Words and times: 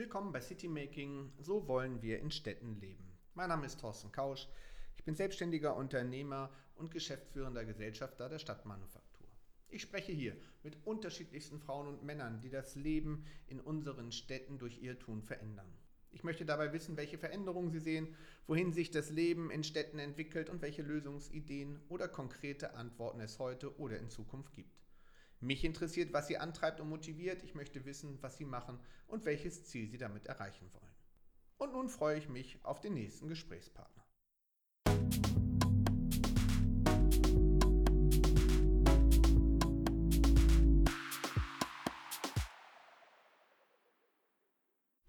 Willkommen 0.00 0.32
bei 0.32 0.40
Citymaking, 0.40 1.30
so 1.40 1.68
wollen 1.68 2.00
wir 2.00 2.20
in 2.20 2.30
Städten 2.30 2.80
leben. 2.80 3.04
Mein 3.34 3.50
Name 3.50 3.66
ist 3.66 3.80
Thorsten 3.80 4.10
Kausch, 4.10 4.48
ich 4.96 5.04
bin 5.04 5.14
selbstständiger 5.14 5.76
Unternehmer 5.76 6.50
und 6.76 6.90
geschäftsführender 6.90 7.66
Gesellschafter 7.66 8.30
der 8.30 8.38
Stadtmanufaktur. 8.38 9.28
Ich 9.68 9.82
spreche 9.82 10.10
hier 10.12 10.38
mit 10.62 10.86
unterschiedlichsten 10.86 11.60
Frauen 11.60 11.86
und 11.86 12.02
Männern, 12.02 12.40
die 12.40 12.48
das 12.48 12.76
Leben 12.76 13.26
in 13.46 13.60
unseren 13.60 14.10
Städten 14.10 14.58
durch 14.58 14.80
ihr 14.80 14.98
Tun 14.98 15.20
verändern. 15.20 15.70
Ich 16.12 16.24
möchte 16.24 16.46
dabei 16.46 16.72
wissen, 16.72 16.96
welche 16.96 17.18
Veränderungen 17.18 17.70
Sie 17.70 17.78
sehen, 17.78 18.16
wohin 18.46 18.72
sich 18.72 18.90
das 18.90 19.10
Leben 19.10 19.50
in 19.50 19.64
Städten 19.64 19.98
entwickelt 19.98 20.48
und 20.48 20.62
welche 20.62 20.80
Lösungsideen 20.80 21.78
oder 21.90 22.08
konkrete 22.08 22.72
Antworten 22.72 23.20
es 23.20 23.38
heute 23.38 23.78
oder 23.78 23.98
in 23.98 24.08
Zukunft 24.08 24.54
gibt. 24.54 24.79
Mich 25.42 25.64
interessiert, 25.64 26.12
was 26.12 26.26
Sie 26.26 26.36
antreibt 26.36 26.80
und 26.80 26.90
motiviert. 26.90 27.42
Ich 27.44 27.54
möchte 27.54 27.86
wissen, 27.86 28.18
was 28.20 28.36
Sie 28.36 28.44
machen 28.44 28.78
und 29.06 29.24
welches 29.24 29.64
Ziel 29.64 29.88
Sie 29.88 29.96
damit 29.96 30.26
erreichen 30.26 30.70
wollen. 30.74 30.92
Und 31.56 31.72
nun 31.72 31.88
freue 31.88 32.18
ich 32.18 32.28
mich 32.28 32.58
auf 32.62 32.82
den 32.82 32.92
nächsten 32.92 33.26
Gesprächspartner. 33.26 34.04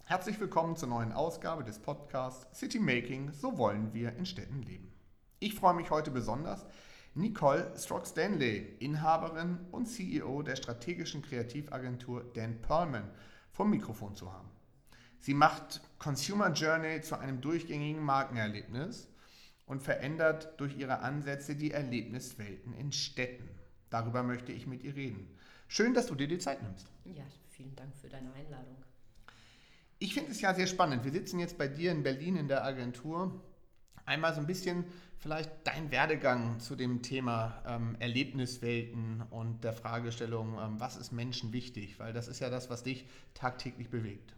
Herzlich 0.05 0.39
willkommen 0.39 0.77
zur 0.77 0.87
neuen 0.87 1.11
Ausgabe 1.11 1.65
des 1.65 1.79
Podcasts 1.79 2.57
City 2.57 2.79
Making, 2.79 3.33
so 3.33 3.57
wollen 3.57 3.93
wir 3.93 4.15
in 4.15 4.25
Städten 4.25 4.61
leben. 4.61 4.93
Ich 5.39 5.55
freue 5.55 5.73
mich 5.73 5.89
heute 5.89 6.11
besonders, 6.11 6.65
Nicole 7.13 7.73
Strock-Stanley, 7.77 8.77
Inhaberin 8.79 9.59
und 9.71 9.85
CEO 9.85 10.43
der 10.43 10.55
strategischen 10.55 11.21
Kreativagentur 11.21 12.23
Dan 12.33 12.61
Perlman, 12.61 13.09
vom 13.51 13.69
Mikrofon 13.69 14.15
zu 14.15 14.31
haben. 14.31 14.49
Sie 15.19 15.33
macht 15.33 15.81
Consumer 15.99 16.51
Journey 16.53 17.01
zu 17.01 17.19
einem 17.19 17.41
durchgängigen 17.41 18.01
Markenerlebnis 18.01 19.09
und 19.65 19.83
verändert 19.83 20.53
durch 20.57 20.77
ihre 20.77 20.99
Ansätze 20.99 21.55
die 21.55 21.71
Erlebniswelten 21.71 22.73
in 22.73 22.93
Städten. 22.93 23.49
Darüber 23.89 24.23
möchte 24.23 24.53
ich 24.53 24.65
mit 24.65 24.81
ihr 24.83 24.95
reden. 24.95 25.37
Schön, 25.67 25.93
dass 25.93 26.07
du 26.07 26.15
dir 26.15 26.29
die 26.29 26.39
Zeit 26.39 26.63
nimmst. 26.63 26.87
Ja, 27.03 27.25
vielen 27.49 27.75
Dank 27.75 27.93
für 27.97 28.07
deine 28.07 28.33
Einladung. 28.33 28.77
Ich 29.99 30.13
finde 30.13 30.31
es 30.31 30.39
ja 30.41 30.53
sehr 30.53 30.65
spannend. 30.65 31.03
Wir 31.03 31.11
sitzen 31.11 31.39
jetzt 31.39 31.57
bei 31.57 31.67
dir 31.67 31.91
in 31.91 32.03
Berlin 32.03 32.37
in 32.37 32.47
der 32.47 32.63
Agentur. 32.63 33.43
Einmal 34.05 34.33
so 34.33 34.39
ein 34.39 34.47
bisschen 34.47 34.85
vielleicht 35.17 35.51
dein 35.63 35.91
Werdegang 35.91 36.59
zu 36.59 36.75
dem 36.75 37.01
Thema 37.01 37.61
ähm, 37.67 37.95
Erlebniswelten 37.99 39.23
und 39.29 39.63
der 39.63 39.73
Fragestellung, 39.73 40.57
ähm, 40.59 40.79
was 40.79 40.97
ist 40.97 41.11
Menschen 41.11 41.53
wichtig? 41.53 41.99
Weil 41.99 42.11
das 42.11 42.27
ist 42.27 42.39
ja 42.39 42.49
das, 42.49 42.69
was 42.69 42.83
dich 42.83 43.05
tagtäglich 43.33 43.89
bewegt. 43.89 44.33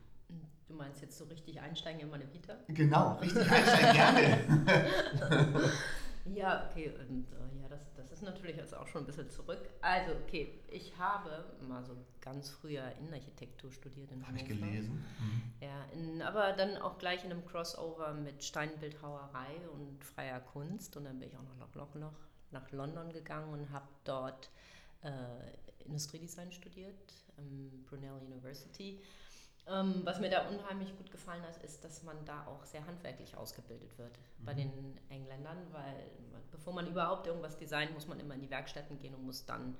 Du 0.67 0.73
meinst 0.73 1.01
jetzt 1.01 1.17
so 1.17 1.25
richtig 1.25 1.61
einsteigen 1.61 2.01
in 2.01 2.09
meine 2.09 2.31
Vita? 2.33 2.55
Genau, 2.67 3.13
richtig 3.21 3.49
einsteigen, 3.49 4.65
gerne. 4.65 5.71
ja, 6.25 6.69
okay, 6.69 6.89
und 6.89 7.27
äh, 7.31 7.61
ja, 7.61 7.67
das, 7.69 7.93
das 7.95 8.11
ist 8.11 8.21
natürlich 8.21 8.55
jetzt 8.55 8.73
auch 8.73 8.87
schon 8.87 9.03
ein 9.03 9.05
bisschen 9.05 9.29
zurück. 9.29 9.69
Also, 9.81 10.13
okay, 10.23 10.59
ich 10.69 10.97
habe 10.97 11.45
mal 11.67 11.83
so 11.83 11.95
ganz 12.21 12.49
früher 12.49 12.91
Innenarchitektur 12.99 13.71
studiert 13.71 14.11
in 14.11 14.25
Habe 14.25 14.37
ich 14.37 14.45
gelesen. 14.45 15.03
Mhm. 15.19 15.53
Ja, 15.61 15.85
in, 15.93 16.21
aber 16.21 16.53
dann 16.53 16.77
auch 16.77 16.97
gleich 16.97 17.23
in 17.25 17.31
einem 17.31 17.45
Crossover 17.45 18.13
mit 18.13 18.43
Steinbildhauerei 18.43 19.67
und 19.73 20.03
freier 20.03 20.39
Kunst. 20.39 20.95
Und 20.95 21.05
dann 21.05 21.19
bin 21.19 21.29
ich 21.29 21.35
auch 21.35 21.43
noch, 21.43 21.75
noch, 21.75 21.95
noch 21.95 22.13
nach 22.51 22.71
London 22.71 23.11
gegangen 23.11 23.51
und 23.51 23.71
habe 23.71 23.87
dort 24.05 24.49
äh, 25.01 25.83
Industriedesign 25.85 26.51
studiert, 26.51 27.13
am 27.37 27.83
Brunel 27.89 28.21
University. 28.21 29.01
Ähm, 29.65 30.01
was 30.03 30.19
mir 30.19 30.29
da 30.29 30.49
unheimlich 30.49 30.95
gut 30.97 31.09
gefallen 31.09 31.41
hat, 31.43 31.63
ist, 31.63 31.83
dass 31.85 32.03
man 32.03 32.25
da 32.25 32.45
auch 32.47 32.65
sehr 32.65 32.85
handwerklich 32.85 33.37
ausgebildet 33.37 33.97
wird 33.97 34.17
mhm. 34.39 34.45
bei 34.45 34.53
den 34.53 34.99
Engländern, 35.09 35.57
weil 35.71 36.11
bevor 36.51 36.73
man 36.73 36.87
überhaupt 36.87 37.27
irgendwas 37.27 37.57
designt, 37.57 37.93
muss 37.93 38.07
man 38.07 38.19
immer 38.19 38.35
in 38.35 38.41
die 38.41 38.49
Werkstätten 38.49 38.99
gehen 38.99 39.15
und 39.15 39.23
muss 39.25 39.45
dann 39.45 39.77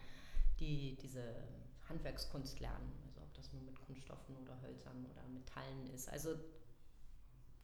die, 0.60 0.96
diese 1.02 1.36
Handwerkskunst 1.90 2.62
lernen. 2.62 2.94
Also 3.06 3.22
ob 3.22 3.34
das 3.34 3.52
nur 3.52 3.62
mit 3.62 3.80
Kunststoffen 3.86 4.38
oder 4.38 4.60
Hölzern 4.62 5.06
oder 5.06 5.28
Metallen 5.28 5.94
ist. 5.94 6.10
Also 6.10 6.36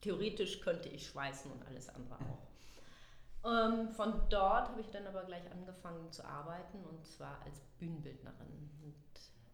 theoretisch 0.01 0.59
könnte 0.59 0.89
ich 0.89 1.07
schweißen 1.07 1.49
und 1.49 1.65
alles 1.67 1.87
andere 1.87 2.15
auch. 2.15 2.47
Ähm, 3.45 3.89
von 3.91 4.27
dort 4.29 4.67
habe 4.67 4.81
ich 4.81 4.89
dann 4.89 5.07
aber 5.07 5.23
gleich 5.23 5.49
angefangen 5.51 6.11
zu 6.11 6.25
arbeiten 6.25 6.83
und 6.83 7.05
zwar 7.07 7.41
als 7.43 7.61
Bühnenbildnerin. 7.77 8.69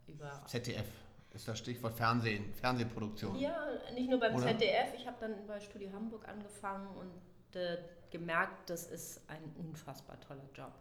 über 0.07 0.43
ZDF 0.47 1.04
ist 1.35 1.47
das 1.47 1.59
Stichwort 1.59 1.93
Fernsehen, 1.93 2.53
Fernsehproduktion. 2.53 3.37
Ja, 3.37 3.67
nicht 3.93 4.09
nur 4.09 4.19
beim 4.19 4.35
Oder? 4.35 4.47
ZDF. 4.47 4.93
Ich 4.95 5.05
habe 5.05 5.17
dann 5.19 5.45
bei 5.45 5.59
Studio 5.59 5.91
Hamburg 5.93 6.27
angefangen 6.27 6.87
und 6.95 7.59
äh, 7.59 7.77
gemerkt, 8.09 8.69
das 8.69 8.87
ist 8.87 9.21
ein 9.29 9.43
unfassbar 9.57 10.19
toller 10.21 10.47
Job. 10.53 10.71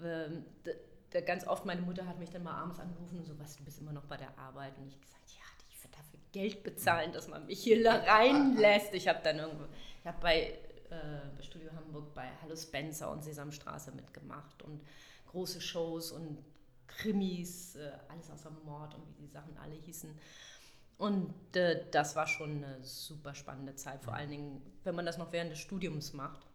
Ähm, 0.00 0.44
ganz 1.26 1.46
oft, 1.46 1.66
meine 1.66 1.82
Mutter 1.82 2.06
hat 2.06 2.18
mich 2.18 2.30
dann 2.30 2.44
mal 2.44 2.54
abends 2.54 2.78
angerufen 2.78 3.18
und 3.18 3.24
so, 3.24 3.38
was, 3.38 3.56
du 3.56 3.64
bist 3.64 3.80
immer 3.80 3.92
noch 3.92 4.04
bei 4.04 4.16
der 4.16 4.36
Arbeit. 4.38 4.78
Und 4.78 4.88
ich 4.88 5.00
gesagt, 5.00 5.28
ja, 5.30 5.44
ich 5.68 5.82
würde 5.82 5.96
dafür 5.96 6.20
Geld 6.32 6.62
bezahlen, 6.62 7.12
dass 7.12 7.28
man 7.28 7.46
mich 7.46 7.62
hier 7.62 7.84
reinlässt. 7.86 8.94
Ich 8.94 9.08
habe 9.08 9.20
dann 9.22 9.38
irgendwo, 9.38 9.64
ich 10.00 10.06
habe 10.06 10.18
bei, 10.20 10.40
äh, 10.90 11.36
bei 11.36 11.42
Studio 11.42 11.70
Hamburg 11.74 12.14
bei 12.14 12.28
Hallo 12.42 12.56
Spencer 12.56 13.10
und 13.10 13.24
Sesamstraße 13.24 13.92
mitgemacht 13.92 14.62
und 14.62 14.80
große 15.26 15.60
Shows 15.60 16.12
und 16.12 16.38
Krimis, 16.86 17.76
äh, 17.76 17.92
alles 18.08 18.30
außer 18.30 18.50
Mord 18.64 18.94
und 18.94 19.08
wie 19.08 19.14
die 19.14 19.28
Sachen 19.28 19.56
alle 19.58 19.74
hießen. 19.74 20.10
Und 20.98 21.56
äh, 21.56 21.84
das 21.90 22.14
war 22.14 22.26
schon 22.26 22.64
eine 22.64 22.82
super 22.82 23.34
spannende 23.34 23.74
Zeit, 23.74 24.02
vor 24.04 24.14
allen 24.14 24.30
Dingen, 24.30 24.62
wenn 24.84 24.94
man 24.94 25.06
das 25.06 25.18
noch 25.18 25.32
während 25.32 25.50
des 25.50 25.58
Studiums 25.58 26.12
macht. 26.12 26.46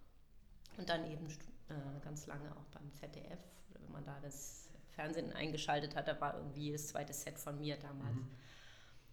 Und 0.78 0.90
dann 0.90 1.10
eben 1.12 1.28
äh, 1.28 2.00
ganz 2.04 2.28
lange 2.28 2.52
auch 2.52 2.66
beim 2.74 2.94
ZDF, 2.94 3.40
wenn 3.74 3.92
man 3.92 4.06
da 4.06 4.18
das 4.22 4.70
Fernsehen 4.92 5.34
eingeschaltet 5.34 5.96
hat, 5.96 6.08
da 6.08 6.20
war 6.22 6.36
irgendwie 6.38 6.62
jedes 6.62 6.88
zweite 6.88 7.14
Set 7.14 7.38
von 7.38 7.60
mir 7.60 7.78
damals. 7.78 8.16
Mhm. 8.16 8.28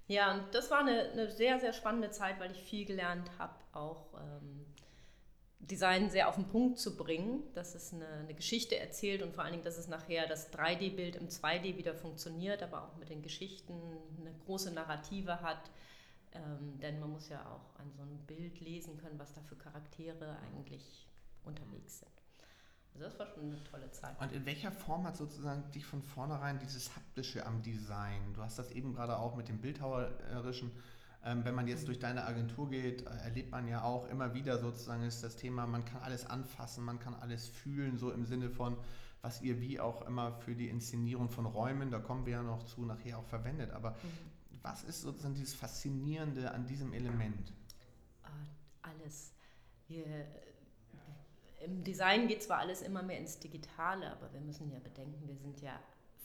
Ja, 0.06 0.34
und 0.34 0.54
das 0.54 0.70
war 0.70 0.80
eine, 0.80 1.10
eine, 1.12 1.30
sehr, 1.30 1.58
sehr 1.60 1.72
spannende 1.72 2.10
Zeit, 2.10 2.38
weil 2.38 2.50
ich 2.50 2.62
viel 2.62 2.84
gelernt 2.84 3.30
habe, 3.38 3.54
auch 3.72 4.12
ähm, 4.14 4.66
Design 5.70 6.10
sehr 6.10 6.28
auf 6.28 6.34
den 6.34 6.46
Punkt 6.46 6.78
zu 6.78 6.96
bringen, 6.96 7.42
dass 7.54 7.74
es 7.74 7.92
eine, 7.92 8.06
eine, 8.06 8.34
Geschichte 8.34 8.78
erzählt 8.78 9.22
und 9.22 9.34
vor 9.34 9.44
allen 9.44 9.52
Dingen, 9.52 9.64
dass 9.64 9.78
es 9.78 9.88
nachher 9.88 10.26
das 10.26 10.52
3D-Bild 10.52 11.16
im 11.16 11.28
2D 11.28 11.76
wieder 11.76 11.94
funktioniert, 11.94 12.62
aber 12.62 12.84
auch 12.84 12.96
mit 12.96 13.08
den 13.08 13.22
Geschichten 13.22 13.74
eine 14.20 14.34
große 14.44 14.72
Narrative 14.72 15.40
hat. 15.40 15.70
Ähm, 16.32 16.78
denn 16.80 16.98
man 17.00 17.10
muss 17.10 17.28
ja 17.28 17.40
auch 17.46 17.78
an 17.78 17.90
so 17.92 18.02
einem 18.02 18.18
Bild 18.26 18.60
lesen 18.60 18.98
können, 18.98 19.18
was 19.18 19.32
da 19.32 19.40
für 19.42 19.56
Charaktere 19.56 20.36
eigentlich 20.46 21.06
unterwegs 21.44 22.00
sind. 22.00 22.10
Also 22.94 23.06
das 23.06 23.18
war 23.18 23.26
schon 23.26 23.44
eine 23.44 23.64
tolle 23.64 23.90
Zeit. 23.90 24.20
Und 24.20 24.32
in 24.32 24.46
welcher 24.46 24.70
Form 24.70 25.04
hat 25.04 25.16
sozusagen 25.16 25.68
dich 25.72 25.84
von 25.84 26.02
vornherein 26.02 26.58
dieses 26.60 26.94
Haptische 26.94 27.44
am 27.44 27.62
Design? 27.62 28.34
Du 28.34 28.40
hast 28.40 28.58
das 28.58 28.70
eben 28.70 28.94
gerade 28.94 29.18
auch 29.18 29.34
mit 29.34 29.48
dem 29.48 29.58
Bildhauerischen 29.58 30.70
ähm, 31.24 31.44
wenn 31.44 31.54
man 31.54 31.66
jetzt 31.66 31.88
durch 31.88 31.98
deine 31.98 32.24
Agentur 32.24 32.68
geht, 32.68 33.06
äh, 33.06 33.10
erlebt 33.24 33.50
man 33.50 33.66
ja 33.66 33.82
auch 33.82 34.08
immer 34.08 34.34
wieder 34.34 34.58
sozusagen 34.58 35.02
ist 35.04 35.22
das 35.24 35.36
Thema, 35.36 35.66
man 35.66 35.84
kann 35.84 36.02
alles 36.02 36.26
anfassen, 36.26 36.84
man 36.84 36.98
kann 36.98 37.14
alles 37.14 37.48
fühlen, 37.48 37.96
so 37.96 38.10
im 38.12 38.26
Sinne 38.26 38.50
von, 38.50 38.76
was 39.22 39.40
ihr 39.40 39.58
wie 39.60 39.80
auch 39.80 40.02
immer 40.02 40.32
für 40.32 40.54
die 40.54 40.68
Inszenierung 40.68 41.30
von 41.30 41.46
Räumen, 41.46 41.90
da 41.90 41.98
kommen 41.98 42.26
wir 42.26 42.34
ja 42.34 42.42
noch 42.42 42.62
zu, 42.64 42.84
nachher 42.84 43.18
auch 43.18 43.24
verwendet. 43.24 43.70
Aber 43.70 43.92
mhm. 43.92 44.58
was 44.62 44.84
ist 44.84 45.00
sozusagen 45.00 45.34
dieses 45.34 45.54
Faszinierende 45.54 46.50
an 46.50 46.66
diesem 46.66 46.92
Element? 46.92 47.52
Äh, 48.22 48.28
alles. 48.82 49.32
Wir, 49.88 50.04
Im 51.64 51.84
Design 51.84 52.28
geht 52.28 52.42
zwar 52.42 52.58
alles 52.58 52.82
immer 52.82 53.02
mehr 53.02 53.18
ins 53.18 53.38
Digitale, 53.38 54.12
aber 54.12 54.30
wir 54.34 54.40
müssen 54.40 54.70
ja 54.70 54.78
bedenken, 54.78 55.26
wir 55.26 55.36
sind 55.36 55.62
ja 55.62 55.80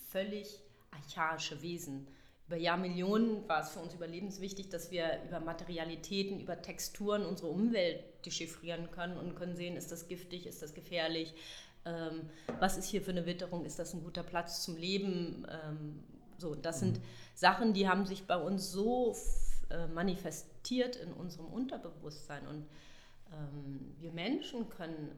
völlig 0.10 0.62
archaische 0.92 1.62
Wesen 1.62 2.08
über 2.50 2.58
Jahrmillionen 2.58 3.48
war 3.48 3.62
es 3.62 3.70
für 3.70 3.80
uns 3.80 3.94
überlebenswichtig, 3.94 4.70
dass 4.70 4.90
wir 4.90 5.22
über 5.28 5.40
Materialitäten, 5.40 6.40
über 6.40 6.60
Texturen 6.60 7.24
unsere 7.24 7.50
Umwelt 7.50 8.04
dechiffrieren 8.26 8.90
können 8.90 9.18
und 9.20 9.36
können 9.36 9.56
sehen, 9.56 9.78
ist 9.78 9.92
das 9.92 10.08
giftig, 10.08 10.48
ist 10.48 10.64
das 10.64 10.74
gefährlich, 10.74 11.36
ähm, 11.86 12.28
was 12.60 12.76
ist 12.76 12.90
hier 12.90 13.04
für 13.04 13.12
eine 13.12 13.28
Witterung, 13.28 13.66
ist 13.66 13.78
das 13.78 13.94
ein 13.94 14.04
guter 14.04 14.24
Platz 14.24 14.64
zum 14.64 14.78
Leben. 14.78 15.46
Ähm, 15.48 16.04
so, 16.40 16.56
das 16.56 16.80
sind 16.80 16.98
mhm. 16.98 17.04
Sachen, 17.36 17.74
die 17.74 17.88
haben 17.88 18.08
sich 18.08 18.26
bei 18.26 18.38
uns 18.38 18.72
so 18.72 19.16
äh, 19.70 19.86
manifestiert 19.86 20.96
in 20.96 21.14
unserem 21.14 21.46
Unterbewusstsein 21.46 22.48
und 22.48 22.66
ähm, 23.32 23.96
wir 24.00 24.12
Menschen 24.12 24.70
können 24.70 25.12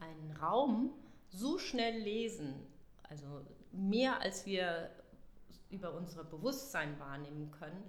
einen 0.00 0.36
Raum 0.42 0.90
so 1.30 1.56
schnell 1.56 2.00
lesen, 2.00 2.66
also 3.04 3.42
mehr 3.70 4.20
als 4.20 4.44
wir 4.44 4.90
über 5.70 5.92
unser 5.94 6.24
Bewusstsein 6.24 6.98
wahrnehmen 6.98 7.50
können. 7.50 7.82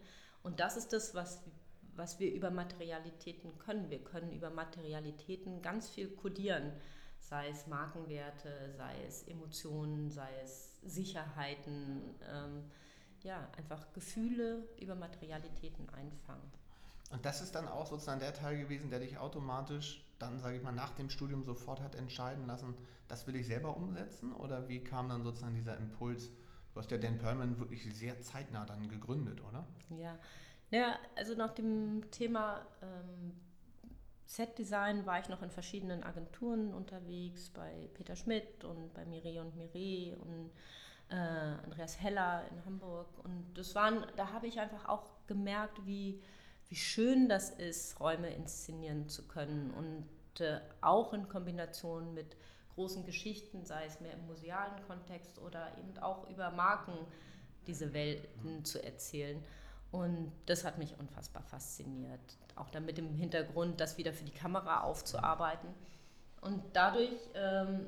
Und 0.44 0.60
das 0.60 0.78
ist 0.78 0.94
das, 0.94 1.16
was, 1.16 1.42
was 1.96 2.20
wir 2.20 2.34
über 2.34 2.52
Materialitäten 2.52 3.58
können. 3.58 3.90
Wir 3.90 4.04
können 4.04 4.32
über 4.32 4.50
Materialitäten 4.50 5.62
ganz 5.62 5.90
viel 5.90 6.10
kodieren, 6.10 6.72
sei 7.20 7.50
es 7.50 7.68
Markenwerte, 7.68 8.74
sei 8.78 8.96
es 9.08 9.24
Emotionen, 9.24 10.12
sei 10.12 10.30
es 10.44 10.80
Sicherheiten. 10.84 12.16
Ähm, 12.30 12.64
ja, 13.24 13.50
einfach 13.58 13.92
Gefühle 13.94 14.68
über 14.80 14.96
Materialitäten 14.96 15.90
einfangen. 15.90 16.52
Und 17.12 17.26
das 17.26 17.42
ist 17.42 17.56
dann 17.56 17.68
auch 17.68 17.88
sozusagen 17.88 18.20
der 18.20 18.34
Teil 18.34 18.58
gewesen, 18.58 18.90
der 18.90 19.00
dich 19.00 19.18
automatisch 19.18 20.06
dann, 20.20 20.40
sage 20.40 20.58
ich 20.58 20.64
mal, 20.64 20.72
nach 20.72 20.92
dem 20.92 21.10
Studium 21.10 21.44
sofort 21.44 21.82
hat 21.82 21.96
entscheiden 21.96 22.46
lassen, 22.48 22.74
das 23.08 23.28
will 23.28 23.36
ich 23.36 23.48
selber 23.48 23.76
umsetzen? 23.76 24.32
Oder 24.34 24.68
wie 24.68 24.84
kam 24.84 25.10
dann 25.10 25.24
sozusagen 25.24 25.56
dieser 25.56 25.78
Impuls? 25.78 26.30
Du 26.76 26.82
hast 26.82 26.92
ja 26.92 26.98
Dan 26.98 27.18
Perlman 27.18 27.58
wirklich 27.58 27.86
sehr 27.96 28.20
zeitnah 28.20 28.66
dann 28.66 28.90
gegründet, 28.90 29.42
oder? 29.48 29.66
Ja, 29.98 30.20
ja 30.72 31.00
also 31.16 31.34
nach 31.34 31.52
dem 31.52 32.12
Thema 32.12 32.68
ähm, 32.82 33.32
Set-Design 34.26 35.06
war 35.06 35.22
ich 35.22 35.30
noch 35.30 35.42
in 35.42 35.50
verschiedenen 35.50 36.04
Agenturen 36.04 36.74
unterwegs, 36.74 37.50
bei 37.50 37.90
Peter 37.94 38.18
Schmidt 38.18 38.66
und 38.66 38.94
bei 38.94 39.06
Mireille 39.06 39.40
und 39.40 39.56
Mireille 39.56 40.18
und 40.18 40.52
äh, 41.08 41.16
Andreas 41.16 42.02
Heller 42.02 42.44
in 42.52 42.66
Hamburg. 42.66 43.08
Und 43.24 43.54
das 43.54 43.74
waren, 43.74 44.06
da 44.18 44.34
habe 44.34 44.48
ich 44.48 44.60
einfach 44.60 44.90
auch 44.90 45.06
gemerkt, 45.28 45.86
wie, 45.86 46.22
wie 46.68 46.76
schön 46.76 47.30
das 47.30 47.52
ist, 47.52 48.02
Räume 48.02 48.30
inszenieren 48.32 49.08
zu 49.08 49.26
können 49.30 49.72
und 49.72 50.42
äh, 50.42 50.60
auch 50.82 51.14
in 51.14 51.30
Kombination 51.30 52.14
mit 52.14 52.36
großen 52.76 53.06
Geschichten, 53.06 53.66
sei 53.66 53.86
es 53.86 54.00
mehr 54.00 54.14
im 54.14 54.26
musealen 54.28 54.82
Kontext 54.88 55.40
oder 55.40 55.78
eben 55.78 55.98
auch 55.98 56.30
über 56.30 56.52
Marken 56.52 56.94
diese 57.68 57.94
Welten 57.94 58.64
zu 58.64 58.84
erzählen. 58.84 59.44
Und 59.92 60.32
das 60.46 60.66
hat 60.66 60.78
mich 60.78 60.98
unfassbar 61.00 61.44
fasziniert. 61.44 62.38
Auch 62.56 62.70
dann 62.70 62.86
mit 62.86 62.98
dem 62.98 63.16
Hintergrund, 63.16 63.80
das 63.80 63.98
wieder 63.98 64.14
für 64.14 64.26
die 64.26 64.32
Kamera 64.32 64.82
aufzuarbeiten. 64.82 65.70
Und 66.42 66.62
dadurch 66.74 67.14
ähm, 67.34 67.88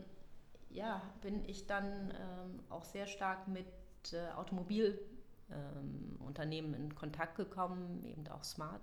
ja, 0.69 1.01
bin 1.22 1.44
ich 1.45 1.68
dann 1.68 2.12
ähm, 2.12 2.60
auch 2.69 2.83
sehr 2.83 3.07
stark 3.07 3.48
mit 3.48 3.68
äh, 4.12 4.30
Automobilunternehmen 4.36 6.74
ähm, 6.74 6.81
in 6.81 6.95
Kontakt 6.95 7.36
gekommen, 7.36 8.04
eben 8.06 8.28
auch 8.28 8.44
Smart. 8.44 8.81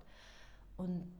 Und 0.77 1.12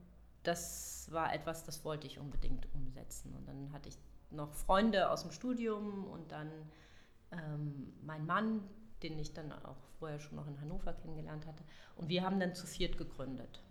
das 0.43 1.09
war 1.11 1.33
etwas, 1.33 1.65
das 1.65 1.85
wollte 1.85 2.07
ich 2.07 2.19
unbedingt 2.19 2.67
umsetzen. 2.75 3.35
Und 3.35 3.49
dann 3.49 3.73
hatte 3.73 3.89
ich 3.89 3.97
noch 4.35 4.53
Freunde 4.53 5.11
aus 5.11 5.23
dem 5.23 5.31
Studium 5.31 6.05
und 6.05 6.33
dann 6.33 6.51
ähm, 7.31 7.93
mein 8.03 8.27
Mann, 8.27 8.61
den 9.03 9.19
ich 9.19 9.33
dann 9.33 9.53
auch 9.53 9.77
vorher 9.99 10.21
schon 10.21 10.37
noch 10.37 10.47
in 10.47 10.61
Hannover 10.61 10.93
kennengelernt 10.93 11.47
hatte. 11.47 11.65
Und 11.97 12.09
wir 12.09 12.23
haben 12.23 12.41
dann 12.41 12.55
zu 12.55 12.67
viert 12.67 12.99
gegründet. 12.99 13.63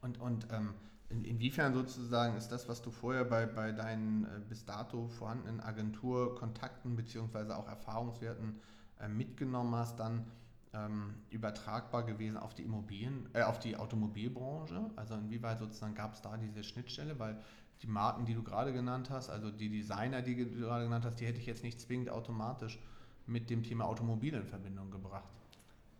Und, 0.00 0.18
und 0.20 0.46
ähm, 0.52 0.74
in, 1.08 1.24
inwiefern 1.24 1.74
sozusagen 1.74 2.36
ist 2.36 2.48
das, 2.48 2.68
was 2.68 2.82
du 2.82 2.90
vorher 2.90 3.24
bei, 3.24 3.46
bei 3.46 3.72
deinen 3.72 4.24
äh, 4.24 4.40
bis 4.48 4.64
dato 4.64 5.08
vorhandenen 5.08 5.60
Agenturkontakten 5.60 6.96
bzw. 6.96 7.52
auch 7.52 7.68
Erfahrungswerten 7.68 8.60
äh, 9.00 9.08
mitgenommen 9.08 9.74
hast, 9.74 9.98
dann 9.98 10.24
ähm, 10.72 11.14
übertragbar 11.30 12.04
gewesen 12.04 12.36
auf 12.36 12.54
die 12.54 12.62
Immobilien, 12.62 13.28
äh, 13.32 13.42
auf 13.42 13.58
die 13.58 13.76
Automobilbranche? 13.76 14.90
Also 14.96 15.14
inwieweit 15.14 15.58
sozusagen 15.58 15.94
gab 15.94 16.14
es 16.14 16.22
da 16.22 16.36
diese 16.36 16.62
Schnittstelle? 16.62 17.18
Weil 17.18 17.40
die 17.82 17.86
Marken, 17.86 18.26
die 18.26 18.34
du 18.34 18.42
gerade 18.42 18.72
genannt 18.72 19.10
hast, 19.10 19.30
also 19.30 19.50
die 19.50 19.70
Designer, 19.70 20.22
die 20.22 20.36
du 20.36 20.60
gerade 20.60 20.84
genannt 20.84 21.04
hast, 21.04 21.20
die 21.20 21.26
hätte 21.26 21.38
ich 21.38 21.46
jetzt 21.46 21.62
nicht 21.62 21.80
zwingend 21.80 22.10
automatisch 22.10 22.78
mit 23.26 23.48
dem 23.48 23.62
Thema 23.62 23.86
Automobil 23.86 24.34
in 24.34 24.44
Verbindung 24.44 24.90
gebracht. 24.90 25.32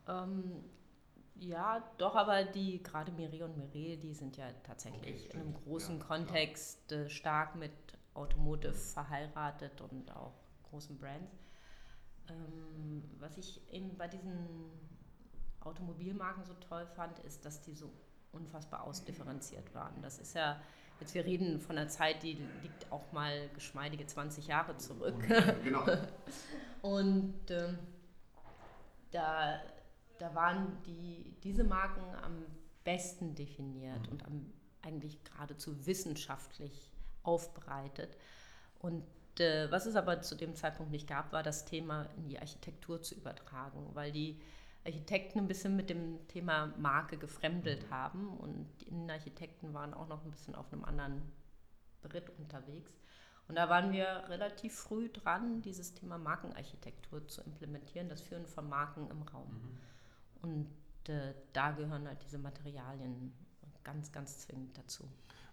Ähm, 0.09 0.63
ja, 1.37 1.83
doch, 1.97 2.17
aber 2.17 2.45
die, 2.45 2.83
gerade 2.83 3.13
Miri 3.13 3.43
und 3.43 3.57
Mire, 3.57 3.97
die 3.97 4.13
sind 4.13 4.37
ja 4.37 4.47
tatsächlich 4.63 5.27
okay, 5.27 5.31
in 5.33 5.41
einem 5.41 5.55
großen 5.55 5.99
ja, 5.99 6.05
Kontext 6.05 6.93
äh, 6.93 7.09
stark 7.09 7.57
mit 7.57 7.73
Automotive 8.13 8.75
verheiratet 8.75 9.81
und 9.81 10.15
auch 10.15 10.35
großen 10.69 10.99
Brands. 10.99 11.33
Ähm, 12.31 13.03
was 13.19 13.37
ich 13.37 13.61
eben 13.71 13.97
bei 13.97 14.09
diesen 14.09 14.47
Automobilmarken 15.61 16.45
so 16.45 16.55
toll 16.55 16.87
fand, 16.87 17.19
ist, 17.21 17.45
dass 17.45 17.61
die 17.61 17.75
so 17.75 17.91
unfassbar 18.33 18.85
ausdifferenziert 18.85 19.75
waren. 19.75 20.01
Das 20.01 20.19
ist 20.19 20.35
ja, 20.35 20.61
jetzt 21.01 21.15
wir 21.15 21.25
reden 21.25 21.61
von 21.61 21.77
einer 21.77 21.89
Zeit, 21.89 22.23
die 22.23 22.39
liegt 22.63 22.91
auch 22.91 23.13
mal 23.13 23.51
geschmeidige 23.55 24.07
20 24.07 24.47
Jahre 24.47 24.77
zurück. 24.77 25.23
Genau. 25.63 25.85
und 26.83 27.51
äh, 27.51 27.75
da 29.11 29.61
da 30.21 30.35
waren 30.35 30.77
die, 30.87 31.35
diese 31.43 31.65
Marken 31.65 32.03
am 32.23 32.45
besten 32.85 33.35
definiert 33.35 34.07
mhm. 34.07 34.13
und 34.13 34.27
am, 34.27 34.53
eigentlich 34.83 35.23
geradezu 35.25 35.87
wissenschaftlich 35.87 36.93
aufbereitet. 37.23 38.17
Und 38.79 39.05
was 39.41 39.87
es 39.87 39.97
aber 39.97 40.21
zu 40.23 40.35
dem 40.35 40.55
Zeitpunkt 40.55 40.93
nicht 40.93 41.09
gab, 41.09 41.33
war 41.33 41.43
das 41.43 41.65
Thema 41.65 42.09
in 42.17 42.29
die 42.29 42.39
Architektur 42.39 43.03
zu 43.03 43.15
übertragen, 43.15 43.91
weil 43.95 44.13
die 44.13 44.41
Architekten 44.85 45.41
ein 45.41 45.49
bisschen 45.49 45.77
mit 45.77 45.91
dem 45.91 46.27
Thema 46.29 46.73
Marke 46.79 47.19
gefremdelt 47.19 47.87
mhm. 47.87 47.91
haben 47.91 48.39
und 48.39 48.67
die 48.81 48.89
Innenarchitekten 48.89 49.75
waren 49.75 49.95
auch 49.95 50.09
noch 50.09 50.25
ein 50.25 50.31
bisschen 50.31 50.55
auf 50.55 50.73
einem 50.73 50.85
anderen 50.85 51.23
Beritt 52.03 52.31
unterwegs. 52.39 52.93
Und 53.49 53.57
da 53.57 53.69
waren 53.69 53.93
wir 53.93 54.25
relativ 54.29 54.75
früh 54.75 55.09
dran, 55.09 55.61
dieses 55.61 55.93
Thema 55.93 56.19
Markenarchitektur 56.19 57.27
zu 57.27 57.43
implementieren, 57.43 58.09
das 58.09 58.21
Führen 58.21 58.47
von 58.47 58.69
Marken 58.69 59.11
im 59.11 59.23
Raum. 59.23 59.79
Mhm. 60.43 60.49
Und 60.49 61.09
äh, 61.09 61.35
da 61.53 61.73
gehören 61.73 62.07
halt 62.07 62.23
diese 62.23 62.39
Materialien 62.39 63.33
ganz, 63.83 64.13
ganz 64.13 64.39
zwingend 64.39 64.79
dazu. 64.79 65.09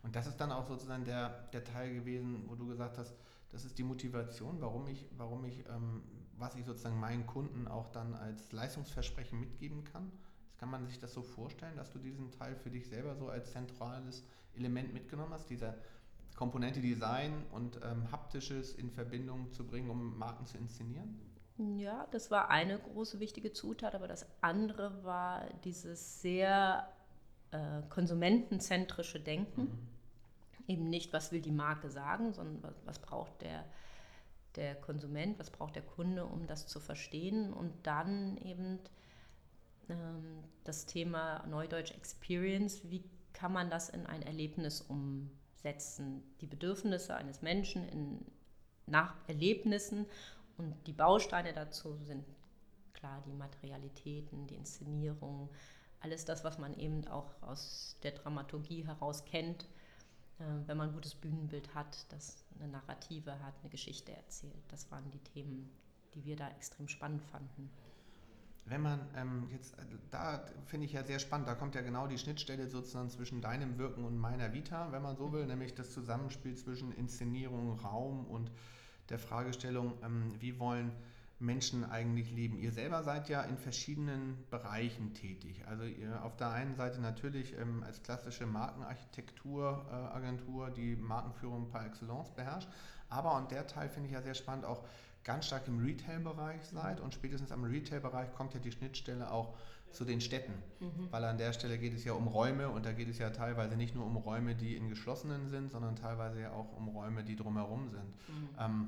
Und 0.08 0.16
das 0.16 0.26
ist 0.26 0.38
dann 0.38 0.54
auch 0.54 0.66
sozusagen 0.66 1.04
der, 1.04 1.50
der 1.52 1.66
Teil 1.66 1.94
gewesen, 1.94 2.46
wo 2.48 2.56
du 2.56 2.66
gesagt 2.66 2.98
hast, 2.98 3.14
das 3.50 3.66
ist 3.66 3.78
die 3.78 3.84
Motivation, 3.84 4.62
warum 4.62 4.88
ich, 4.88 5.06
warum 5.18 5.44
ich, 5.44 5.66
ähm, 5.68 6.02
was 6.38 6.56
ich 6.56 6.64
sozusagen 6.64 6.98
meinen 6.98 7.28
Kunden 7.28 7.68
auch 7.68 7.90
dann 7.90 8.14
als 8.14 8.54
Leistungsversprechen 8.54 9.38
mitgeben 9.38 9.84
kann. 9.84 10.10
Das 10.48 10.58
kann 10.60 10.70
man 10.70 10.88
sich 10.88 10.98
das 10.98 11.14
so 11.14 11.24
vorstellen, 11.24 11.76
dass 11.76 11.92
du 11.92 12.00
diesen 12.00 12.32
Teil 12.32 12.56
für 12.56 12.70
dich 12.70 12.88
selber 12.88 13.18
so 13.18 13.28
als 13.28 13.52
zentrales 13.52 14.24
Element 14.56 14.94
mitgenommen 14.94 15.34
hast, 15.34 15.50
dieser 15.50 15.76
Komponente 16.38 16.80
Design 16.80 17.44
und 17.52 17.82
ähm, 17.84 18.10
Haptisches 18.10 18.76
in 18.76 18.90
Verbindung 18.90 19.52
zu 19.52 19.68
bringen, 19.68 19.90
um 19.90 20.18
Marken 20.18 20.46
zu 20.46 20.58
inszenieren? 20.58 21.20
Ja, 21.76 22.08
das 22.12 22.32
war 22.32 22.50
eine 22.50 22.80
große 22.80 23.20
wichtige 23.20 23.52
Zutat, 23.52 23.94
aber 23.94 24.08
das 24.08 24.26
andere 24.40 25.04
war 25.04 25.50
dieses 25.66 26.22
sehr 26.22 26.88
äh, 27.52 27.82
konsumentenzentrische 27.90 29.20
Denken. 29.20 29.64
Mhm. 29.64 29.97
Eben 30.68 30.90
nicht, 30.90 31.14
was 31.14 31.32
will 31.32 31.42
die 31.42 31.52
Marke 31.52 31.90
sagen, 31.90 32.34
sondern 32.34 32.62
was, 32.62 32.76
was 32.86 33.00
braucht 33.00 33.42
der, 33.42 33.66
der 34.56 34.76
Konsument, 34.76 35.40
was 35.40 35.50
braucht 35.50 35.76
der 35.76 35.84
Kunde, 35.84 36.26
um 36.26 36.48
das 36.48 36.68
zu 36.68 36.80
verstehen. 36.80 37.54
Und 37.54 37.74
dann 37.88 38.38
eben 38.38 38.80
ähm, 39.90 40.44
das 40.64 40.86
Thema 40.86 41.46
Neudeutsch 41.48 41.92
Experience, 41.92 42.82
wie 42.90 43.04
kann 43.34 43.54
man 43.54 43.70
das 43.70 43.90
in 43.90 44.06
ein 44.06 44.24
Erlebnis 44.24 44.82
umsetzen? 44.82 46.24
Die 46.42 46.48
Bedürfnisse 46.48 47.16
eines 47.16 47.42
Menschen 47.42 47.88
in, 47.88 48.26
nach 48.88 49.16
Erlebnissen 49.28 50.06
und 50.58 50.76
die 50.88 50.94
Bausteine 50.94 51.54
dazu 51.54 51.98
sind 52.04 52.26
klar 52.94 53.22
die 53.26 53.34
Materialitäten, 53.34 54.48
die 54.48 54.56
Inszenierung, 54.56 55.50
alles 56.00 56.26
das, 56.26 56.44
was 56.44 56.58
man 56.58 56.78
eben 56.78 57.08
auch 57.08 57.42
aus 57.42 57.96
der 58.04 58.12
Dramaturgie 58.12 58.86
heraus 58.86 59.26
kennt, 59.26 59.68
wenn 60.40 60.78
man 60.78 60.90
ein 60.90 60.94
gutes 60.94 61.16
Bühnenbild 61.16 61.74
hat, 61.74 62.06
das 62.12 62.44
eine 62.60 62.68
Narrative 62.68 63.40
hat, 63.44 63.56
eine 63.62 63.70
Geschichte 63.70 64.16
erzählt. 64.16 64.64
Das 64.70 64.92
waren 64.92 65.10
die 65.12 65.20
Themen, 65.20 65.70
die 66.14 66.26
wir 66.26 66.36
da 66.36 66.50
extrem 66.50 66.88
spannend 66.88 67.24
fanden. 67.24 67.70
Wenn 68.66 68.82
man 68.82 69.00
ähm, 69.16 69.48
jetzt, 69.50 69.78
äh, 69.80 69.84
da 70.12 70.46
finde 70.66 70.86
ich 70.86 70.94
ja 70.94 71.04
sehr 71.04 71.20
spannend, 71.20 71.48
da 71.48 71.56
kommt 71.56 71.74
ja 71.76 71.82
genau 71.82 72.06
die 72.06 72.18
Schnittstelle 72.18 72.68
sozusagen 72.68 73.10
zwischen 73.10 73.42
deinem 73.42 73.78
Wirken 73.78 74.04
und 74.04 74.18
meiner 74.18 74.52
Vita, 74.52 74.92
wenn 74.92 75.02
man 75.02 75.16
so 75.16 75.32
will, 75.32 75.46
nämlich 75.46 75.74
das 75.74 75.92
Zusammenspiel 75.92 76.56
zwischen 76.56 76.92
Inszenierung, 76.92 77.80
Raum 77.80 78.26
und 78.26 78.52
der 79.10 79.20
Fragestellung, 79.20 79.94
ähm, 80.04 80.36
wie 80.40 80.60
wollen 80.60 80.92
Menschen 81.40 81.90
eigentlich 81.90 82.32
leben. 82.32 82.58
Ihr 82.58 82.72
selber 82.72 83.04
seid 83.04 83.30
ja 83.30 83.44
in 83.44 83.58
verschiedenen 83.58 84.44
Bereichen 84.50 85.14
tätig. 85.14 85.64
Also 85.68 85.84
ihr 85.84 86.24
auf 86.24 86.36
der 86.36 86.50
einen 86.50 86.76
Seite 86.76 87.00
natürlich 87.00 87.56
ähm, 87.58 87.84
als 87.84 88.02
klassische 88.02 88.48
Markenarchitekturagentur, 88.48 90.70
äh, 90.70 90.72
die 90.72 90.96
Markenführung 90.96 91.70
par 91.70 91.86
excellence 91.86 92.32
beherrscht, 92.32 92.70
aber 93.10 93.38
und 93.38 93.52
der 93.52 93.68
Teil 93.68 93.90
finde 93.90 94.08
ich 94.08 94.14
ja 94.14 94.22
sehr 94.22 94.34
spannend, 94.34 94.66
auch 94.66 94.84
ganz 95.24 95.46
stark 95.46 95.68
im 95.68 95.80
Retail-Bereich 95.80 96.66
seid 96.66 97.02
und 97.02 97.14
spätestens 97.14 97.52
am 97.52 97.64
Retail-Bereich 97.64 98.34
kommt 98.34 98.54
ja 98.54 98.60
die 98.60 98.72
Schnittstelle 98.72 99.30
auch 99.30 99.56
zu 99.92 100.06
den 100.06 100.22
Städten, 100.22 100.54
mhm. 100.80 101.12
weil 101.12 101.24
an 101.24 101.38
der 101.38 101.54
Stelle 101.54 101.78
geht 101.78 101.94
es 101.94 102.04
ja 102.04 102.14
um 102.14 102.28
Räume 102.28 102.70
und 102.70 102.86
da 102.86 102.94
geht 102.94 103.10
es 103.10 103.20
ja 103.20 103.30
teilweise 103.30 103.78
nicht 103.78 103.96
nur 103.96 104.06
um 104.06 104.18
Räume, 104.18 104.56
die 104.56 104.76
in 104.76 104.90
geschlossenen 104.90 105.50
sind, 105.50 105.72
sondern 105.72 105.96
teilweise 105.96 106.42
ja 106.42 106.52
auch 106.52 106.76
um 106.76 106.90
Räume, 106.90 107.24
die 107.24 107.36
drumherum 107.36 107.90
sind. 107.90 108.06
Mhm. 108.06 108.50
Ähm, 108.60 108.88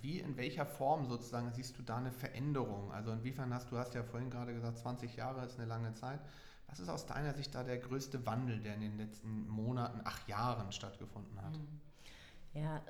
wie, 0.00 0.20
in 0.20 0.36
welcher 0.36 0.66
Form 0.66 1.06
sozusagen 1.06 1.52
siehst 1.52 1.78
du 1.78 1.82
da 1.82 1.96
eine 1.96 2.12
Veränderung? 2.12 2.92
Also 2.92 3.12
inwiefern 3.12 3.52
hast 3.52 3.70
du 3.70 3.78
hast 3.78 3.94
ja 3.94 4.02
vorhin 4.02 4.30
gerade 4.30 4.54
gesagt, 4.54 4.78
20 4.78 5.16
Jahre 5.16 5.44
ist 5.44 5.58
eine 5.58 5.66
lange 5.66 5.92
Zeit. 5.94 6.20
Was 6.68 6.80
ist 6.80 6.88
aus 6.88 7.06
deiner 7.06 7.32
Sicht 7.34 7.54
da 7.54 7.62
der 7.62 7.78
größte 7.78 8.26
Wandel, 8.26 8.60
der 8.60 8.74
in 8.74 8.80
den 8.80 8.98
letzten 8.98 9.46
Monaten, 9.48 10.00
acht 10.04 10.28
Jahren 10.28 10.72
stattgefunden 10.72 11.40
hat? 11.40 11.56
Mhm. 11.56 11.80
Ja, 12.54 12.82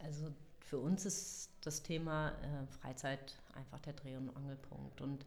also 0.00 0.32
für 0.60 0.78
uns 0.78 1.06
ist 1.06 1.50
das 1.62 1.82
Thema 1.82 2.30
äh, 2.30 2.66
Freizeit 2.80 3.36
einfach 3.54 3.80
der 3.80 3.94
Dreh- 3.94 4.16
und 4.16 4.36
Angelpunkt. 4.36 5.00
Und 5.00 5.24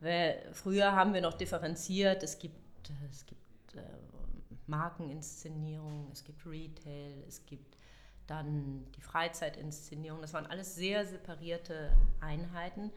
Weil 0.00 0.46
früher 0.52 0.92
haben 0.92 1.14
wir 1.14 1.22
noch 1.22 1.34
differenziert, 1.34 2.22
es 2.22 2.38
gibt, 2.38 2.90
es 3.10 3.26
gibt 3.26 3.74
äh, 3.74 3.82
Markeninszenierung, 4.66 6.10
es 6.12 6.24
gibt 6.24 6.44
Retail, 6.46 7.24
es 7.26 7.44
gibt 7.46 7.75
dann 8.26 8.86
die 8.96 9.00
Freizeitinszenierung. 9.00 10.20
Das 10.20 10.32
waren 10.32 10.46
alles 10.46 10.74
sehr 10.74 11.06
separierte 11.06 11.92
Einheiten. 12.20 12.90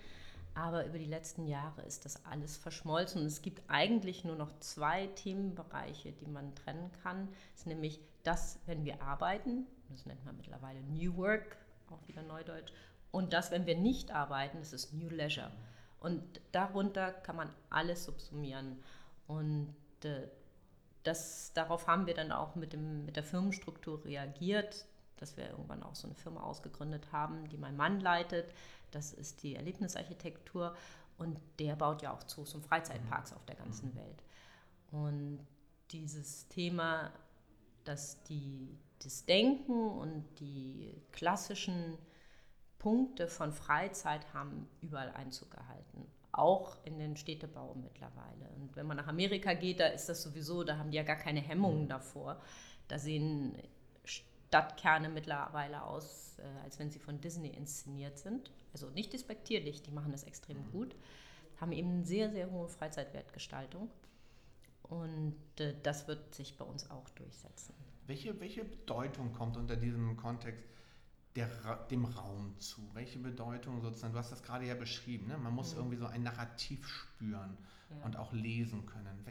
Aber 0.55 0.85
über 0.85 0.97
die 0.97 1.05
letzten 1.05 1.47
Jahre 1.47 1.83
ist 1.83 2.05
das 2.05 2.25
alles 2.25 2.57
verschmolzen. 2.57 3.25
Es 3.25 3.41
gibt 3.41 3.61
eigentlich 3.69 4.25
nur 4.25 4.35
noch 4.35 4.51
zwei 4.59 5.07
Themenbereiche, 5.07 6.11
die 6.11 6.27
man 6.27 6.53
trennen 6.55 6.91
kann. 7.03 7.29
Das 7.51 7.61
ist 7.61 7.67
nämlich 7.67 7.99
das, 8.23 8.59
wenn 8.65 8.83
wir 8.83 9.01
arbeiten, 9.01 9.67
das 9.89 10.05
nennt 10.05 10.25
man 10.25 10.35
mittlerweile 10.35 10.81
New 10.81 11.15
Work, 11.15 11.55
auch 11.89 12.07
wieder 12.07 12.23
Neudeutsch, 12.23 12.73
und 13.11 13.33
das, 13.33 13.51
wenn 13.51 13.65
wir 13.65 13.75
nicht 13.75 14.11
arbeiten, 14.11 14.59
das 14.59 14.73
ist 14.73 14.93
New 14.93 15.09
Leisure. 15.09 15.51
Und 15.99 16.23
darunter 16.51 17.11
kann 17.11 17.35
man 17.35 17.49
alles 17.69 18.05
subsumieren. 18.05 18.77
Und 19.27 19.73
äh, 20.03 20.27
das, 21.03 21.51
darauf 21.53 21.87
haben 21.87 22.05
wir 22.05 22.13
dann 22.13 22.31
auch 22.31 22.55
mit, 22.55 22.73
dem, 22.73 23.05
mit 23.05 23.15
der 23.15 23.23
Firmenstruktur 23.23 24.03
reagiert, 24.05 24.85
dass 25.21 25.37
wir 25.37 25.49
irgendwann 25.49 25.83
auch 25.83 25.95
so 25.95 26.07
eine 26.07 26.15
Firma 26.15 26.41
ausgegründet 26.41 27.11
haben, 27.11 27.47
die 27.49 27.57
mein 27.57 27.75
Mann 27.75 27.99
leitet. 27.99 28.53
Das 28.91 29.13
ist 29.13 29.43
die 29.43 29.55
Erlebnisarchitektur 29.55 30.75
und 31.17 31.37
der 31.59 31.75
baut 31.75 32.01
ja 32.01 32.13
auch 32.13 32.23
Zoos 32.23 32.55
und 32.55 32.63
Freizeitparks 32.63 33.33
auf 33.33 33.45
der 33.45 33.55
ganzen 33.55 33.95
Welt. 33.95 34.23
Und 34.91 35.45
dieses 35.91 36.47
Thema, 36.47 37.11
dass 37.83 38.23
die, 38.23 38.77
das 39.03 39.25
Denken 39.25 39.89
und 39.89 40.25
die 40.39 41.01
klassischen 41.11 41.97
Punkte 42.77 43.27
von 43.27 43.51
Freizeit 43.51 44.33
haben 44.33 44.67
überall 44.81 45.11
Einzug 45.11 45.51
gehalten. 45.51 46.07
Auch 46.31 46.77
in 46.85 46.97
den 46.99 47.17
Städtebau 47.17 47.75
mittlerweile. 47.75 48.49
Und 48.55 48.75
wenn 48.75 48.87
man 48.87 48.97
nach 48.97 49.07
Amerika 49.07 49.53
geht, 49.53 49.79
da 49.79 49.87
ist 49.87 50.07
das 50.07 50.21
sowieso, 50.21 50.63
da 50.63 50.77
haben 50.77 50.91
die 50.91 50.97
ja 50.97 51.03
gar 51.03 51.17
keine 51.17 51.41
Hemmungen 51.41 51.83
mhm. 51.83 51.89
davor. 51.89 52.41
Da 52.87 52.97
sehen 52.97 53.55
Stadtkerne 54.49 55.09
mittlerweile 55.09 55.83
aus, 55.83 56.39
äh, 56.39 56.63
als 56.63 56.79
wenn 56.79 56.89
sie 56.89 56.97
von 56.97 57.21
Disney 57.21 57.49
inszeniert 57.49 58.17
sind. 58.17 58.51
Also 58.73 58.89
nicht 58.89 59.13
despektierlich, 59.13 59.83
die 59.83 59.91
machen 59.91 60.11
das 60.11 60.23
extrem 60.23 60.57
mhm. 60.57 60.71
gut. 60.71 60.95
Haben 61.61 61.71
eben 61.71 61.89
eine 61.91 62.03
sehr, 62.03 62.31
sehr 62.31 62.49
hohe 62.49 62.67
Freizeitwertgestaltung. 62.67 63.91
Und 64.81 65.35
äh, 65.59 65.75
das 65.83 66.07
wird 66.07 66.33
sich 66.33 66.57
bei 66.57 66.65
uns 66.65 66.89
auch 66.89 67.07
durchsetzen. 67.09 67.75
Welche, 68.07 68.39
welche 68.39 68.65
Bedeutung 68.65 69.33
kommt 69.33 69.55
unter 69.55 69.75
diesem 69.75 70.17
Kontext 70.17 70.63
der, 71.35 71.47
dem 71.91 72.05
Raum 72.05 72.55
zu? 72.57 72.81
Welche 72.95 73.19
Bedeutung 73.19 73.81
sozusagen, 73.81 74.13
du 74.13 74.19
hast 74.19 74.31
das 74.31 74.41
gerade 74.41 74.65
ja 74.65 74.73
beschrieben, 74.73 75.27
ne? 75.27 75.37
man 75.37 75.53
muss 75.53 75.73
mhm. 75.73 75.81
irgendwie 75.81 75.97
so 75.97 76.07
ein 76.07 76.23
Narrativ 76.23 76.87
spüren 76.87 77.55
ja. 77.91 78.03
und 78.03 78.17
auch 78.17 78.33
lesen 78.33 78.87
können. 78.87 79.23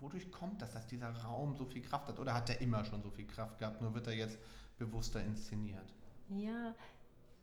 Wodurch 0.00 0.32
kommt 0.32 0.62
das, 0.62 0.72
dass 0.72 0.86
dieser 0.86 1.10
Raum 1.10 1.54
so 1.54 1.66
viel 1.66 1.82
Kraft 1.82 2.08
hat? 2.08 2.18
Oder 2.18 2.32
hat 2.32 2.48
er 2.48 2.60
immer 2.62 2.84
schon 2.86 3.02
so 3.02 3.10
viel 3.10 3.26
Kraft 3.26 3.58
gehabt, 3.58 3.82
nur 3.82 3.94
wird 3.94 4.06
er 4.06 4.14
jetzt 4.14 4.38
bewusster 4.78 5.22
inszeniert? 5.22 5.94
Ja, 6.28 6.74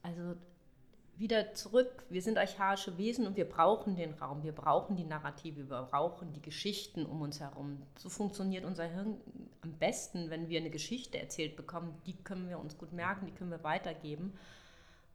also 0.01 0.35
wieder 1.19 1.53
zurück, 1.53 2.05
wir 2.09 2.21
sind 2.21 2.37
archaische 2.37 2.97
Wesen 2.97 3.27
und 3.27 3.35
wir 3.35 3.47
brauchen 3.47 3.97
den 3.97 4.13
Raum, 4.13 4.41
wir 4.43 4.53
brauchen 4.53 4.95
die 4.95 5.03
Narrative, 5.03 5.69
wir 5.69 5.81
brauchen 5.83 6.31
die 6.31 6.41
Geschichten 6.41 7.05
um 7.05 7.21
uns 7.21 7.41
herum. 7.41 7.81
So 7.97 8.07
funktioniert 8.07 8.63
unser 8.63 8.85
Hirn 8.85 9.17
am 9.61 9.73
besten, 9.73 10.29
wenn 10.29 10.47
wir 10.47 10.61
eine 10.61 10.69
Geschichte 10.69 11.19
erzählt 11.19 11.57
bekommen. 11.57 11.93
Die 12.05 12.15
können 12.15 12.47
wir 12.47 12.57
uns 12.57 12.77
gut 12.77 12.93
merken, 12.93 13.25
die 13.25 13.33
können 13.33 13.51
wir 13.51 13.65
weitergeben. 13.65 14.33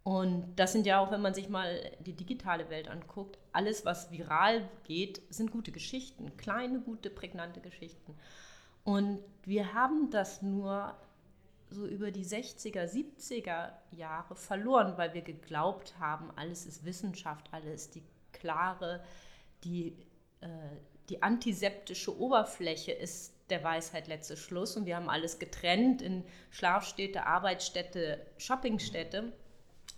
Und 0.03 0.57
das 0.57 0.73
sind 0.73 0.85
ja 0.85 0.99
auch, 0.99 1.11
wenn 1.11 1.23
man 1.23 1.33
sich 1.33 1.49
mal 1.49 1.81
die 2.05 2.13
digitale 2.13 2.69
Welt 2.69 2.89
anguckt, 2.89 3.39
alles, 3.53 3.87
was 3.87 4.13
viral 4.13 4.69
geht, 4.85 5.23
sind 5.31 5.51
gute 5.51 5.73
Geschichten, 5.73 6.37
kleine, 6.37 6.81
gute, 6.81 7.09
prägnante 7.09 7.61
Geschichten. 7.61 8.15
Und 8.85 9.21
wir 9.45 9.73
haben 9.73 10.11
das 10.11 10.43
nur 10.43 10.95
so 11.71 11.87
über 11.87 12.11
die 12.11 12.25
60er, 12.25 12.85
70er 12.85 13.73
Jahre 13.91 14.37
verloren, 14.37 14.97
weil 14.97 15.15
wir 15.15 15.23
geglaubt 15.23 15.99
haben, 15.99 16.31
alles 16.37 16.67
ist 16.67 16.85
Wissenschaft, 16.85 17.49
alles 17.53 17.91
die 17.91 18.03
klare, 18.33 19.03
die, 19.65 19.97
äh, 20.41 20.49
die 21.09 21.23
antiseptische 21.23 22.19
Oberfläche 22.19 22.93
ist 22.93 23.35
der 23.51 23.63
Weisheit 23.63 24.09
letzter 24.09 24.37
Schluss 24.37 24.77
und 24.77 24.87
wir 24.87 24.97
haben 24.97 25.11
alles 25.11 25.39
getrennt 25.39 26.01
in 26.01 26.25
Schlafstädte, 26.51 27.27
Arbeitsstätte, 27.27 28.25
Shoppingstätte, 28.39 29.33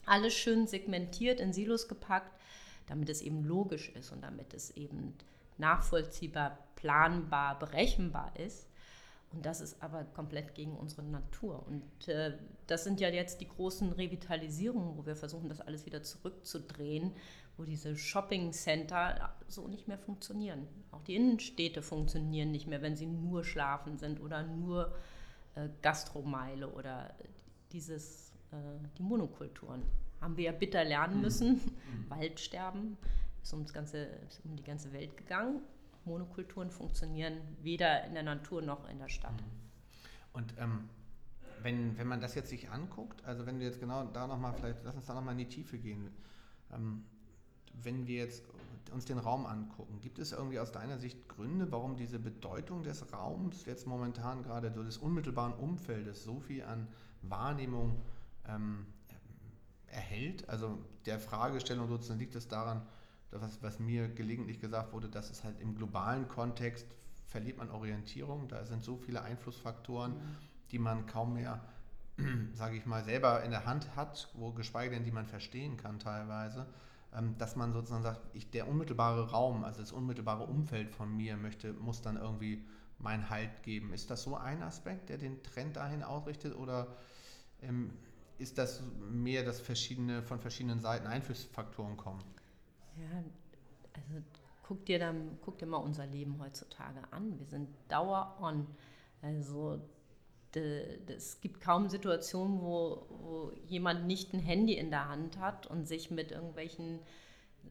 alles 0.04 0.35
schön 0.35 0.66
segmentiert, 0.66 1.40
in 1.40 1.52
Silos 1.52 1.88
gepackt, 1.88 2.32
damit 2.87 3.08
es 3.08 3.23
eben 3.23 3.44
logisch 3.44 3.90
ist 3.90 4.12
und 4.12 4.23
damit 4.23 4.54
es 4.54 4.70
eben 4.73 5.14
nachvollziehbar, 5.58 6.58
planbar, 6.76 7.58
berechenbar 7.58 8.32
ist. 8.38 8.68
Und 9.33 9.45
das 9.45 9.61
ist 9.61 9.83
aber 9.83 10.04
komplett 10.04 10.54
gegen 10.54 10.76
unsere 10.76 11.02
Natur. 11.02 11.66
Und 11.66 12.09
äh, 12.09 12.38
das 12.66 12.85
sind 12.85 13.00
ja 13.00 13.09
jetzt 13.09 13.40
die 13.40 13.49
großen 13.49 13.92
Revitalisierungen, 13.92 14.97
wo 14.97 15.04
wir 15.04 15.16
versuchen, 15.16 15.49
das 15.49 15.61
alles 15.61 15.85
wieder 15.85 16.02
zurückzudrehen, 16.02 17.12
wo 17.56 17.64
diese 17.64 17.97
Shopping-Center 17.97 19.35
so 19.49 19.68
nicht 19.68 19.88
mehr 19.88 19.99
funktionieren. 19.99 20.66
Auch 20.90 21.02
die 21.02 21.16
Innenstädte 21.16 21.83
funktionieren 21.83 22.50
nicht 22.50 22.66
mehr, 22.66 22.83
wenn 22.83 22.97
sie 22.97 23.06
nur 23.06 23.45
schlafen 23.45 23.99
sind 23.99 24.21
oder 24.21 24.42
nur 24.42 24.95
äh, 25.54 25.68
Gastromeile 25.83 26.68
oder 26.68 27.14
dieses, 27.73 28.33
äh, 28.52 28.56
die 28.99 29.02
Monokulturen. 29.02 29.83
Haben 30.21 30.37
wir 30.37 30.45
ja 30.45 30.52
bitter 30.52 30.85
lernen 30.85 31.16
mhm. 31.16 31.23
müssen. 31.23 31.49
Mhm. 31.49 32.11
Waldsterben 32.11 32.97
ist, 33.42 33.52
ums 33.52 33.73
ganze, 33.73 34.04
ist 34.28 34.45
um 34.45 34.56
die 34.56 34.64
ganze 34.64 34.92
Welt 34.92 35.16
gegangen. 35.16 35.61
Monokulturen 36.06 36.70
funktionieren 36.70 37.38
weder 37.62 38.04
in 38.04 38.14
der 38.14 38.22
Natur 38.22 38.62
noch 38.62 38.88
in 38.88 38.98
der 38.98 39.08
Stadt. 39.08 39.32
Mhm. 39.32 39.66
Und 40.32 40.54
ähm, 40.58 40.88
wenn, 41.62 41.98
wenn 41.98 42.06
man 42.06 42.20
das 42.20 42.34
jetzt 42.34 42.50
sich 42.50 42.70
anguckt, 42.70 43.25
also 43.25 43.46
wenn 43.46 43.58
wir 43.58 43.66
jetzt 43.66 43.80
genau 43.80 44.04
da 44.04 44.26
nochmal, 44.26 44.54
vielleicht 44.54 44.84
lass 44.84 44.94
uns 44.94 45.06
da 45.06 45.14
nochmal 45.14 45.32
in 45.32 45.38
die 45.38 45.48
Tiefe 45.48 45.78
gehen. 45.78 46.10
Ähm, 46.72 47.04
wenn 47.82 48.06
wir 48.06 48.16
jetzt 48.16 48.44
uns 48.92 49.04
den 49.04 49.18
Raum 49.18 49.46
angucken, 49.46 50.00
gibt 50.00 50.18
es 50.18 50.32
irgendwie 50.32 50.58
aus 50.58 50.72
deiner 50.72 50.98
Sicht 50.98 51.28
Gründe, 51.28 51.70
warum 51.72 51.96
diese 51.96 52.18
Bedeutung 52.18 52.82
des 52.82 53.12
Raums 53.12 53.64
jetzt 53.66 53.86
momentan 53.86 54.42
gerade 54.42 54.72
so 54.72 54.82
des 54.82 54.98
unmittelbaren 54.98 55.52
Umfeldes 55.54 56.25
so 56.25 56.40
viel 56.40 56.62
an 56.64 56.86
Wahrnehmung 57.22 58.00
ähm, 58.48 58.86
erhält? 59.86 60.48
Also 60.48 60.78
der 61.04 61.18
Fragestellung 61.18 61.88
sozusagen 61.88 62.20
liegt 62.20 62.36
es 62.36 62.48
daran, 62.48 62.82
was, 63.30 63.62
was 63.62 63.78
mir 63.78 64.09
gelegentlich 64.09 64.61
gesagt 64.61 64.92
wurde, 64.92 65.09
dass 65.09 65.30
es 65.30 65.45
halt 65.45 65.61
im 65.61 65.75
globalen 65.75 66.28
Kontext 66.28 66.87
verliert 67.26 67.59
man 67.59 67.71
Orientierung. 67.71 68.49
Da 68.49 68.64
sind 68.64 68.85
so 68.85 68.97
viele 68.97 69.23
Einflussfaktoren, 69.23 70.12
mhm. 70.12 70.37
die 70.71 70.78
man 70.78 71.06
kaum 71.06 71.35
mehr, 71.35 71.61
sage 72.54 72.76
ich 72.76 72.87
mal, 72.87 73.04
selber 73.04 73.42
in 73.42 73.50
der 73.50 73.66
Hand 73.66 73.95
hat, 73.97 74.30
wo 74.35 74.52
geschweige 74.52 74.95
denn, 74.95 75.04
die 75.04 75.11
man 75.11 75.26
verstehen 75.26 75.76
kann 75.76 75.99
teilweise, 75.99 76.66
ähm, 77.14 77.37
dass 77.38 77.56
man 77.56 77.73
sozusagen 77.73 78.02
sagt, 78.02 78.21
ich, 78.33 78.50
der 78.50 78.68
unmittelbare 78.68 79.30
Raum, 79.30 79.64
also 79.64 79.80
das 79.80 79.92
unmittelbare 79.92 80.45
Umfeld 80.45 80.90
von 80.90 81.14
mir 81.14 81.37
möchte, 81.37 81.73
muss 81.73 82.00
dann 82.02 82.16
irgendwie 82.16 82.64
meinen 82.99 83.28
Halt 83.28 83.62
geben. 83.62 83.92
Ist 83.92 84.11
das 84.11 84.23
so 84.23 84.37
ein 84.37 84.62
Aspekt, 84.62 85.09
der 85.09 85.18
den 85.18 85.42
Trend 85.42 85.76
dahin 85.76 86.02
ausrichtet 86.02 86.56
oder 86.56 86.97
ähm, 87.61 87.92
ist 88.38 88.59
das 88.59 88.83
mehr, 89.11 89.45
dass 89.45 89.61
verschiedene, 89.61 90.23
von 90.23 90.40
verschiedenen 90.40 90.80
Seiten 90.80 91.06
Einflussfaktoren 91.06 91.97
kommen? 91.97 92.23
Ja, 92.96 93.22
also 93.94 94.24
guck 94.62 94.84
dir, 94.86 94.98
dann, 94.98 95.38
guck 95.44 95.58
dir 95.58 95.66
mal 95.66 95.78
unser 95.78 96.06
Leben 96.06 96.38
heutzutage 96.40 97.00
an. 97.10 97.38
Wir 97.38 97.46
sind 97.46 97.68
dauer 97.88 98.36
on. 98.40 98.66
Also 99.22 99.80
es 101.08 101.40
gibt 101.40 101.60
kaum 101.60 101.88
Situationen, 101.88 102.60
wo, 102.62 103.06
wo 103.10 103.52
jemand 103.66 104.06
nicht 104.06 104.32
ein 104.32 104.38
Handy 104.38 104.74
in 104.74 104.90
der 104.90 105.08
Hand 105.08 105.38
hat 105.38 105.66
und 105.66 105.86
sich 105.86 106.10
mit 106.10 106.32
irgendwelchen 106.32 107.00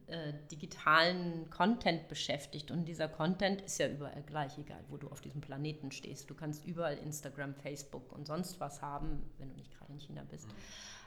äh, 0.06 0.32
digitalen 0.50 1.50
Content 1.50 2.06
beschäftigt. 2.08 2.70
Und 2.70 2.84
dieser 2.84 3.08
Content 3.08 3.62
ist 3.62 3.78
ja 3.78 3.88
überall 3.88 4.22
gleich, 4.22 4.56
egal 4.58 4.84
wo 4.88 4.96
du 4.96 5.08
auf 5.08 5.20
diesem 5.20 5.40
Planeten 5.40 5.90
stehst. 5.90 6.30
Du 6.30 6.34
kannst 6.34 6.64
überall 6.64 6.96
Instagram, 6.98 7.54
Facebook 7.54 8.12
und 8.12 8.26
sonst 8.26 8.60
was 8.60 8.82
haben, 8.82 9.22
wenn 9.38 9.48
du 9.48 9.56
nicht 9.56 9.76
gerade 9.76 9.92
in 9.92 9.98
China 9.98 10.22
bist. 10.30 10.48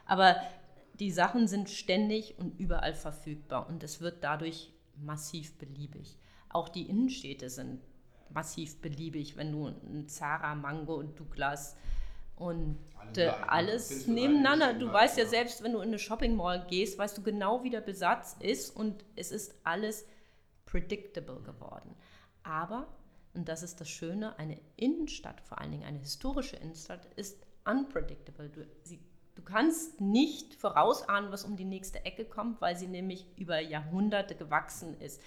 Aber 0.04 0.36
die 1.00 1.10
Sachen 1.10 1.48
sind 1.48 1.70
ständig 1.70 2.38
und 2.38 2.60
überall 2.60 2.94
verfügbar 2.94 3.68
und 3.68 3.82
es 3.82 4.00
wird 4.00 4.22
dadurch 4.22 4.72
massiv 4.96 5.56
beliebig. 5.56 6.18
Auch 6.50 6.68
die 6.68 6.88
Innenstädte 6.88 7.48
sind 7.48 7.80
massiv 8.28 8.80
beliebig, 8.80 9.36
wenn 9.36 9.50
du 9.50 9.66
ein 9.66 10.08
Zara, 10.08 10.54
Mango 10.54 10.94
und 10.94 11.18
Douglas 11.18 11.76
und 12.36 12.78
äh, 13.16 13.28
alles 13.28 14.06
nebeneinander. 14.06 14.74
Du 14.74 14.92
weißt 14.92 15.16
ja 15.18 15.26
selbst, 15.26 15.62
wenn 15.62 15.72
du 15.72 15.78
in 15.78 15.88
eine 15.88 15.98
Shopping 15.98 16.36
Mall 16.36 16.66
gehst, 16.68 16.98
weißt 16.98 17.16
du 17.16 17.22
genau, 17.22 17.64
wie 17.64 17.70
der 17.70 17.80
Besatz 17.80 18.36
ist 18.38 18.70
und 18.76 19.04
es 19.16 19.32
ist 19.32 19.54
alles 19.64 20.06
predictable 20.66 21.40
geworden. 21.40 21.94
Aber, 22.42 22.88
und 23.34 23.48
das 23.48 23.62
ist 23.62 23.80
das 23.80 23.88
Schöne, 23.88 24.38
eine 24.38 24.60
Innenstadt, 24.76 25.40
vor 25.40 25.60
allen 25.60 25.70
Dingen 25.72 25.84
eine 25.84 25.98
historische 25.98 26.56
Innenstadt, 26.56 27.06
ist 27.16 27.46
unpredictable. 27.64 28.48
Du, 28.48 28.66
sie 28.82 29.00
Du 29.34 29.42
kannst 29.42 30.00
nicht 30.00 30.54
vorausahnen, 30.54 31.32
was 31.32 31.44
um 31.44 31.56
die 31.56 31.64
nächste 31.64 32.04
Ecke 32.04 32.24
kommt, 32.24 32.60
weil 32.60 32.76
sie 32.76 32.88
nämlich 32.88 33.26
über 33.36 33.60
Jahrhunderte 33.60 34.34
gewachsen 34.34 35.00
ist. 35.00 35.20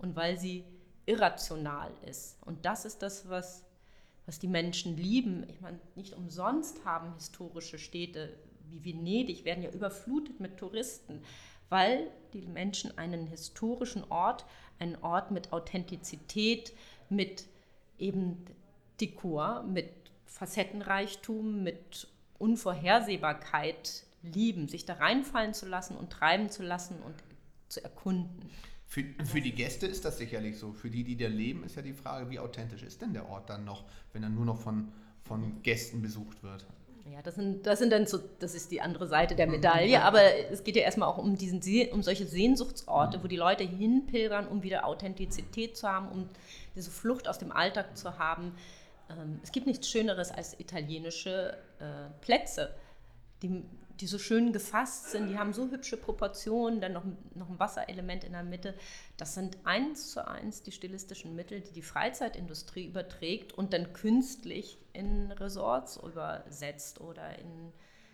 und 0.00 0.16
weil 0.16 0.38
sie 0.38 0.64
irrational 1.06 1.92
ist. 2.06 2.38
Und 2.44 2.64
das 2.64 2.84
ist 2.84 3.02
das, 3.02 3.28
was, 3.28 3.64
was 4.26 4.38
die 4.38 4.48
Menschen 4.48 4.96
lieben. 4.96 5.46
Ich 5.48 5.60
meine, 5.60 5.78
nicht 5.94 6.14
umsonst 6.14 6.84
haben 6.84 7.14
historische 7.14 7.78
Städte 7.78 8.32
wie 8.70 8.84
Venedig, 8.84 9.44
werden 9.44 9.62
ja 9.62 9.70
überflutet 9.70 10.40
mit 10.40 10.56
Touristen, 10.56 11.22
weil 11.68 12.10
die 12.32 12.46
Menschen 12.46 12.96
einen 12.98 13.26
historischen 13.26 14.04
Ort, 14.10 14.46
einen 14.78 14.96
Ort 14.96 15.30
mit 15.30 15.52
Authentizität, 15.52 16.72
mit 17.08 17.46
eben 17.98 18.44
Dekor, 19.00 19.64
mit 19.64 19.90
Facettenreichtum, 20.24 21.62
mit 21.62 22.08
Unvorhersehbarkeit 22.40 24.04
lieben, 24.22 24.68
sich 24.68 24.84
da 24.84 24.94
reinfallen 24.94 25.54
zu 25.54 25.66
lassen 25.66 25.96
und 25.96 26.10
treiben 26.10 26.50
zu 26.50 26.62
lassen 26.62 26.96
und 27.02 27.14
zu 27.68 27.82
erkunden. 27.82 28.50
Für, 28.86 29.04
für 29.24 29.40
die 29.40 29.52
Gäste 29.52 29.86
ist 29.86 30.04
das 30.04 30.18
sicherlich 30.18 30.58
so. 30.58 30.72
Für 30.72 30.90
die, 30.90 31.04
die 31.04 31.16
da 31.16 31.28
leben, 31.28 31.62
ist 31.64 31.76
ja 31.76 31.82
die 31.82 31.92
Frage, 31.92 32.28
wie 32.28 32.40
authentisch 32.40 32.82
ist 32.82 33.00
denn 33.00 33.12
der 33.12 33.28
Ort 33.28 33.48
dann 33.48 33.64
noch, 33.64 33.84
wenn 34.12 34.22
er 34.22 34.28
nur 34.28 34.44
noch 34.44 34.58
von, 34.58 34.92
von 35.22 35.62
Gästen 35.62 36.02
besucht 36.02 36.42
wird? 36.42 36.66
Ja, 37.12 37.22
das 37.22 37.36
sind, 37.36 37.66
das 37.66 37.78
sind 37.78 37.92
dann 37.92 38.06
so, 38.06 38.18
das 38.38 38.54
ist 38.54 38.70
die 38.70 38.80
andere 38.80 39.06
Seite 39.06 39.34
der 39.34 39.46
Medaille, 39.46 40.02
aber 40.02 40.20
es 40.50 40.64
geht 40.64 40.76
ja 40.76 40.82
erstmal 40.82 41.08
auch 41.08 41.18
um 41.18 41.36
diesen 41.36 41.60
um 41.92 42.02
solche 42.02 42.26
Sehnsuchtsorte, 42.26 43.22
wo 43.22 43.26
die 43.26 43.36
Leute 43.36 43.64
hinpilgern, 43.64 44.46
um 44.46 44.62
wieder 44.62 44.84
Authentizität 44.84 45.76
zu 45.76 45.88
haben, 45.88 46.08
um 46.08 46.28
diese 46.76 46.90
Flucht 46.90 47.26
aus 47.28 47.38
dem 47.38 47.52
Alltag 47.52 47.96
zu 47.96 48.18
haben. 48.18 48.54
Ähm, 49.08 49.40
es 49.42 49.50
gibt 49.50 49.66
nichts 49.66 49.88
Schöneres 49.88 50.30
als 50.30 50.58
italienische 50.58 51.56
äh, 51.80 52.10
Plätze, 52.20 52.74
die 53.42 53.64
die 54.00 54.06
so 54.06 54.18
schön 54.18 54.52
gefasst 54.52 55.10
sind, 55.10 55.28
die 55.28 55.38
haben 55.38 55.52
so 55.52 55.70
hübsche 55.70 55.96
Proportionen, 55.96 56.80
dann 56.80 56.92
noch, 56.92 57.04
noch 57.34 57.50
ein 57.50 57.58
Wasserelement 57.58 58.24
in 58.24 58.32
der 58.32 58.42
Mitte. 58.42 58.74
Das 59.16 59.34
sind 59.34 59.58
eins 59.64 60.10
zu 60.10 60.26
eins 60.26 60.62
die 60.62 60.72
stilistischen 60.72 61.36
Mittel, 61.36 61.60
die 61.60 61.72
die 61.72 61.82
Freizeitindustrie 61.82 62.86
überträgt 62.86 63.52
und 63.52 63.72
dann 63.72 63.92
künstlich 63.92 64.78
in 64.92 65.30
Resorts 65.32 65.96
übersetzt 65.98 67.00
oder 67.00 67.38
in, 67.38 67.72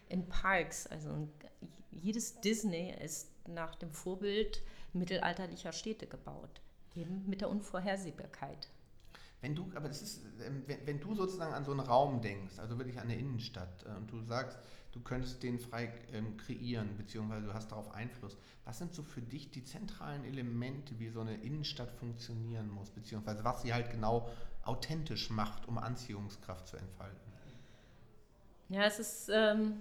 in 0.08 0.28
Parks. 0.28 0.86
Also 0.88 1.28
jedes 1.90 2.40
Disney 2.40 2.92
ist 3.00 3.30
nach 3.46 3.76
dem 3.76 3.92
Vorbild 3.92 4.62
mittelalterlicher 4.92 5.72
Städte 5.72 6.06
gebaut, 6.06 6.60
eben 6.96 7.24
mit 7.28 7.42
der 7.42 7.50
Unvorhersehbarkeit. 7.50 8.68
Wenn 9.46 9.54
du, 9.54 9.70
aber 9.76 9.86
das 9.86 10.02
ist, 10.02 10.22
ähm, 10.44 10.64
wenn, 10.66 10.84
wenn 10.88 10.98
du 10.98 11.14
sozusagen 11.14 11.54
an 11.54 11.64
so 11.64 11.70
einen 11.70 11.78
Raum 11.78 12.20
denkst, 12.20 12.58
also 12.58 12.78
wirklich 12.78 12.98
an 12.98 13.04
eine 13.04 13.16
Innenstadt, 13.16 13.84
äh, 13.84 13.96
und 13.96 14.10
du 14.10 14.20
sagst, 14.20 14.58
du 14.90 14.98
könntest 14.98 15.40
den 15.44 15.60
frei 15.60 15.92
ähm, 16.12 16.36
kreieren, 16.36 16.96
beziehungsweise 16.96 17.46
du 17.46 17.54
hast 17.54 17.70
darauf 17.70 17.94
Einfluss. 17.94 18.36
Was 18.64 18.78
sind 18.78 18.92
so 18.92 19.04
für 19.04 19.22
dich 19.22 19.52
die 19.52 19.62
zentralen 19.62 20.24
Elemente, 20.24 20.98
wie 20.98 21.10
so 21.10 21.20
eine 21.20 21.36
Innenstadt 21.36 21.92
funktionieren 21.92 22.68
muss, 22.68 22.90
beziehungsweise 22.90 23.44
was 23.44 23.62
sie 23.62 23.72
halt 23.72 23.92
genau 23.92 24.28
authentisch 24.64 25.30
macht, 25.30 25.68
um 25.68 25.78
Anziehungskraft 25.78 26.66
zu 26.66 26.76
entfalten? 26.76 27.32
Ja, 28.68 28.82
es 28.82 28.98
ist, 28.98 29.30
ähm, 29.32 29.74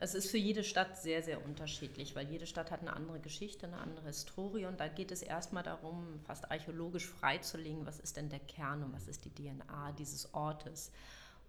es 0.00 0.14
ist 0.14 0.30
für 0.30 0.38
jede 0.38 0.62
Stadt 0.62 0.96
sehr, 0.96 1.22
sehr 1.22 1.44
unterschiedlich, 1.44 2.14
weil 2.14 2.28
jede 2.28 2.46
Stadt 2.46 2.70
hat 2.70 2.80
eine 2.80 2.92
andere 2.92 3.18
Geschichte, 3.18 3.66
eine 3.66 3.78
andere 3.78 4.06
Historie 4.06 4.66
und 4.66 4.78
da 4.78 4.86
geht 4.86 5.10
es 5.10 5.22
erstmal 5.22 5.64
darum, 5.64 6.20
fast 6.24 6.50
archäologisch 6.50 7.06
freizulegen, 7.06 7.84
was 7.84 7.98
ist 7.98 8.16
denn 8.16 8.28
der 8.28 8.38
Kern 8.38 8.84
und 8.84 8.92
was 8.92 9.08
ist 9.08 9.24
die 9.24 9.34
DNA 9.34 9.92
dieses 9.92 10.32
Ortes. 10.34 10.92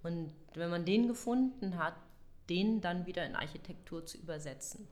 Und 0.01 0.33
wenn 0.55 0.71
man 0.71 0.85
den 0.85 1.07
gefunden 1.07 1.77
hat, 1.77 1.93
den 2.49 2.81
dann 2.81 3.05
wieder 3.05 3.25
in 3.25 3.35
Architektur 3.35 4.05
zu 4.05 4.17
übersetzen. 4.17 4.87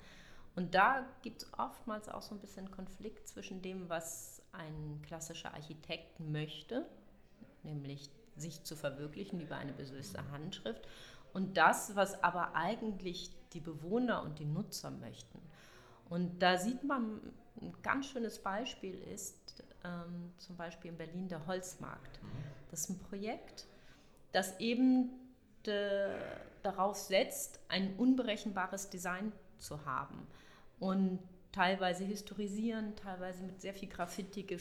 Und 0.55 0.75
da 0.75 1.07
gibt 1.23 1.41
es 1.41 1.53
oftmals 1.57 2.09
auch 2.09 2.21
so 2.21 2.35
ein 2.35 2.41
bisschen 2.41 2.69
Konflikt 2.69 3.27
zwischen 3.27 3.63
dem, 3.63 3.89
was 3.89 4.43
ein 4.51 5.01
klassischer 5.03 5.53
Architekt 5.53 6.19
möchte, 6.19 6.85
nämlich 7.63 8.09
sich 8.35 8.63
zu 8.63 8.75
verwirklichen 8.75 9.39
über 9.39 9.55
eine 9.55 9.73
besöste 9.73 10.29
Handschrift, 10.31 10.87
und 11.33 11.57
das, 11.57 11.95
was 11.95 12.23
aber 12.23 12.55
eigentlich 12.55 13.29
die 13.53 13.59
Bewohner 13.59 14.23
und 14.23 14.39
die 14.39 14.45
Nutzer 14.45 14.91
möchten. 14.91 15.39
Und 16.09 16.39
da 16.41 16.57
sieht 16.57 16.83
man, 16.83 17.19
ein 17.61 17.73
ganz 17.81 18.07
schönes 18.07 18.39
Beispiel 18.39 18.95
ist 19.13 19.63
ähm, 19.83 20.31
zum 20.37 20.55
Beispiel 20.55 20.91
in 20.91 20.97
Berlin 20.97 21.27
der 21.27 21.45
Holzmarkt. 21.47 22.19
Das 22.71 22.81
ist 22.81 22.89
ein 22.89 22.99
Projekt, 22.99 23.65
das 24.31 24.59
eben 24.59 25.09
de, 25.65 26.09
darauf 26.63 26.97
setzt, 26.97 27.59
ein 27.67 27.95
unberechenbares 27.97 28.89
Design 28.89 29.31
zu 29.57 29.85
haben 29.85 30.27
und 30.79 31.19
teilweise 31.51 32.03
historisieren, 32.03 32.95
teilweise 32.95 33.43
mit 33.43 33.61
sehr 33.61 33.73
viel 33.73 33.89
Graffiti 33.89 34.43
ge 34.43 34.59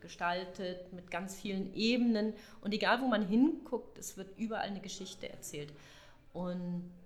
gestaltet, 0.00 0.92
mit 0.92 1.10
ganz 1.10 1.34
vielen 1.34 1.72
Ebenen. 1.72 2.34
Und 2.60 2.74
egal, 2.74 3.00
wo 3.00 3.06
man 3.06 3.26
hinguckt, 3.26 3.96
es 3.96 4.18
wird 4.18 4.36
überall 4.36 4.66
eine 4.66 4.80
Geschichte 4.80 5.26
erzählt. 5.26 5.72
Und 6.34 6.84
äh, 6.84 7.01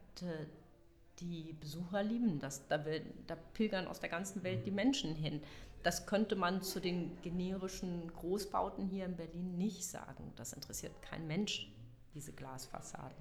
die 1.21 1.55
Besucher 1.61 2.03
lieben 2.03 2.39
das. 2.39 2.67
Da, 2.69 2.85
will, 2.85 3.03
da 3.27 3.37
pilgern 3.55 3.87
aus 3.87 4.01
der 4.01 4.09
ganzen 4.09 4.43
Welt 4.43 4.67
die 4.67 4.71
Menschen 4.71 5.15
hin. 5.15 5.43
Das 5.83 6.07
könnte 6.07 6.37
man 6.37 6.63
zu 6.63 6.81
den 6.81 7.21
generischen 7.23 8.13
Großbauten 8.13 8.87
hier 8.87 9.05
in 9.07 9.17
Berlin 9.17 9.57
nicht 9.57 9.85
sagen. 9.85 10.33
Das 10.37 10.53
interessiert 10.53 11.01
kein 11.03 11.27
Mensch, 11.27 11.71
diese 12.15 12.33
Glasfassaden. 12.33 13.17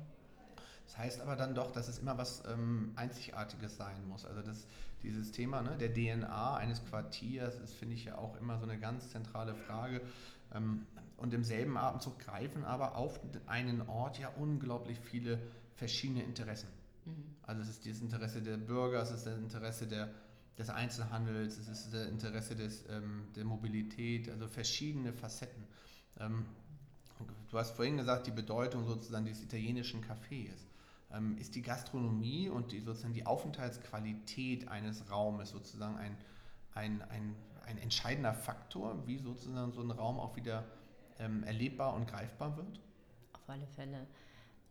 Das 0.85 0.97
heißt 0.97 1.21
aber 1.21 1.35
dann 1.35 1.55
doch, 1.55 1.71
dass 1.71 1.87
es 1.87 1.99
immer 1.99 2.17
was 2.17 2.43
ähm, 2.47 2.93
Einzigartiges 2.95 3.77
sein 3.77 4.07
muss. 4.07 4.25
Also 4.25 4.41
das, 4.41 4.67
dieses 5.03 5.31
Thema 5.31 5.61
ne, 5.61 5.77
der 5.77 5.93
DNA 5.93 6.55
eines 6.55 6.83
Quartiers 6.85 7.55
ist, 7.59 7.73
finde 7.73 7.95
ich 7.95 8.05
ja 8.05 8.17
auch 8.17 8.35
immer 8.37 8.57
so 8.57 8.63
eine 8.65 8.79
ganz 8.79 9.09
zentrale 9.09 9.55
Frage. 9.55 10.01
Ähm, 10.53 10.85
und 11.17 11.33
im 11.33 11.43
selben 11.43 11.77
Atemzug 11.77 12.19
greifen 12.19 12.65
aber 12.65 12.95
auf 12.95 13.19
einen 13.47 13.87
Ort 13.87 14.19
ja 14.19 14.29
unglaublich 14.37 14.99
viele 14.99 15.39
verschiedene 15.75 16.23
Interessen. 16.23 16.67
Mhm. 17.05 17.35
Also 17.43 17.61
es 17.61 17.69
ist 17.69 17.85
das 17.85 18.01
Interesse 18.01 18.41
der 18.41 18.57
Bürger, 18.57 19.01
es 19.01 19.11
ist 19.11 19.25
das 19.25 19.37
Interesse 19.37 19.87
der, 19.87 20.11
des 20.57 20.69
Einzelhandels, 20.69 21.57
es 21.57 21.67
ist 21.67 21.93
das 21.93 22.07
Interesse 22.07 22.55
des, 22.55 22.85
ähm, 22.89 23.27
der 23.35 23.45
Mobilität, 23.45 24.29
also 24.29 24.47
verschiedene 24.47 25.13
Facetten. 25.13 25.63
Ähm, 26.19 26.45
du 27.49 27.57
hast 27.57 27.75
vorhin 27.75 27.97
gesagt, 27.97 28.27
die 28.27 28.31
Bedeutung 28.31 28.85
sozusagen 28.85 29.25
des 29.25 29.41
italienischen 29.41 30.03
Cafés 30.03 30.65
ähm, 31.11 31.37
ist 31.37 31.55
die 31.55 31.61
Gastronomie 31.61 32.49
und 32.49 32.71
die, 32.71 32.79
sozusagen 32.79 33.13
die 33.13 33.25
Aufenthaltsqualität 33.25 34.67
eines 34.67 35.09
Raumes 35.09 35.51
sozusagen 35.51 35.97
ein, 35.97 36.17
ein, 36.73 37.01
ein, 37.03 37.35
ein 37.65 37.77
entscheidender 37.77 38.33
Faktor, 38.33 39.05
wie 39.05 39.17
sozusagen 39.17 39.71
so 39.71 39.81
ein 39.81 39.91
Raum 39.91 40.19
auch 40.19 40.35
wieder 40.35 40.65
ähm, 41.19 41.43
erlebbar 41.43 41.93
und 41.93 42.07
greifbar 42.07 42.57
wird? 42.57 42.79
Auf 43.33 43.49
alle 43.49 43.67
Fälle. 43.67 44.07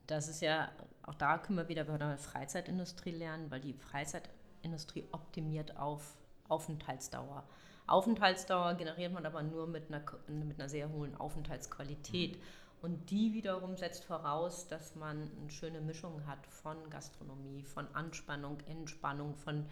Das 0.07 0.29
ist 0.29 0.42
ja, 0.42 0.70
auch 1.07 1.14
da 1.14 1.38
können 1.38 1.59
wir 1.59 1.69
wieder 1.69 1.85
bei 1.85 1.99
der 1.99 2.17
Freizeitindustrie 2.19 3.11
lernen, 3.12 3.51
weil 3.51 3.61
die 3.61 3.75
Freizeitindustrie 3.75 5.07
optimiert 5.12 5.77
auf 5.77 6.17
Aufenthaltsdauer. 6.49 7.45
Aufenthaltsdauer 7.87 8.75
generiert 8.75 9.12
man 9.12 9.27
aber 9.27 9.43
nur 9.43 9.67
mit 9.67 9.88
einer, 9.88 10.03
mit 10.29 10.59
einer 10.59 10.69
sehr 10.69 10.90
hohen 10.90 11.14
Aufenthaltsqualität. 11.17 12.37
Mhm. 12.37 12.43
Und 12.81 13.11
die 13.11 13.33
wiederum 13.33 13.77
setzt 13.77 14.05
voraus, 14.05 14.69
dass 14.69 14.95
man 14.95 15.31
eine 15.40 15.51
schöne 15.51 15.81
Mischung 15.81 16.27
hat 16.27 16.47
von 16.47 16.77
Gastronomie, 16.90 17.62
von 17.62 17.87
Anspannung, 17.95 18.61
Entspannung, 18.67 19.37
von 19.37 19.67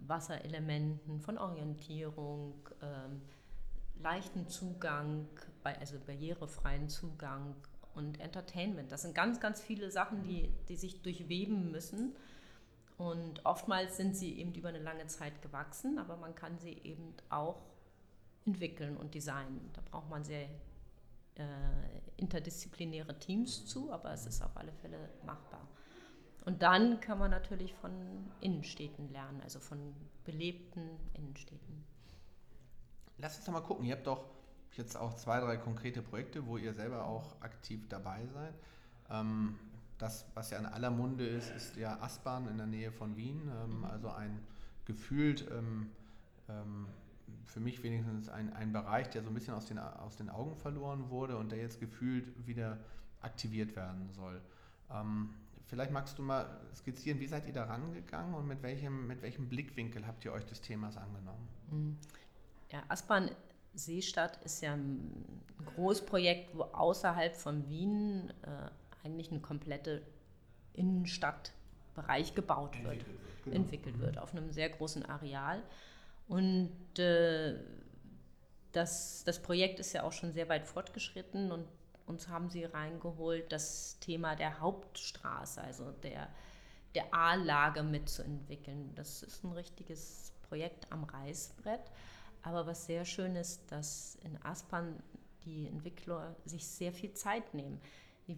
Wasserelementen, 0.00 1.20
von 1.20 1.36
Orientierung, 1.36 2.54
ähm, 2.82 3.20
leichten 4.02 4.48
Zugang, 4.48 5.28
also 5.62 5.98
barrierefreien 6.06 6.88
Zugang 6.88 7.54
und 7.94 8.20
Entertainment. 8.20 8.92
Das 8.92 9.02
sind 9.02 9.14
ganz, 9.14 9.40
ganz 9.40 9.60
viele 9.60 9.90
Sachen, 9.90 10.22
die, 10.22 10.50
die 10.68 10.76
sich 10.76 11.02
durchweben 11.02 11.70
müssen. 11.70 12.14
Und 12.98 13.44
oftmals 13.46 13.96
sind 13.96 14.14
sie 14.14 14.38
eben 14.38 14.54
über 14.54 14.68
eine 14.68 14.78
lange 14.78 15.06
Zeit 15.06 15.40
gewachsen, 15.42 15.98
aber 15.98 16.16
man 16.16 16.34
kann 16.34 16.58
sie 16.58 16.72
eben 16.84 17.14
auch 17.30 17.62
entwickeln 18.44 18.96
und 18.96 19.14
designen. 19.14 19.70
Da 19.72 19.80
braucht 19.90 20.10
man 20.10 20.22
sehr 20.22 20.48
äh, 21.36 21.44
interdisziplinäre 22.16 23.18
Teams 23.18 23.66
zu, 23.66 23.90
aber 23.90 24.12
es 24.12 24.26
ist 24.26 24.42
auf 24.42 24.56
alle 24.56 24.72
Fälle 24.72 25.08
machbar. 25.24 25.66
Und 26.44 26.62
dann 26.62 27.00
kann 27.00 27.18
man 27.18 27.30
natürlich 27.30 27.74
von 27.74 27.92
Innenstädten 28.40 29.10
lernen, 29.10 29.40
also 29.42 29.60
von 29.60 29.94
belebten 30.24 30.88
Innenstädten. 31.14 31.84
Lass 33.18 33.36
uns 33.36 33.44
doch 33.44 33.52
mal 33.52 33.60
gucken. 33.60 33.84
Ihr 33.84 33.96
habt 33.96 34.06
doch 34.06 34.24
jetzt 34.76 34.96
auch 34.96 35.14
zwei, 35.14 35.40
drei 35.40 35.56
konkrete 35.56 36.02
Projekte, 36.02 36.46
wo 36.46 36.56
ihr 36.56 36.74
selber 36.74 37.04
auch 37.04 37.40
aktiv 37.40 37.88
dabei 37.88 38.26
seid. 38.26 38.54
Ähm, 39.10 39.58
das, 39.98 40.24
was 40.34 40.50
ja 40.50 40.58
in 40.58 40.66
aller 40.66 40.90
Munde 40.90 41.26
ist, 41.26 41.50
ist 41.50 41.76
ja 41.76 42.00
Aspern 42.00 42.48
in 42.48 42.56
der 42.56 42.66
Nähe 42.66 42.90
von 42.92 43.16
Wien, 43.16 43.50
ähm, 43.62 43.78
mhm. 43.78 43.84
also 43.84 44.10
ein 44.10 44.40
gefühlt 44.86 45.48
ähm, 45.50 45.90
für 47.50 47.60
mich 47.60 47.82
wenigstens 47.82 48.28
ein, 48.28 48.52
ein 48.52 48.72
Bereich, 48.72 49.10
der 49.10 49.22
so 49.22 49.28
ein 49.28 49.34
bisschen 49.34 49.54
aus 49.54 49.66
den, 49.66 49.78
aus 49.78 50.16
den 50.16 50.30
Augen 50.30 50.56
verloren 50.56 51.10
wurde 51.10 51.36
und 51.36 51.52
der 51.52 51.58
jetzt 51.58 51.80
gefühlt 51.80 52.46
wieder 52.46 52.78
aktiviert 53.20 53.76
werden 53.76 54.08
soll. 54.12 54.40
Ähm, 54.90 55.30
vielleicht 55.66 55.90
magst 55.90 56.18
du 56.18 56.22
mal 56.22 56.60
skizzieren, 56.74 57.20
wie 57.20 57.26
seid 57.26 57.46
ihr 57.46 57.52
da 57.52 57.64
rangegangen 57.64 58.34
und 58.34 58.46
mit 58.46 58.62
welchem, 58.62 59.06
mit 59.06 59.22
welchem 59.22 59.48
Blickwinkel 59.48 60.06
habt 60.06 60.24
ihr 60.24 60.32
euch 60.32 60.44
des 60.46 60.60
Themas 60.60 60.96
angenommen? 60.96 61.48
Mhm. 61.70 61.98
Ja, 62.70 62.82
Aspern 62.88 63.30
Seestadt 63.74 64.42
ist 64.44 64.62
ja 64.62 64.74
ein 64.74 65.42
Großprojekt, 65.74 66.56
wo 66.56 66.62
außerhalb 66.62 67.36
von 67.36 67.68
Wien 67.68 68.32
äh, 68.42 69.06
eigentlich 69.06 69.30
eine 69.30 69.40
komplette 69.40 70.02
Innenstadtbereich 70.74 72.34
gebaut 72.34 72.76
wird, 72.82 72.94
entwickelt 72.94 73.06
wird, 73.06 73.44
genau. 73.44 73.56
entwickelt 73.56 74.00
wird 74.00 74.18
auf 74.18 74.34
einem 74.34 74.50
sehr 74.50 74.68
großen 74.68 75.04
Areal. 75.04 75.62
Und 76.28 76.98
äh, 76.98 77.56
das, 78.72 79.24
das 79.24 79.40
Projekt 79.40 79.80
ist 79.80 79.92
ja 79.92 80.04
auch 80.04 80.12
schon 80.12 80.32
sehr 80.32 80.48
weit 80.48 80.66
fortgeschritten 80.66 81.50
und 81.50 81.66
uns 82.06 82.28
haben 82.28 82.50
sie 82.50 82.64
reingeholt, 82.64 83.50
das 83.52 83.98
Thema 84.00 84.36
der 84.36 84.60
Hauptstraße, 84.60 85.60
also 85.60 85.92
der, 86.02 86.28
der 86.94 87.12
A-Lage 87.14 87.82
mitzuentwickeln. 87.82 88.92
Das 88.96 89.22
ist 89.22 89.44
ein 89.44 89.52
richtiges 89.52 90.32
Projekt 90.48 90.90
am 90.92 91.04
Reißbrett. 91.04 91.82
Aber 92.42 92.66
was 92.66 92.86
sehr 92.86 93.04
schön 93.04 93.36
ist, 93.36 93.70
dass 93.70 94.18
in 94.24 94.42
Aspern 94.42 95.02
die 95.44 95.66
Entwickler 95.66 96.36
sich 96.44 96.66
sehr 96.66 96.92
viel 96.92 97.12
Zeit 97.14 97.54
nehmen. 97.54 97.80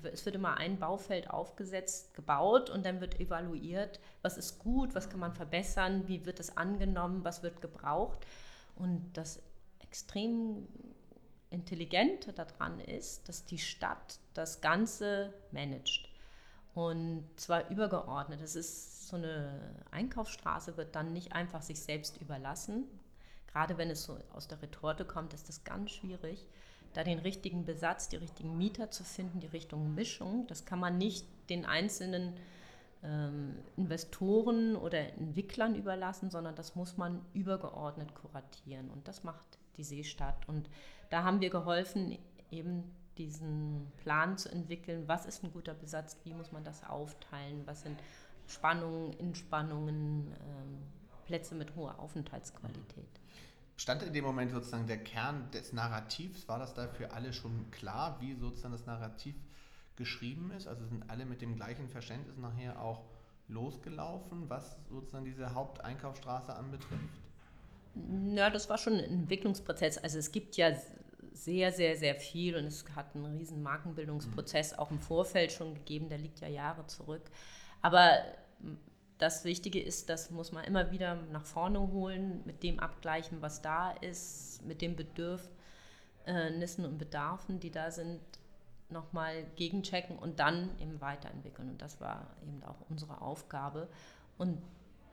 Es 0.04 0.24
wird 0.24 0.36
immer 0.36 0.56
ein 0.56 0.78
Baufeld 0.78 1.28
aufgesetzt, 1.28 2.14
gebaut 2.14 2.70
und 2.70 2.86
dann 2.86 3.00
wird 3.00 3.20
evaluiert, 3.20 4.00
was 4.22 4.38
ist 4.38 4.58
gut, 4.58 4.94
was 4.94 5.10
kann 5.10 5.20
man 5.20 5.34
verbessern, 5.34 6.08
wie 6.08 6.24
wird 6.24 6.40
es 6.40 6.56
angenommen, 6.56 7.24
was 7.24 7.42
wird 7.42 7.60
gebraucht. 7.60 8.26
Und 8.74 9.12
das 9.12 9.42
extrem 9.80 10.66
Intelligente 11.50 12.32
daran 12.32 12.80
ist, 12.80 13.28
dass 13.28 13.44
die 13.44 13.58
Stadt 13.58 14.18
das 14.32 14.62
Ganze 14.62 15.34
managt. 15.50 16.08
Und 16.74 17.28
zwar 17.36 17.68
übergeordnet. 17.68 18.40
Es 18.40 18.56
ist 18.56 19.08
so 19.08 19.16
eine 19.16 19.74
Einkaufsstraße, 19.90 20.78
wird 20.78 20.96
dann 20.96 21.12
nicht 21.12 21.34
einfach 21.34 21.60
sich 21.60 21.80
selbst 21.80 22.18
überlassen. 22.22 22.84
Gerade 23.52 23.78
wenn 23.78 23.90
es 23.90 24.04
so 24.04 24.18
aus 24.32 24.48
der 24.48 24.62
Retorte 24.62 25.04
kommt, 25.04 25.34
ist 25.34 25.48
das 25.48 25.64
ganz 25.64 25.90
schwierig, 25.90 26.46
da 26.94 27.04
den 27.04 27.18
richtigen 27.18 27.64
Besatz, 27.64 28.08
die 28.08 28.16
richtigen 28.16 28.56
Mieter 28.56 28.90
zu 28.90 29.04
finden, 29.04 29.40
die 29.40 29.46
richtige 29.46 29.76
Mischung. 29.76 30.46
Das 30.46 30.64
kann 30.64 30.78
man 30.78 30.98
nicht 30.98 31.26
den 31.48 31.64
einzelnen 31.64 32.34
ähm, 33.02 33.56
Investoren 33.76 34.76
oder 34.76 34.98
Entwicklern 34.98 35.74
überlassen, 35.74 36.30
sondern 36.30 36.54
das 36.54 36.74
muss 36.74 36.96
man 36.96 37.24
übergeordnet 37.32 38.14
kuratieren. 38.14 38.90
Und 38.90 39.08
das 39.08 39.24
macht 39.24 39.58
die 39.76 39.84
Seestadt. 39.84 40.48
Und 40.48 40.68
da 41.10 41.24
haben 41.24 41.40
wir 41.40 41.50
geholfen, 41.50 42.18
eben 42.50 42.84
diesen 43.18 43.90
Plan 43.98 44.38
zu 44.38 44.50
entwickeln, 44.50 45.04
was 45.06 45.26
ist 45.26 45.44
ein 45.44 45.52
guter 45.52 45.74
Besatz, 45.74 46.16
wie 46.24 46.34
muss 46.34 46.52
man 46.52 46.64
das 46.64 46.84
aufteilen, 46.84 47.62
was 47.66 47.82
sind 47.82 47.98
Spannungen, 48.46 49.12
Inspannungen, 49.14 50.28
ähm, 50.32 50.78
Plätze 51.24 51.54
mit 51.54 51.74
hoher 51.76 51.98
Aufenthaltsqualität. 51.98 53.08
Stand 53.76 54.02
in 54.02 54.12
dem 54.12 54.24
Moment 54.24 54.52
sozusagen 54.52 54.86
der 54.86 54.98
Kern 54.98 55.50
des 55.50 55.72
Narrativs? 55.72 56.46
War 56.48 56.58
das 56.58 56.74
da 56.74 56.88
für 56.88 57.12
alle 57.12 57.32
schon 57.32 57.70
klar, 57.70 58.18
wie 58.20 58.34
sozusagen 58.34 58.72
das 58.72 58.86
Narrativ 58.86 59.34
geschrieben 59.96 60.52
ist? 60.52 60.68
Also 60.68 60.84
sind 60.86 61.08
alle 61.10 61.24
mit 61.24 61.42
dem 61.42 61.56
gleichen 61.56 61.88
Verständnis 61.88 62.36
nachher 62.36 62.80
auch 62.80 63.04
losgelaufen, 63.48 64.48
was 64.48 64.78
sozusagen 64.88 65.24
diese 65.24 65.54
Haupteinkaufsstraße 65.54 66.54
anbetrifft? 66.54 67.20
Ja, 68.34 68.50
das 68.50 68.68
war 68.68 68.78
schon 68.78 68.94
ein 68.94 69.04
Entwicklungsprozess. 69.04 69.98
Also 69.98 70.18
es 70.18 70.32
gibt 70.32 70.56
ja 70.56 70.72
sehr, 71.32 71.72
sehr, 71.72 71.96
sehr 71.96 72.14
viel 72.14 72.56
und 72.56 72.64
es 72.64 72.84
hat 72.94 73.14
einen 73.14 73.36
riesen 73.36 73.62
Markenbildungsprozess 73.62 74.78
auch 74.78 74.90
im 74.90 75.00
Vorfeld 75.00 75.52
schon 75.52 75.74
gegeben, 75.74 76.08
der 76.08 76.18
liegt 76.18 76.40
ja 76.40 76.48
Jahre 76.48 76.86
zurück. 76.86 77.22
Aber 77.80 78.18
das 79.18 79.44
Wichtige 79.44 79.80
ist, 79.80 80.08
das 80.08 80.30
muss 80.30 80.52
man 80.52 80.64
immer 80.64 80.90
wieder 80.90 81.14
nach 81.30 81.44
vorne 81.44 81.80
holen, 81.80 82.42
mit 82.44 82.62
dem 82.62 82.80
abgleichen, 82.80 83.40
was 83.40 83.62
da 83.62 83.92
ist, 83.92 84.64
mit 84.64 84.82
den 84.82 84.96
Bedürfnissen 84.96 86.84
und 86.84 86.98
Bedarfen, 86.98 87.60
die 87.60 87.70
da 87.70 87.90
sind, 87.90 88.20
nochmal 88.90 89.44
gegenchecken 89.56 90.18
und 90.18 90.38
dann 90.38 90.70
eben 90.78 91.00
weiterentwickeln. 91.00 91.70
Und 91.70 91.82
das 91.82 92.00
war 92.00 92.26
eben 92.42 92.62
auch 92.64 92.76
unsere 92.90 93.22
Aufgabe. 93.22 93.88
Und 94.38 94.58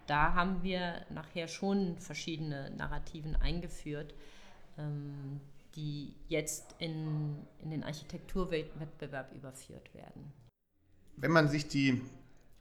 da 0.05 0.33
haben 0.33 0.63
wir 0.63 1.05
nachher 1.09 1.47
schon 1.47 1.97
verschiedene 1.99 2.71
Narrativen 2.71 3.35
eingeführt, 3.35 4.13
ähm, 4.77 5.39
die 5.75 6.15
jetzt 6.27 6.75
in, 6.79 7.37
in 7.59 7.69
den 7.69 7.83
Architekturwettbewerb 7.83 9.33
überführt 9.33 9.93
werden. 9.93 10.33
Wenn 11.15 11.31
man 11.31 11.47
sich 11.47 11.67
die 11.67 12.01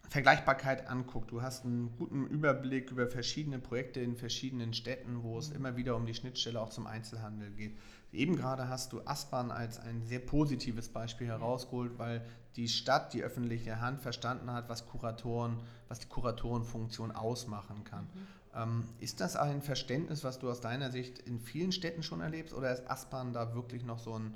Vergleichbarkeit 0.09 0.89
anguckt, 0.89 1.31
du 1.31 1.43
hast 1.43 1.65
einen 1.65 1.95
guten 1.99 2.27
Überblick 2.27 2.91
über 2.91 3.09
verschiedene 3.09 3.59
Projekte 3.59 4.01
in 4.01 4.17
verschiedenen 4.17 4.73
Städten, 4.73 5.23
wo 5.23 5.39
es 5.39 5.51
immer 5.51 5.77
wieder 5.77 5.97
um 5.97 6.07
die 6.07 6.15
Schnittstelle 6.15 6.61
auch 6.61 6.71
zum 6.71 6.87
Einzelhandel 6.87 7.51
geht. 7.51 7.77
Eben 8.11 8.37
gerade 8.37 8.69
hast 8.69 8.93
du 8.95 9.03
Aspern 9.05 9.51
als 9.51 9.79
ein 9.79 10.03
sehr 10.03 10.21
positives 10.21 10.89
Beispiel 10.89 11.27
herausgeholt, 11.27 11.99
weil 11.99 12.25
die 12.57 12.69
Stadt, 12.69 13.13
die 13.13 13.23
öffentliche 13.23 13.81
Hand 13.81 14.01
verstanden 14.01 14.51
hat, 14.51 14.71
was 14.71 14.87
Kuratoren, 14.87 15.59
was 15.89 16.01
die 16.01 16.09
Kuratorenfunktion 16.09 17.13
ausmachen 17.13 17.85
kann. 17.85 18.05
Mhm. 18.05 18.27
Ähm, 18.55 18.85
ist 19.01 19.21
das 19.21 19.37
ein 19.37 19.61
Verständnis, 19.61 20.25
was 20.25 20.39
du 20.39 20.51
aus 20.51 20.61
deiner 20.61 20.91
Sicht 20.91 21.19
in 21.19 21.39
vielen 21.39 21.71
Städten 21.71 22.03
schon 22.03 22.23
erlebst, 22.23 22.55
oder 22.55 22.73
ist 22.73 22.91
Aspern 22.91 23.35
da 23.35 23.55
wirklich 23.55 23.85
noch 23.85 23.99
so 23.99 24.19
ein, 24.19 24.35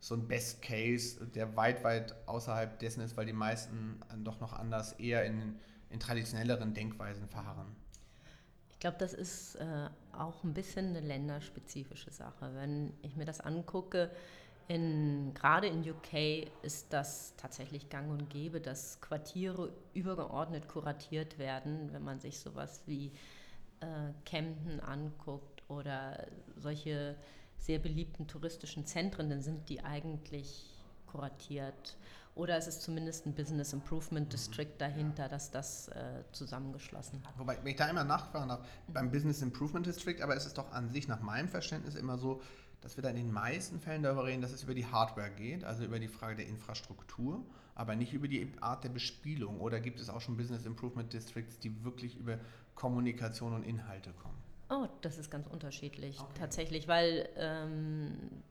so 0.00 0.14
ein 0.14 0.26
Best 0.26 0.62
Case, 0.62 1.24
der 1.26 1.56
weit, 1.56 1.84
weit 1.84 2.14
außerhalb 2.26 2.78
dessen 2.78 3.02
ist, 3.02 3.16
weil 3.16 3.26
die 3.26 3.34
meisten 3.34 4.00
doch 4.24 4.40
noch 4.40 4.54
anders 4.54 4.92
eher 4.94 5.24
in, 5.24 5.56
in 5.90 6.00
traditionelleren 6.00 6.72
Denkweisen 6.72 7.28
verharren? 7.28 7.76
Ich 8.70 8.78
glaube, 8.80 8.96
das 8.98 9.12
ist 9.12 9.56
äh, 9.56 9.90
auch 10.12 10.42
ein 10.42 10.54
bisschen 10.54 10.88
eine 10.88 11.00
länderspezifische 11.00 12.10
Sache. 12.10 12.50
Wenn 12.54 12.94
ich 13.02 13.14
mir 13.14 13.26
das 13.26 13.40
angucke, 13.40 14.10
in, 14.68 15.34
gerade 15.34 15.66
in 15.66 15.80
UK 15.80 16.48
ist 16.62 16.92
das 16.92 17.34
tatsächlich 17.36 17.90
gang 17.90 18.08
und 18.08 18.30
gäbe, 18.30 18.60
dass 18.60 19.00
Quartiere 19.00 19.72
übergeordnet 19.94 20.68
kuratiert 20.68 21.38
werden, 21.38 21.92
wenn 21.92 22.04
man 22.04 22.20
sich 22.20 22.38
sowas 22.38 22.80
wie 22.86 23.12
äh, 23.80 24.12
Camden 24.24 24.80
anguckt 24.80 25.62
oder 25.68 26.26
solche 26.56 27.16
sehr 27.60 27.78
beliebten 27.78 28.26
touristischen 28.26 28.86
Zentren, 28.86 29.30
dann 29.30 29.42
sind 29.42 29.68
die 29.68 29.82
eigentlich 29.82 30.64
kuratiert 31.06 31.96
oder 32.34 32.56
es 32.56 32.66
ist 32.66 32.82
zumindest 32.82 33.26
ein 33.26 33.34
Business 33.34 33.72
Improvement 33.72 34.32
District 34.32 34.72
dahinter, 34.78 35.28
dass 35.28 35.50
das 35.50 35.88
äh, 35.88 36.22
zusammengeschlossen 36.32 37.22
hat. 37.26 37.38
Wobei, 37.38 37.58
wenn 37.58 37.72
ich 37.72 37.76
da 37.76 37.88
immer 37.88 38.04
nachfragen 38.04 38.48
darf, 38.48 38.66
beim 38.88 39.10
Business 39.10 39.42
Improvement 39.42 39.84
District, 39.84 40.22
aber 40.22 40.36
es 40.36 40.46
ist 40.46 40.56
doch 40.56 40.72
an 40.72 40.88
sich 40.88 41.08
nach 41.08 41.20
meinem 41.20 41.48
Verständnis 41.48 41.96
immer 41.96 42.18
so, 42.18 42.40
dass 42.80 42.96
wir 42.96 43.02
da 43.02 43.10
in 43.10 43.16
den 43.16 43.32
meisten 43.32 43.78
Fällen 43.78 44.02
darüber 44.02 44.24
reden, 44.24 44.40
dass 44.40 44.52
es 44.52 44.62
über 44.62 44.74
die 44.74 44.86
Hardware 44.86 45.30
geht, 45.30 45.64
also 45.64 45.84
über 45.84 45.98
die 45.98 46.08
Frage 46.08 46.36
der 46.36 46.46
Infrastruktur, 46.46 47.44
aber 47.74 47.94
nicht 47.94 48.14
über 48.14 48.28
die 48.28 48.50
Art 48.60 48.84
der 48.84 48.88
Bespielung. 48.88 49.60
Oder 49.60 49.80
gibt 49.80 50.00
es 50.00 50.08
auch 50.08 50.20
schon 50.20 50.36
Business 50.36 50.64
Improvement 50.64 51.12
Districts, 51.12 51.58
die 51.58 51.84
wirklich 51.84 52.16
über 52.16 52.38
Kommunikation 52.74 53.52
und 53.52 53.64
Inhalte 53.64 54.12
kommen? 54.12 54.38
Oh, 54.70 54.86
das 55.02 55.18
ist 55.18 55.30
ganz 55.30 55.46
unterschiedlich 55.48 56.20
okay. 56.20 56.30
tatsächlich, 56.38 56.88
weil 56.88 57.28
ähm, 57.36 58.42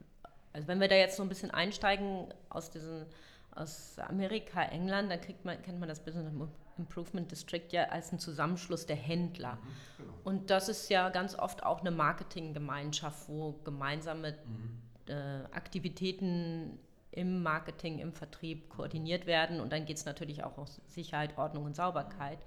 also 0.53 0.67
wenn 0.67 0.79
wir 0.79 0.88
da 0.88 0.95
jetzt 0.95 1.15
so 1.15 1.23
ein 1.23 1.29
bisschen 1.29 1.51
einsteigen 1.51 2.34
aus 2.49 2.69
diesen 2.71 3.05
aus 3.51 3.97
Amerika, 3.99 4.63
England, 4.63 5.12
dann 5.12 5.21
kriegt 5.21 5.43
man, 5.43 5.62
kennt 5.62 5.79
man 5.79 5.89
das 5.89 5.99
Business 5.99 6.32
Improvement 6.77 7.29
District 7.32 7.67
ja 7.71 7.84
als 7.86 8.10
einen 8.10 8.19
Zusammenschluss 8.19 8.86
der 8.86 8.95
Händler. 8.95 9.55
Mhm, 9.55 9.60
genau. 9.97 10.13
Und 10.23 10.49
das 10.49 10.69
ist 10.69 10.89
ja 10.89 11.10
ganz 11.10 11.36
oft 11.36 11.63
auch 11.63 11.82
eine 11.82 11.91
Marketinggemeinschaft, 11.91 13.27
wo 13.27 13.53
gemeinsame 13.63 14.32
mhm. 14.32 15.13
äh, 15.13 15.43
Aktivitäten 15.51 16.79
im 17.12 17.43
Marketing, 17.43 17.99
im 17.99 18.13
Vertrieb 18.13 18.69
koordiniert 18.69 19.25
werden. 19.25 19.60
Und 19.60 19.73
dann 19.73 19.86
geht 19.86 19.97
es 19.97 20.05
natürlich 20.05 20.43
auch 20.43 20.58
um 20.58 20.65
Sicherheit, 20.88 21.38
Ordnung 21.38 21.65
und 21.65 21.75
Sauberkeit. 21.75 22.39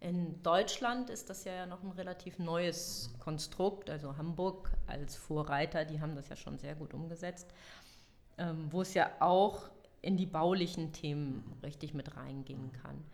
In 0.00 0.42
Deutschland 0.42 1.10
ist 1.10 1.28
das 1.28 1.44
ja 1.44 1.66
noch 1.66 1.82
ein 1.82 1.90
relativ 1.90 2.38
neues 2.38 3.12
Konstrukt. 3.18 3.90
Also 3.90 4.16
Hamburg 4.16 4.70
als 4.86 5.16
Vorreiter, 5.16 5.84
die 5.84 6.00
haben 6.00 6.14
das 6.14 6.28
ja 6.28 6.36
schon 6.36 6.58
sehr 6.58 6.76
gut 6.76 6.94
umgesetzt. 6.94 7.48
Ähm, 8.38 8.68
wo 8.70 8.82
es 8.82 8.94
ja 8.94 9.10
auch 9.18 9.68
in 10.00 10.16
die 10.16 10.26
baulichen 10.26 10.92
Themen 10.92 11.58
richtig 11.62 11.94
mit 11.94 12.16
reingehen 12.16 12.70
kann. 12.72 13.04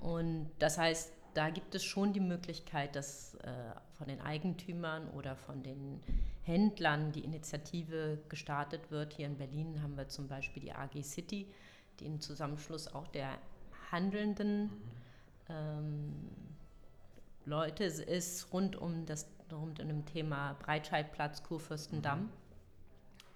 Und 0.00 0.50
das 0.58 0.78
heißt, 0.78 1.12
da 1.34 1.50
gibt 1.50 1.74
es 1.74 1.84
schon 1.84 2.12
die 2.14 2.20
Möglichkeit, 2.20 2.96
dass 2.96 3.34
äh, 3.36 3.50
von 3.98 4.08
den 4.08 4.20
Eigentümern 4.20 5.08
oder 5.10 5.36
von 5.36 5.62
den 5.62 6.00
Händlern 6.42 7.12
die 7.12 7.24
Initiative 7.24 8.18
gestartet 8.28 8.90
wird. 8.90 9.12
Hier 9.12 9.26
in 9.26 9.36
Berlin 9.36 9.82
haben 9.82 9.96
wir 9.96 10.08
zum 10.08 10.28
Beispiel 10.28 10.62
die 10.62 10.72
AG 10.72 11.02
City, 11.02 11.46
die 12.00 12.06
im 12.06 12.20
Zusammenschluss 12.20 12.94
auch 12.94 13.08
der 13.08 13.38
handelnden 13.90 14.70
ähm, 15.48 16.14
Leute 17.44 17.84
ist 17.84 18.52
rund 18.52 18.76
um 18.76 19.06
das 19.06 19.28
rund 19.52 19.80
um 19.80 19.88
dem 19.88 20.04
Thema 20.06 20.54
Breitscheidplatz, 20.54 21.42
Kurfürstendamm. 21.42 22.22
Mhm. 22.22 22.30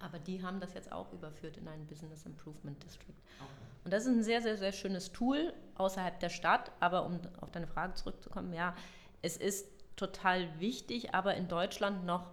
Aber 0.00 0.18
die 0.18 0.42
haben 0.42 0.60
das 0.60 0.74
jetzt 0.74 0.92
auch 0.92 1.12
überführt 1.12 1.56
in 1.56 1.68
einen 1.68 1.86
Business 1.86 2.24
Improvement 2.24 2.82
District. 2.82 3.14
Okay. 3.40 3.50
Und 3.84 3.92
das 3.92 4.04
ist 4.04 4.08
ein 4.08 4.22
sehr, 4.22 4.40
sehr, 4.42 4.56
sehr 4.56 4.72
schönes 4.72 5.12
Tool 5.12 5.52
außerhalb 5.74 6.20
der 6.20 6.28
Stadt. 6.28 6.70
Aber 6.80 7.04
um 7.04 7.20
auf 7.40 7.50
deine 7.50 7.66
Frage 7.66 7.94
zurückzukommen, 7.94 8.52
ja, 8.52 8.74
es 9.22 9.36
ist 9.36 9.66
total 9.96 10.60
wichtig, 10.60 11.14
aber 11.14 11.34
in 11.34 11.48
Deutschland 11.48 12.04
noch 12.04 12.30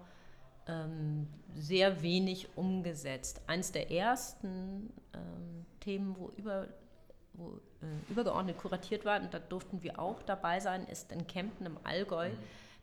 ähm, 0.68 1.28
sehr 1.56 2.04
wenig 2.04 2.56
umgesetzt. 2.56 3.42
Eins 3.48 3.72
der 3.72 3.92
ersten 3.92 4.94
ähm, 5.14 5.66
Themen, 5.80 6.16
wo, 6.18 6.30
über, 6.38 6.68
wo 7.38 7.60
äh, 7.82 8.12
übergeordnet 8.12 8.58
kuratiert 8.58 9.06
war, 9.06 9.20
und 9.22 9.34
da 9.34 9.40
durften 9.40 9.84
wir 9.84 10.00
auch 10.00 10.22
dabei 10.24 10.60
sein, 10.60 10.86
ist 10.88 11.12
in 11.12 11.28
Kempten 11.28 11.66
im 11.66 11.78
Allgäu 11.84 12.32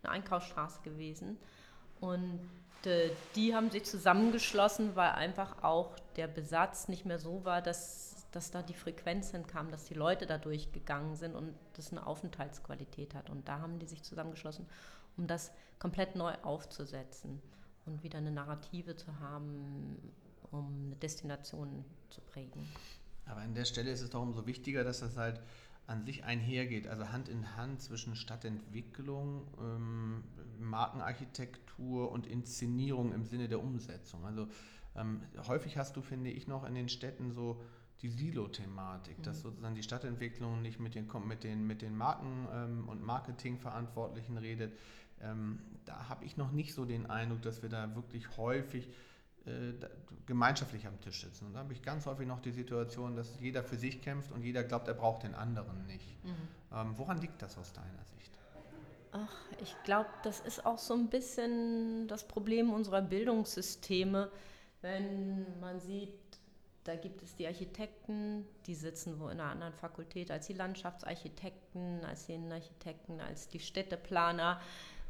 eine 0.02 0.12
Einkaufsstraße 0.12 0.80
gewesen. 0.82 1.38
Und 2.00 2.40
äh, 2.84 3.10
die 3.36 3.54
haben 3.54 3.70
sich 3.70 3.84
zusammengeschlossen, 3.84 4.96
weil 4.96 5.12
einfach 5.12 5.62
auch 5.62 5.94
der 6.16 6.26
Besatz 6.26 6.88
nicht 6.88 7.04
mehr 7.04 7.18
so 7.18 7.44
war, 7.44 7.62
dass, 7.62 8.26
dass 8.32 8.50
da 8.50 8.62
die 8.62 8.74
Frequenz 8.74 9.30
hinkam, 9.30 9.70
dass 9.70 9.84
die 9.84 9.94
Leute 9.94 10.26
da 10.26 10.38
durchgegangen 10.38 11.16
sind 11.16 11.34
und 11.34 11.54
das 11.74 11.92
eine 11.92 12.06
Aufenthaltsqualität 12.06 13.14
hat. 13.14 13.30
Und 13.30 13.48
da 13.48 13.60
haben 13.60 13.78
die 13.78 13.86
sich 13.86 14.02
zusammengeschlossen, 14.02 14.66
um 15.16 15.26
das 15.26 15.52
komplett 15.78 16.16
neu 16.16 16.32
aufzusetzen 16.42 17.40
und 17.86 18.02
wieder 18.02 18.18
eine 18.18 18.30
Narrative 18.30 18.96
zu 18.96 19.18
haben, 19.20 19.98
um 20.50 20.86
eine 20.86 20.96
Destination 20.96 21.84
zu 22.10 22.20
prägen. 22.20 22.66
Aber 23.32 23.40
an 23.40 23.54
der 23.54 23.64
Stelle 23.64 23.90
ist 23.90 24.02
es 24.02 24.10
doch 24.10 24.22
umso 24.22 24.46
wichtiger, 24.46 24.84
dass 24.84 25.00
das 25.00 25.16
halt 25.16 25.40
an 25.86 26.04
sich 26.04 26.24
einhergeht, 26.24 26.86
also 26.86 27.10
Hand 27.10 27.28
in 27.28 27.56
Hand 27.56 27.80
zwischen 27.80 28.14
Stadtentwicklung, 28.14 29.46
ähm, 29.58 30.22
Markenarchitektur 30.58 32.12
und 32.12 32.26
Inszenierung 32.26 33.12
im 33.12 33.24
Sinne 33.24 33.48
der 33.48 33.60
Umsetzung. 33.60 34.24
Also 34.24 34.48
ähm, 34.94 35.22
häufig 35.48 35.78
hast 35.78 35.96
du, 35.96 36.02
finde 36.02 36.30
ich, 36.30 36.46
noch 36.46 36.64
in 36.64 36.74
den 36.74 36.88
Städten 36.88 37.32
so 37.32 37.60
die 38.02 38.08
Silo-Thematik, 38.10 39.18
mhm. 39.18 39.22
dass 39.22 39.40
sozusagen 39.40 39.74
die 39.74 39.82
Stadtentwicklung 39.82 40.60
nicht 40.60 40.78
mit 40.78 40.94
den, 40.94 41.08
mit 41.26 41.42
den, 41.42 41.66
mit 41.66 41.82
den 41.82 41.96
Marken- 41.96 42.48
ähm, 42.52 42.88
und 42.88 43.02
Marketingverantwortlichen 43.02 44.36
redet. 44.36 44.78
Ähm, 45.20 45.58
da 45.86 46.08
habe 46.08 46.24
ich 46.24 46.36
noch 46.36 46.52
nicht 46.52 46.74
so 46.74 46.84
den 46.84 47.06
Eindruck, 47.06 47.42
dass 47.42 47.62
wir 47.62 47.70
da 47.70 47.94
wirklich 47.94 48.36
häufig 48.36 48.88
gemeinschaftlich 50.26 50.86
am 50.86 51.00
Tisch 51.00 51.22
sitzen. 51.22 51.46
Und 51.46 51.54
da 51.54 51.60
habe 51.60 51.72
ich 51.72 51.82
ganz 51.82 52.06
häufig 52.06 52.26
noch 52.26 52.40
die 52.40 52.52
Situation, 52.52 53.16
dass 53.16 53.38
jeder 53.40 53.62
für 53.64 53.76
sich 53.76 54.00
kämpft 54.00 54.30
und 54.32 54.42
jeder 54.42 54.62
glaubt, 54.62 54.88
er 54.88 54.94
braucht 54.94 55.24
den 55.24 55.34
anderen 55.34 55.86
nicht. 55.86 56.24
Mhm. 56.24 56.48
Ähm, 56.72 56.94
woran 56.96 57.18
liegt 57.18 57.42
das 57.42 57.58
aus 57.58 57.72
deiner 57.72 58.04
Sicht? 58.04 58.38
Ach, 59.12 59.36
ich 59.60 59.74
glaube, 59.84 60.08
das 60.22 60.40
ist 60.40 60.64
auch 60.64 60.78
so 60.78 60.94
ein 60.94 61.08
bisschen 61.08 62.08
das 62.08 62.26
Problem 62.26 62.72
unserer 62.72 63.02
Bildungssysteme, 63.02 64.30
wenn 64.80 65.60
man 65.60 65.80
sieht, 65.80 66.14
da 66.84 66.96
gibt 66.96 67.22
es 67.22 67.36
die 67.36 67.46
Architekten, 67.46 68.46
die 68.66 68.74
sitzen 68.74 69.20
wo 69.20 69.28
in 69.28 69.38
einer 69.38 69.50
anderen 69.50 69.74
Fakultät 69.74 70.30
als 70.30 70.46
die 70.46 70.54
Landschaftsarchitekten, 70.54 72.04
als 72.04 72.26
die 72.26 72.34
Innenarchitekten, 72.34 73.20
als 73.20 73.48
die 73.48 73.60
Städteplaner. 73.60 74.60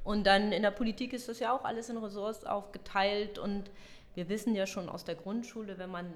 Und 0.04 0.26
dann 0.26 0.52
in 0.52 0.62
der 0.62 0.72
Politik 0.72 1.12
ist 1.12 1.28
das 1.28 1.38
ja 1.38 1.52
auch 1.52 1.64
alles 1.64 1.88
in 1.88 1.96
Ressorts 1.96 2.44
aufgeteilt 2.44 3.38
und 3.38 3.70
wir 4.14 4.28
wissen 4.28 4.54
ja 4.54 4.66
schon 4.66 4.88
aus 4.88 5.04
der 5.04 5.14
Grundschule, 5.14 5.78
wenn 5.78 5.90
man 5.90 6.12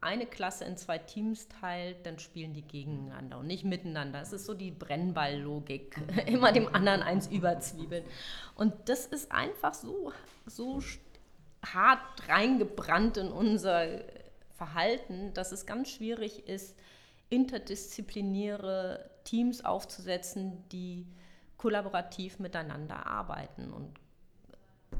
eine 0.00 0.26
Klasse 0.26 0.64
in 0.64 0.76
zwei 0.76 0.98
Teams 0.98 1.48
teilt, 1.48 2.04
dann 2.06 2.18
spielen 2.18 2.52
die 2.52 2.62
gegeneinander 2.62 3.38
und 3.38 3.46
nicht 3.46 3.64
miteinander. 3.64 4.20
Es 4.20 4.32
ist 4.32 4.46
so 4.46 4.54
die 4.54 4.70
Brennballlogik, 4.70 5.96
immer 6.26 6.52
dem 6.52 6.72
anderen 6.74 7.02
eins 7.02 7.26
überzwiebeln. 7.26 8.04
Und 8.54 8.74
das 8.88 9.06
ist 9.06 9.32
einfach 9.32 9.74
so, 9.74 10.12
so 10.46 10.82
hart 11.64 12.28
reingebrannt 12.28 13.16
in 13.16 13.28
unser 13.28 13.86
Verhalten, 14.56 15.32
dass 15.34 15.52
es 15.52 15.66
ganz 15.66 15.90
schwierig 15.90 16.46
ist, 16.48 16.78
interdisziplinäre 17.28 19.10
Teams 19.24 19.64
aufzusetzen, 19.64 20.68
die 20.70 21.06
kollaborativ 21.56 22.38
miteinander 22.38 23.06
arbeiten. 23.06 23.72
Und 23.72 23.98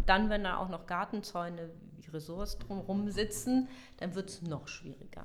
dann, 0.07 0.31
wenn 0.31 0.45
da 0.45 0.57
auch 0.57 0.69
noch 0.69 0.87
Gartenzäune 0.87 1.71
wie 1.97 2.11
Ressorts 2.11 2.59
drumherum 2.59 3.11
sitzen, 3.11 3.69
dann 3.99 4.15
wird 4.15 4.31
es 4.31 4.43
noch 4.43 4.69
schwieriger. 4.69 5.25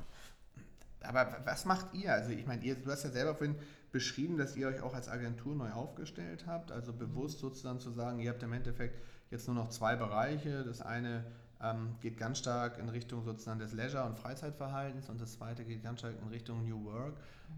Aber 1.04 1.38
was 1.46 1.66
macht 1.66 1.94
ihr? 1.94 2.14
Also 2.14 2.32
ich 2.32 2.46
meine, 2.46 2.76
du 2.76 2.92
hast 2.92 3.04
ja 3.04 3.10
selber 3.10 3.36
vorhin 3.36 3.56
beschrieben, 3.92 4.38
dass 4.38 4.56
ihr 4.56 4.68
euch 4.68 4.82
auch 4.82 4.94
als 4.94 5.10
Agentur 5.10 5.56
neu 5.56 5.72
aufgestellt 5.72 6.46
habt, 6.48 6.72
also 6.72 6.94
bewusst 6.94 7.40
sozusagen 7.40 7.80
zu 7.80 7.92
sagen, 7.92 8.20
ihr 8.20 8.30
habt 8.30 8.44
im 8.44 8.54
Endeffekt 8.54 9.02
jetzt 9.30 9.48
nur 9.48 9.56
noch 9.56 9.70
zwei 9.70 9.96
Bereiche. 9.96 10.64
Das 10.64 10.82
eine 10.82 11.26
ähm, 11.62 11.96
geht 12.02 12.18
ganz 12.18 12.40
stark 12.40 12.78
in 12.78 12.90
Richtung 12.90 13.24
sozusagen 13.24 13.60
des 13.60 13.74
Leisure- 13.74 14.06
und 14.06 14.18
Freizeitverhaltens 14.18 15.10
und 15.10 15.20
das 15.20 15.34
zweite 15.34 15.66
geht 15.66 15.84
ganz 15.84 16.00
stark 16.00 16.16
in 16.22 16.28
Richtung 16.30 16.68
New 16.68 16.86
Work. 16.86 17.16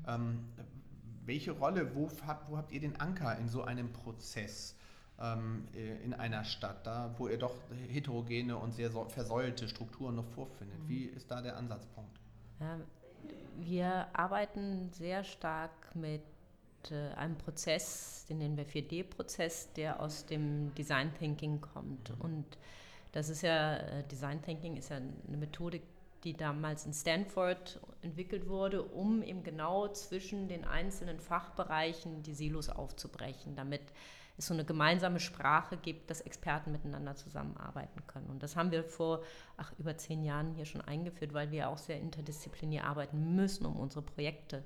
Ähm, 0.08 0.39
welche 1.26 1.52
Rolle, 1.52 1.96
wo, 1.96 2.10
wo 2.50 2.58
habt 2.58 2.72
ihr 2.72 2.82
den 2.82 3.00
Anker 3.00 3.38
in 3.38 3.48
so 3.48 3.63
einem 3.63 3.94
Prozess? 3.94 4.76
Ähm, 5.19 5.67
äh, 5.76 6.04
in 6.04 6.13
einer 6.13 6.43
Stadt, 6.43 6.86
da 6.86 7.13
wo 7.17 7.28
ihr 7.28 7.38
doch 7.38 7.56
heterogene 7.88 8.58
und 8.58 8.73
sehr 8.73 8.91
versäulte 8.91 9.67
Strukturen 9.67 10.15
noch 10.15 10.28
vorfindet. 10.28 10.80
Mhm. 10.80 10.89
Wie 10.89 11.04
ist 11.06 11.30
da 11.30 11.41
der 11.41 11.58
Ansatzpunkt? 11.58 12.19
Ja, 12.60 12.80
wir 13.58 14.08
arbeiten 14.13 14.91
sehr 14.91 15.23
stark 15.23 15.95
mit 15.95 16.21
äh, 16.91 17.13
einem 17.15 17.38
Prozess, 17.38 18.26
den 18.28 18.39
nennen 18.39 18.58
wir 18.58 18.65
4D-Prozess, 18.65 19.71
der 19.73 19.99
aus 19.99 20.26
dem 20.26 20.73
Design 20.76 21.13
Thinking 21.17 21.62
kommt. 21.62 22.10
Mhm. 22.10 22.21
Und 22.21 22.58
das 23.12 23.30
ist 23.30 23.43
ja, 23.43 23.78
äh, 23.78 24.04
Design 24.06 24.41
Thinking 24.41 24.76
ist 24.78 24.89
ja 24.89 24.97
eine 24.97 25.38
Methodik, 25.38 25.84
die 26.23 26.34
damals 26.34 26.86
in 26.86 26.93
Stanford 26.93 27.80
entwickelt 28.02 28.47
wurde, 28.47 28.82
um 28.82 29.21
eben 29.21 29.43
genau 29.43 29.89
zwischen 29.89 30.47
den 30.47 30.63
einzelnen 30.63 31.19
Fachbereichen 31.19 32.23
die 32.23 32.34
Silos 32.34 32.69
aufzubrechen, 32.69 33.56
damit 33.56 33.82
es 34.38 34.48
so 34.48 34.54
eine 34.54 34.65
gemeinsame 34.65 35.19
Sprache 35.19 35.78
gibt, 35.78 36.10
dass 36.10 36.22
Experten 36.22 36.72
miteinander 36.72 37.15
zusammenarbeiten 37.15 38.06
können. 38.08 38.28
Und 38.28 38.41
das 38.41 38.56
haben 38.56 38.72
wir 38.72 38.84
vor 38.84 39.24
ach, 39.58 39.72
über 39.78 39.98
zehn 39.98 40.24
Jahren 40.24 40.54
hier 40.56 40.65
schon 40.65 40.82
eingeführt, 40.82 41.34
weil 41.34 41.52
wir 41.52 41.69
auch 41.69 41.78
sehr 41.78 42.00
interdisziplinär 42.00 42.86
arbeiten 42.86 43.36
müssen, 43.36 43.65
um 43.65 43.76
unsere 43.76 44.02
Projekte 44.02 44.63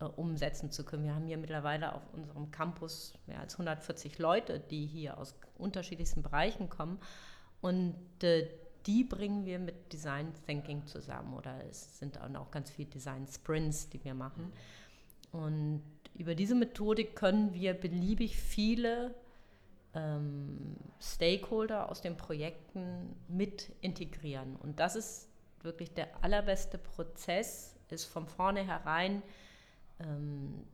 äh, 0.00 0.04
umsetzen 0.04 0.70
zu 0.70 0.84
können. 0.84 1.04
Wir 1.04 1.14
haben 1.14 1.26
hier 1.26 1.38
mittlerweile 1.38 1.94
auf 1.94 2.02
unserem 2.12 2.50
Campus 2.50 3.14
mehr 3.26 3.40
als 3.40 3.54
140 3.54 4.18
Leute, 4.18 4.60
die 4.60 4.86
hier 4.86 5.18
aus 5.18 5.34
unterschiedlichsten 5.58 6.22
Bereichen 6.22 6.68
kommen. 6.68 6.98
Und 7.60 7.96
äh, 8.22 8.48
die 8.86 9.04
bringen 9.04 9.44
wir 9.44 9.58
mit 9.58 9.92
Design 9.92 10.32
Thinking 10.46 10.86
zusammen 10.86 11.34
oder 11.34 11.64
es 11.70 11.98
sind 11.98 12.20
auch 12.20 12.50
ganz 12.50 12.70
viele 12.70 12.88
Design 12.90 13.26
Sprints, 13.26 13.88
die 13.88 14.02
wir 14.02 14.14
machen. 14.14 14.52
Und 15.32 15.82
über 16.14 16.34
diese 16.34 16.54
Methodik 16.54 17.16
können 17.16 17.54
wir 17.54 17.74
beliebig 17.74 18.36
viele 18.36 19.14
ähm, 19.94 20.76
Stakeholder 21.00 21.90
aus 21.90 22.00
den 22.00 22.16
Projekten 22.16 23.16
mit 23.28 23.72
integrieren. 23.80 24.56
Und 24.56 24.78
das 24.78 24.96
ist 24.96 25.28
wirklich 25.62 25.94
der 25.94 26.08
allerbeste 26.22 26.78
Prozess, 26.78 27.74
ist 27.88 28.06
von 28.06 28.26
vornherein 28.26 29.22
ähm, 30.00 30.64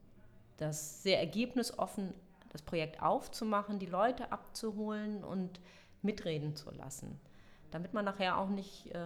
das 0.56 1.02
sehr 1.02 1.18
ergebnisoffen 1.18 2.14
das 2.50 2.62
Projekt 2.62 3.02
aufzumachen, 3.02 3.78
die 3.78 3.86
Leute 3.86 4.32
abzuholen 4.32 5.22
und 5.22 5.60
mitreden 6.00 6.56
zu 6.56 6.70
lassen 6.70 7.20
damit 7.70 7.92
man 7.94 8.04
nachher 8.04 8.38
auch 8.38 8.48
nicht 8.48 8.86
äh, 8.94 8.98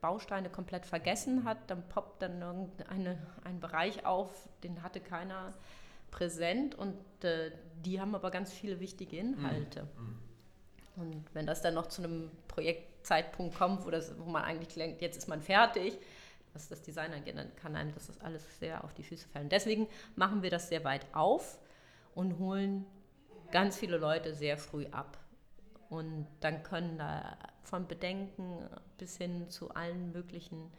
Bausteine 0.00 0.50
komplett 0.50 0.86
vergessen 0.86 1.44
hat. 1.44 1.58
Dann 1.68 1.86
poppt 1.88 2.22
dann 2.22 2.40
irgendein 2.40 3.18
ein 3.44 3.60
Bereich 3.60 4.06
auf, 4.06 4.48
den 4.62 4.82
hatte 4.82 5.00
keiner 5.00 5.52
präsent 6.10 6.74
und 6.74 6.96
äh, 7.24 7.50
die 7.84 8.00
haben 8.00 8.14
aber 8.14 8.30
ganz 8.30 8.52
viele 8.52 8.80
wichtige 8.80 9.16
Inhalte. 9.16 9.82
Mhm. 9.82 10.18
Und 10.96 11.24
wenn 11.34 11.46
das 11.46 11.60
dann 11.60 11.74
noch 11.74 11.86
zu 11.86 12.02
einem 12.02 12.30
Projektzeitpunkt 12.48 13.56
kommt, 13.56 13.84
wo, 13.84 13.90
das, 13.90 14.18
wo 14.18 14.24
man 14.24 14.42
eigentlich 14.42 14.74
denkt, 14.74 15.02
jetzt 15.02 15.18
ist 15.18 15.28
man 15.28 15.42
fertig, 15.42 15.98
was 16.54 16.68
das 16.68 16.80
Design 16.82 17.12
angeht, 17.12 17.36
dann 17.36 17.54
kann 17.56 17.76
einem 17.76 17.92
das 17.92 18.10
alles 18.20 18.58
sehr 18.58 18.82
auf 18.82 18.94
die 18.94 19.02
Füße 19.02 19.28
fallen. 19.28 19.50
Deswegen 19.50 19.88
machen 20.14 20.42
wir 20.42 20.50
das 20.50 20.68
sehr 20.68 20.84
weit 20.84 21.06
auf 21.12 21.58
und 22.14 22.38
holen 22.38 22.86
ganz 23.50 23.76
viele 23.76 23.98
Leute 23.98 24.34
sehr 24.34 24.56
früh 24.56 24.86
ab. 24.86 25.18
Und 25.88 26.26
dann 26.40 26.62
können 26.62 26.98
da 26.98 27.36
von 27.62 27.86
Bedenken 27.86 28.68
bis 28.98 29.16
hin 29.16 29.48
zu 29.50 29.70
allen 29.70 30.12
möglichen 30.12 30.70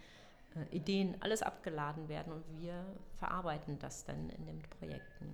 äh, 0.56 0.76
Ideen 0.76 1.15
alles 1.20 1.43
abgeladen 1.43 2.08
werden 2.10 2.34
und 2.34 2.43
wir 2.60 2.86
verarbeiten 3.17 3.80
das 3.80 4.06
dann 4.06 4.30
in 4.30 4.46
den 4.46 4.62
Projekten. 4.80 5.34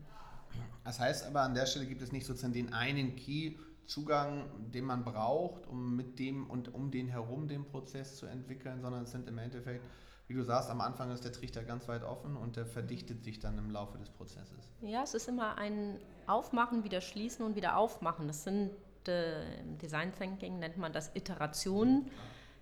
Das 0.83 0.99
heißt 0.99 1.25
aber, 1.25 1.41
an 1.41 1.55
der 1.55 1.65
Stelle 1.65 1.85
gibt 1.85 2.01
es 2.01 2.11
nicht 2.11 2.25
sozusagen 2.25 2.53
den 2.53 2.73
einen 2.73 3.15
Key-Zugang, 3.15 4.71
den 4.71 4.85
man 4.85 5.03
braucht, 5.03 5.65
um 5.67 5.95
mit 5.95 6.19
dem 6.19 6.49
und 6.49 6.73
um 6.73 6.91
den 6.91 7.07
herum 7.07 7.47
den 7.47 7.65
Prozess 7.65 8.17
zu 8.17 8.25
entwickeln, 8.25 8.81
sondern 8.81 9.03
es 9.03 9.11
sind 9.11 9.27
im 9.27 9.37
Endeffekt, 9.37 9.85
wie 10.27 10.33
du 10.33 10.43
sagst, 10.43 10.69
am 10.69 10.81
Anfang 10.81 11.11
ist 11.11 11.23
der 11.23 11.31
Trichter 11.31 11.63
ganz 11.63 11.87
weit 11.87 12.03
offen 12.03 12.35
und 12.35 12.55
der 12.55 12.65
verdichtet 12.65 13.23
sich 13.23 13.39
dann 13.39 13.57
im 13.57 13.71
Laufe 13.71 13.97
des 13.97 14.09
Prozesses. 14.09 14.71
Ja, 14.81 15.03
es 15.03 15.13
ist 15.13 15.27
immer 15.27 15.57
ein 15.57 15.99
Aufmachen, 16.27 16.83
wieder 16.83 17.01
schließen 17.01 17.45
und 17.45 17.55
wieder 17.55 17.77
aufmachen. 17.77 18.27
Das 18.27 18.43
sind 18.43 18.71
äh, 19.07 19.59
im 19.59 19.77
Design 19.77 20.13
Thinking 20.13 20.59
nennt 20.59 20.77
man 20.77 20.93
das 20.93 21.15
Iterationen. 21.15 22.09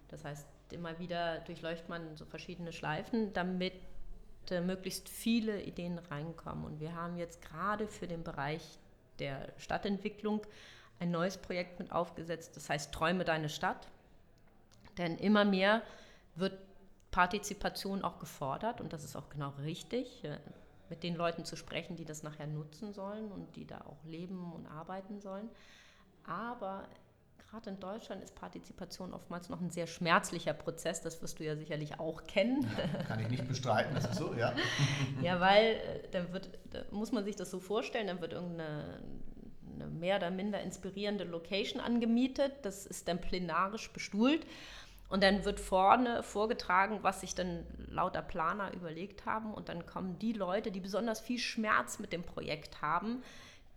Das 0.09 0.23
heißt, 0.23 0.45
immer 0.71 0.99
wieder 0.99 1.39
durchläuft 1.39 1.89
man 1.89 2.15
so 2.15 2.25
verschiedene 2.25 2.71
Schleifen, 2.71 3.33
damit 3.33 3.73
äh, 4.49 4.61
möglichst 4.61 5.09
viele 5.09 5.61
Ideen 5.61 5.99
reinkommen. 5.99 6.65
Und 6.65 6.79
wir 6.79 6.95
haben 6.95 7.17
jetzt 7.17 7.41
gerade 7.41 7.87
für 7.87 8.07
den 8.07 8.23
Bereich 8.23 8.79
der 9.19 9.49
Stadtentwicklung 9.57 10.41
ein 10.99 11.11
neues 11.11 11.37
Projekt 11.37 11.79
mit 11.79 11.91
aufgesetzt, 11.91 12.55
das 12.55 12.69
heißt 12.69 12.93
Träume 12.93 13.23
deine 13.23 13.49
Stadt. 13.49 13.87
Denn 14.97 15.17
immer 15.17 15.45
mehr 15.45 15.81
wird 16.35 16.57
Partizipation 17.11 18.03
auch 18.03 18.19
gefordert 18.19 18.81
und 18.81 18.93
das 18.93 19.03
ist 19.03 19.15
auch 19.15 19.29
genau 19.29 19.49
richtig, 19.63 20.23
äh, 20.23 20.37
mit 20.89 21.03
den 21.03 21.15
Leuten 21.15 21.45
zu 21.45 21.55
sprechen, 21.55 21.95
die 21.95 22.05
das 22.05 22.23
nachher 22.23 22.47
nutzen 22.47 22.93
sollen 22.93 23.31
und 23.31 23.55
die 23.55 23.65
da 23.65 23.79
auch 23.81 24.03
leben 24.05 24.51
und 24.53 24.67
arbeiten 24.67 25.21
sollen. 25.21 25.49
Aber 26.25 26.87
gerade 27.49 27.69
in 27.69 27.79
Deutschland 27.79 28.23
ist 28.23 28.35
Partizipation 28.35 29.13
oftmals 29.13 29.49
noch 29.49 29.59
ein 29.59 29.69
sehr 29.69 29.87
schmerzlicher 29.87 30.53
Prozess. 30.53 31.01
Das 31.01 31.21
wirst 31.21 31.39
du 31.39 31.43
ja 31.43 31.55
sicherlich 31.55 31.99
auch 31.99 32.23
kennen. 32.23 32.69
Ja, 32.77 33.03
kann 33.03 33.19
ich 33.19 33.29
nicht 33.29 33.47
bestreiten, 33.47 33.93
das 33.93 34.05
ist 34.05 34.15
so, 34.15 34.33
ja. 34.33 34.53
ja, 35.21 35.39
weil 35.39 35.75
äh, 35.75 36.07
da, 36.11 36.31
wird, 36.31 36.49
da 36.69 36.83
muss 36.91 37.11
man 37.11 37.25
sich 37.25 37.35
das 37.35 37.51
so 37.51 37.59
vorstellen, 37.59 38.07
dann 38.07 38.21
wird 38.21 38.33
irgendeine 38.33 38.99
eine 39.73 39.87
mehr 39.87 40.17
oder 40.17 40.31
minder 40.31 40.61
inspirierende 40.61 41.23
Location 41.23 41.81
angemietet. 41.81 42.53
Das 42.63 42.85
ist 42.85 43.07
dann 43.07 43.19
plenarisch 43.19 43.91
bestuhlt. 43.91 44.45
Und 45.09 45.23
dann 45.23 45.43
wird 45.43 45.59
vorne 45.59 46.23
vorgetragen, 46.23 46.99
was 47.01 47.19
sich 47.19 47.35
dann 47.35 47.65
lauter 47.89 48.21
Planer 48.21 48.73
überlegt 48.73 49.25
haben. 49.25 49.53
Und 49.53 49.67
dann 49.67 49.85
kommen 49.85 50.17
die 50.19 50.31
Leute, 50.31 50.71
die 50.71 50.79
besonders 50.79 51.19
viel 51.19 51.39
Schmerz 51.39 51.99
mit 51.99 52.13
dem 52.13 52.23
Projekt 52.23 52.81
haben, 52.81 53.21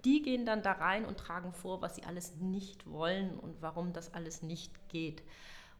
die 0.04 0.22
gehen 0.22 0.44
dann 0.46 0.62
da 0.62 0.72
rein 0.72 1.04
und 1.04 1.18
tragen 1.18 1.52
vor, 1.52 1.82
was 1.82 1.96
sie 1.96 2.04
alles 2.04 2.36
nicht 2.36 2.90
wollen 2.90 3.38
und 3.38 3.62
warum 3.62 3.92
das 3.92 4.12
alles 4.14 4.42
nicht 4.42 4.88
geht. 4.88 5.22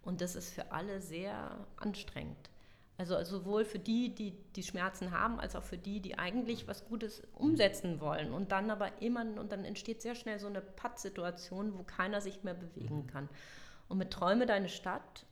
Und 0.03 0.21
das 0.21 0.35
ist 0.35 0.53
für 0.53 0.73
alle 0.73 1.01
sehr 1.01 1.67
anstrengend. 1.77 2.51
Also 2.97 3.23
sowohl 3.25 3.65
für 3.65 3.81
die, 3.81 4.15
die 4.15 4.33
die 4.55 4.63
Schmerzen 4.63 5.11
haben, 5.11 5.41
als 5.41 5.57
auch 5.57 5.65
für 5.65 5.79
die, 5.79 6.01
die 6.01 6.17
eigentlich 6.17 6.69
was 6.69 6.87
Gutes 6.87 7.23
umsetzen 7.33 8.01
wollen. 8.01 8.33
Und 8.33 8.53
dann 8.53 8.71
aber 8.71 9.03
immer, 9.03 9.23
und 9.23 9.51
dann 9.51 9.65
entsteht 9.65 10.01
sehr 10.01 10.15
schnell 10.15 10.39
so 10.39 10.47
eine 10.47 10.61
Pattsituation, 10.61 11.77
wo 11.77 11.83
keiner 11.83 12.21
sich 12.21 12.45
mehr 12.45 12.55
bewegen 12.55 12.99
mhm. 12.99 13.07
kann. 13.09 13.29
Und 13.89 13.99
mit 13.99 14.13
Träume 14.13 14.47
deine 14.47 14.69
Stadt 14.69 15.27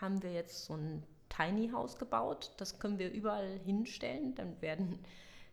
haben 0.00 0.22
wir 0.22 0.32
jetzt 0.32 0.66
so 0.66 0.74
ein 0.74 1.02
Tiny 1.28 1.70
House 1.70 1.98
gebaut. 1.98 2.52
Das 2.58 2.78
können 2.78 2.98
wir 2.98 3.10
überall 3.10 3.58
hinstellen. 3.64 4.36
Dann 4.36 4.60
werden 4.62 5.00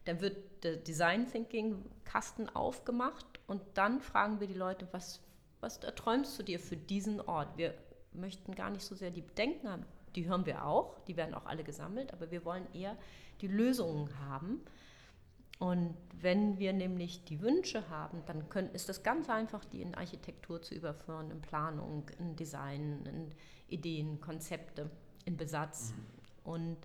dann 0.07 0.21
wird 0.21 0.63
der 0.63 0.77
Design 0.77 1.29
Thinking 1.29 1.83
Kasten 2.05 2.49
aufgemacht 2.49 3.25
und 3.47 3.61
dann 3.73 3.99
fragen 3.99 4.39
wir 4.39 4.47
die 4.47 4.53
Leute, 4.53 4.87
was, 4.91 5.21
was 5.59 5.77
erträumst 5.79 6.39
du 6.39 6.43
dir 6.43 6.59
für 6.59 6.77
diesen 6.77 7.19
Ort? 7.21 7.57
Wir 7.57 7.73
möchten 8.13 8.55
gar 8.55 8.69
nicht 8.69 8.83
so 8.83 8.95
sehr 8.95 9.11
die 9.11 9.21
Bedenken 9.21 9.69
haben, 9.69 9.85
die 10.15 10.27
hören 10.27 10.45
wir 10.45 10.65
auch, 10.65 10.97
die 11.01 11.17
werden 11.17 11.35
auch 11.35 11.45
alle 11.45 11.63
gesammelt, 11.63 12.13
aber 12.13 12.31
wir 12.31 12.45
wollen 12.45 12.65
eher 12.73 12.97
die 13.41 13.47
Lösungen 13.47 14.09
haben. 14.19 14.61
Und 15.59 15.95
wenn 16.21 16.59
wir 16.59 16.71
nämlich 16.71 17.25
die 17.25 17.41
Wünsche 17.41 17.89
haben, 17.89 18.23
dann 18.27 18.47
können, 18.47 18.69
ist 18.73 18.89
das 18.89 19.03
ganz 19.03 19.29
einfach, 19.29 19.65
die 19.65 19.81
in 19.81 19.95
Architektur 19.95 20.61
zu 20.61 20.75
überführen, 20.75 21.31
in 21.31 21.41
Planung, 21.41 22.09
in 22.19 22.35
Design, 22.35 23.05
in 23.05 23.31
Ideen, 23.67 24.21
Konzepte, 24.21 24.89
in 25.25 25.35
Besatz. 25.35 25.91
Mhm. 25.91 26.51
Und 26.51 26.77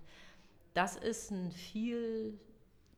das 0.74 0.96
ist 0.96 1.30
ein 1.30 1.52
viel 1.52 2.38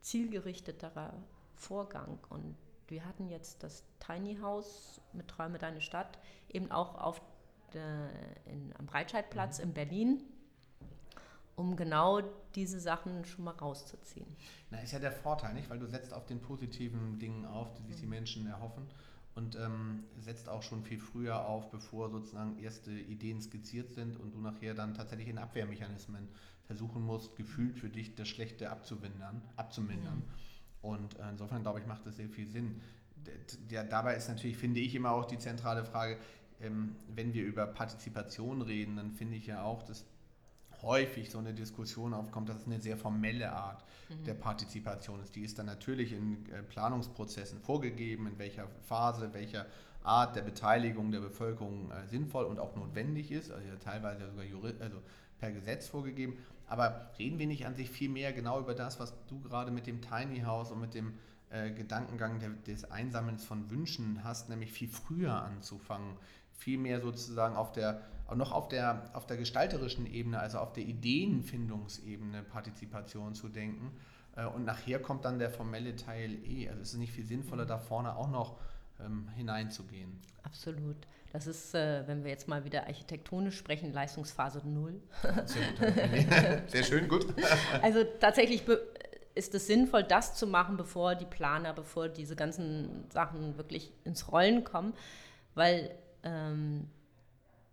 zielgerichteterer 0.05 1.15
Vorgang. 1.57 2.19
Und 2.29 2.57
wir 2.89 3.05
hatten 3.05 3.29
jetzt 3.29 3.63
das 3.63 3.83
Tiny 3.99 4.39
House 4.41 5.01
mit 5.13 5.29
Träume 5.29 5.59
Deine 5.59 5.81
Stadt 5.81 6.19
eben 6.49 6.71
auch 6.71 6.95
auf 6.95 7.21
der, 7.73 8.11
in, 8.47 8.73
am 8.79 8.87
Breitscheidplatz 8.87 9.59
mhm. 9.59 9.65
in 9.65 9.75
Berlin, 9.75 10.23
um 11.57 11.77
genau 11.77 12.21
diese 12.55 12.79
Sachen 12.81 13.25
schon 13.25 13.45
mal 13.45 13.55
rauszuziehen. 13.55 14.27
Na, 14.71 14.79
ist 14.79 14.93
ja 14.93 14.99
der 14.99 15.13
Vorteil, 15.13 15.55
nicht? 15.55 15.71
Weil 15.71 15.79
du 15.79 15.87
setzt 15.87 16.13
auf 16.13 16.27
den 16.27 16.41
positiven 16.41 17.19
Dingen 17.19 17.47
auf, 17.47 17.73
die 17.75 17.83
sich 17.85 17.97
die 17.97 18.07
mhm. 18.07 18.11
Menschen 18.11 18.47
erhoffen 18.47 18.87
und 19.35 19.57
ähm, 19.57 20.05
setzt 20.21 20.49
auch 20.49 20.63
schon 20.63 20.85
viel 20.85 21.01
früher 21.01 21.47
auf, 21.47 21.71
bevor 21.71 22.11
sozusagen 22.11 22.59
erste 22.59 22.93
Ideen 22.93 23.41
skizziert 23.41 23.93
sind 23.93 24.19
und 24.19 24.33
du 24.35 24.39
nachher 24.39 24.75
dann 24.75 24.95
tatsächlich 24.95 25.29
in 25.29 25.39
Abwehrmechanismen 25.39 26.29
versuchen 26.67 27.03
musst, 27.03 27.37
gefühlt 27.37 27.79
für 27.79 27.89
dich 27.89 28.15
das 28.15 28.29
Schlechte 28.29 28.71
abzuwindern, 28.71 29.43
abzumindern. 29.57 30.19
Mhm. 30.19 30.23
Und 30.83 31.19
äh, 31.19 31.31
insofern, 31.31 31.63
glaube 31.63 31.81
ich, 31.81 31.87
macht 31.87 32.07
das 32.07 32.17
sehr 32.17 32.29
viel 32.29 32.47
Sinn. 32.47 32.81
Der, 33.71 33.85
dabei 33.85 34.17
ist 34.17 34.29
natürlich, 34.29 34.57
finde 34.57 34.81
ich, 34.81 34.95
immer 34.95 35.13
auch 35.13 35.25
die 35.25 35.39
zentrale 35.39 35.85
Frage, 35.85 36.19
ähm, 36.61 36.97
wenn 37.15 37.33
wir 37.33 37.45
über 37.45 37.67
Partizipation 37.67 38.63
reden, 38.63 38.97
dann 38.97 39.13
finde 39.13 39.37
ich 39.37 39.47
ja 39.47 39.63
auch, 39.63 39.83
dass 39.83 40.05
häufig 40.83 41.31
so 41.31 41.39
eine 41.39 41.55
Diskussion 41.55 42.13
aufkommt, 42.13 42.49
dass 42.49 42.59
es 42.59 42.67
eine 42.67 42.81
sehr 42.81 42.97
formelle 42.97 43.53
Art 43.53 43.85
mhm. 44.09 44.25
der 44.25 44.35
Partizipation 44.35 45.21
ist. 45.23 45.35
Die 45.35 45.43
ist 45.43 45.59
dann 45.59 45.67
natürlich 45.67 46.13
in 46.13 46.47
äh, 46.51 46.63
Planungsprozessen 46.63 47.61
vorgegeben, 47.61 48.27
in 48.27 48.39
welcher 48.39 48.69
Phase, 48.83 49.33
welcher 49.33 49.67
Art 50.03 50.37
der 50.37 50.43
Beteiligung 50.43 51.11
der 51.11 51.21
Bevölkerung 51.21 51.91
äh, 51.91 52.07
sinnvoll 52.07 52.45
und 52.45 52.59
auch 52.59 52.77
notwendig 52.77 53.33
ist, 53.33 53.51
also 53.51 53.67
ja, 53.67 53.77
teilweise 53.77 54.31
sogar 54.31 54.45
also 54.81 54.99
per 55.45 55.53
Gesetz 55.53 55.89
vorgegeben. 55.89 56.39
Aber 56.67 57.11
reden 57.19 57.39
wir 57.39 57.47
nicht 57.47 57.67
an 57.67 57.75
sich 57.75 57.91
viel 57.91 58.09
mehr 58.09 58.33
genau 58.33 58.59
über 58.59 58.75
das, 58.75 58.99
was 58.99 59.13
du 59.27 59.39
gerade 59.41 59.71
mit 59.71 59.87
dem 59.87 60.01
Tiny 60.01 60.41
House 60.41 60.71
und 60.71 60.81
mit 60.81 60.95
dem 60.95 61.15
äh, 61.51 61.71
Gedankengang 61.71 62.41
der, 62.41 62.51
des 62.67 62.91
Einsammelns 62.91 63.45
von 63.45 63.71
Wünschen 63.71 64.25
hast, 64.25 64.49
nämlich 64.49 64.73
viel 64.73 64.89
früher 64.89 65.43
anzufangen, 65.43 66.17
viel 66.53 66.79
mehr 66.79 67.01
sozusagen 67.03 67.57
auf 67.57 67.73
der, 67.73 68.01
noch 68.35 68.53
auf 68.53 68.69
der, 68.69 69.11
auf 69.13 69.27
der 69.27 69.37
gestalterischen 69.37 70.07
Ebene, 70.07 70.39
also 70.39 70.59
auf 70.59 70.73
der 70.73 70.85
Ideenfindungsebene 70.85 72.43
Partizipation 72.43 73.35
zu 73.35 73.51
denken. 73.51 73.93
Äh, 74.35 74.47
und 74.47 74.65
nachher 74.65 75.01
kommt 75.01 75.27
dann 75.27 75.39
der 75.39 75.51
formelle 75.51 75.95
Teil 75.97 76.39
eh. 76.47 76.71
Also 76.71 76.81
es 76.81 76.95
ist 76.95 76.99
nicht 76.99 77.13
viel 77.13 77.27
sinnvoller, 77.27 77.67
da 77.67 77.77
vorne 77.77 78.17
auch 78.17 78.31
noch 78.31 78.57
ähm, 78.99 79.29
hineinzugehen. 79.37 80.19
Absolut. 80.43 80.97
Das 81.35 81.49
ist, 81.49 81.75
äh, 81.75 82.07
wenn 82.07 82.23
wir 82.23 82.31
jetzt 82.31 82.47
mal 82.47 82.65
wieder 82.65 82.87
architektonisch 82.87 83.59
sprechen, 83.59 83.93
Leistungsphase 83.93 84.63
0. 84.65 85.03
Sehr, 86.69 86.85
schön, 86.85 87.09
gut. 87.09 87.27
Also 87.83 88.05
tatsächlich 88.21 88.63
ist 89.35 89.53
es 89.53 89.67
sinnvoll, 89.67 90.05
das 90.05 90.37
zu 90.37 90.47
machen, 90.47 90.77
bevor 90.77 91.17
die 91.17 91.25
Planer, 91.25 91.73
bevor 91.73 92.09
diese 92.09 92.37
ganzen 92.37 93.11
Sachen 93.11 93.57
wirklich 93.57 93.93
ins 94.05 94.31
Rollen 94.31 94.63
kommen, 94.63 94.95
weil 95.57 95.93
ähm, 96.23 96.89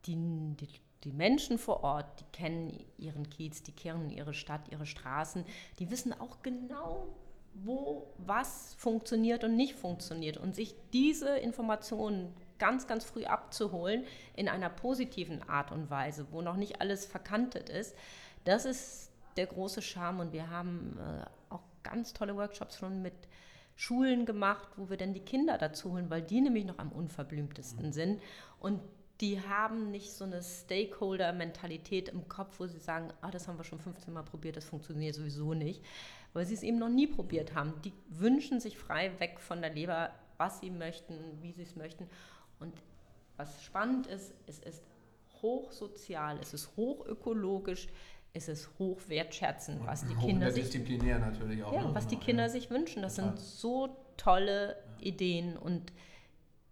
die, 0.08 0.16
die, 0.16 0.68
die 1.04 1.12
Menschen 1.12 1.60
vor 1.60 1.84
Ort, 1.84 2.20
die 2.20 2.36
kennen 2.36 2.84
ihren 2.98 3.30
Kiez, 3.30 3.62
die 3.62 3.74
kennen 3.74 4.10
ihre 4.10 4.34
Stadt, 4.34 4.70
ihre 4.72 4.88
Straßen, 4.88 5.46
die 5.78 5.92
wissen 5.92 6.20
auch 6.20 6.42
genau, 6.42 7.10
wo 7.54 8.12
was 8.18 8.74
funktioniert 8.80 9.44
und 9.44 9.56
nicht 9.56 9.76
funktioniert. 9.76 10.38
Und 10.38 10.56
sich 10.56 10.74
diese 10.94 11.38
Informationen 11.38 12.34
ganz, 12.62 12.86
ganz 12.86 13.04
früh 13.04 13.26
abzuholen 13.26 14.06
in 14.36 14.48
einer 14.48 14.70
positiven 14.70 15.42
Art 15.50 15.72
und 15.72 15.90
Weise, 15.90 16.28
wo 16.30 16.42
noch 16.42 16.56
nicht 16.56 16.80
alles 16.80 17.06
verkantet 17.06 17.70
ist, 17.70 17.96
das 18.46 18.66
ist 18.66 19.12
der 19.36 19.48
große 19.48 19.82
Charme. 19.82 20.20
Und 20.20 20.32
wir 20.32 20.50
haben 20.50 20.98
äh, 21.00 21.54
auch 21.54 21.64
ganz 21.84 22.14
tolle 22.14 22.36
Workshops 22.38 22.78
schon 22.78 23.02
mit 23.02 23.16
Schulen 23.76 24.26
gemacht, 24.26 24.70
wo 24.78 24.90
wir 24.90 24.98
dann 24.98 25.14
die 25.14 25.26
Kinder 25.26 25.58
dazu 25.58 25.92
holen, 25.92 26.10
weil 26.12 26.22
die 26.22 26.40
nämlich 26.40 26.66
noch 26.66 26.78
am 26.78 26.92
unverblümtesten 26.92 27.88
mhm. 27.88 27.94
sind. 27.94 28.22
Und 28.60 28.80
die 29.22 29.42
haben 29.42 29.90
nicht 29.90 30.14
so 30.14 30.24
eine 30.24 30.44
Stakeholder-Mentalität 30.44 32.10
im 32.10 32.28
Kopf, 32.28 32.60
wo 32.60 32.68
sie 32.68 32.80
sagen, 32.80 33.12
ah, 33.22 33.32
das 33.32 33.48
haben 33.48 33.58
wir 33.58 33.64
schon 33.64 33.80
15 33.80 34.14
Mal 34.14 34.24
probiert, 34.24 34.58
das 34.58 34.66
funktioniert 34.66 35.16
sowieso 35.16 35.54
nicht 35.54 35.84
weil 36.34 36.46
sie 36.46 36.54
es 36.54 36.64
eben 36.64 36.78
noch 36.78 36.90
nie 36.90 37.08
probiert 37.08 37.56
haben. 37.56 37.74
Die 37.84 37.94
wünschen 38.10 38.60
sich 38.60 38.78
frei 38.78 39.12
weg 39.20 39.40
von 39.40 39.62
der 39.62 39.74
Leber, 39.74 40.12
was 40.38 40.60
sie 40.60 40.72
möchten, 40.72 41.16
wie 41.42 41.52
sie 41.52 41.64
es 41.64 41.76
möchten. 41.76 42.08
Und 42.62 42.74
was 43.38 43.64
spannend 43.64 44.08
ist, 44.08 44.34
es 44.48 44.60
ist 44.60 44.84
hochsozial, 45.42 46.38
es 46.42 46.54
ist 46.54 46.70
hochökologisch, 46.78 47.88
es 48.34 48.48
ist 48.48 48.70
hochwertschätzend, 48.80 49.86
was 49.86 50.06
die 50.06 50.16
Kinder 50.16 50.52
sich 50.52 50.74
natürlich 50.74 51.64
auch. 51.64 51.74
Ja, 51.74 51.84
ne? 51.88 51.96
was 51.96 52.08
die 52.08 52.16
Kinder 52.16 52.44
ja. 52.44 52.50
sich 52.50 52.70
wünschen. 52.70 53.02
Das 53.02 53.16
sind 53.16 53.38
so 53.38 53.98
tolle 54.16 54.78
ja. 55.00 55.08
Ideen 55.08 55.58
und 55.58 55.92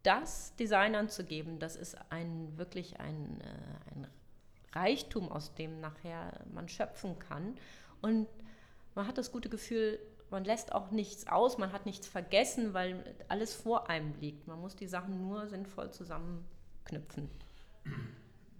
das 0.03 0.55
Designern 0.55 1.09
zu 1.09 1.25
geben, 1.25 1.59
das 1.59 1.75
ist 1.75 1.97
ein 2.09 2.57
wirklich 2.57 2.99
ein, 2.99 3.41
äh, 3.41 3.91
ein 3.91 4.07
Reichtum, 4.73 5.29
aus 5.29 5.53
dem 5.55 5.81
nachher 5.81 6.45
man 6.53 6.69
schöpfen 6.69 7.19
kann. 7.19 7.55
Und 8.01 8.27
man 8.95 9.07
hat 9.07 9.17
das 9.17 9.31
gute 9.31 9.49
Gefühl, 9.49 9.99
man 10.31 10.43
lässt 10.43 10.73
auch 10.73 10.91
nichts 10.91 11.27
aus, 11.27 11.57
man 11.57 11.71
hat 11.71 11.85
nichts 11.85 12.07
vergessen, 12.07 12.73
weil 12.73 13.15
alles 13.27 13.53
vor 13.53 13.89
einem 13.89 14.13
liegt. 14.19 14.47
Man 14.47 14.59
muss 14.59 14.75
die 14.75 14.87
Sachen 14.87 15.21
nur 15.21 15.47
sinnvoll 15.47 15.91
zusammenknüpfen. 15.91 17.29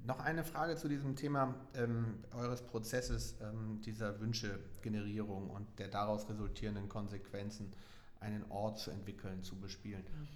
Noch 0.05 0.19
eine 0.19 0.43
Frage 0.43 0.75
zu 0.75 0.87
diesem 0.87 1.15
Thema 1.15 1.53
ähm, 1.75 2.23
eures 2.33 2.61
Prozesses 2.63 3.35
ähm, 3.41 3.81
dieser 3.81 4.19
Wünschegenerierung 4.19 5.49
und 5.49 5.67
der 5.77 5.89
daraus 5.89 6.27
resultierenden 6.29 6.89
Konsequenzen, 6.89 7.71
einen 8.19 8.49
Ort 8.49 8.79
zu 8.79 8.91
entwickeln, 8.91 9.43
zu 9.43 9.59
bespielen. 9.59 10.03
Mhm. 10.03 10.27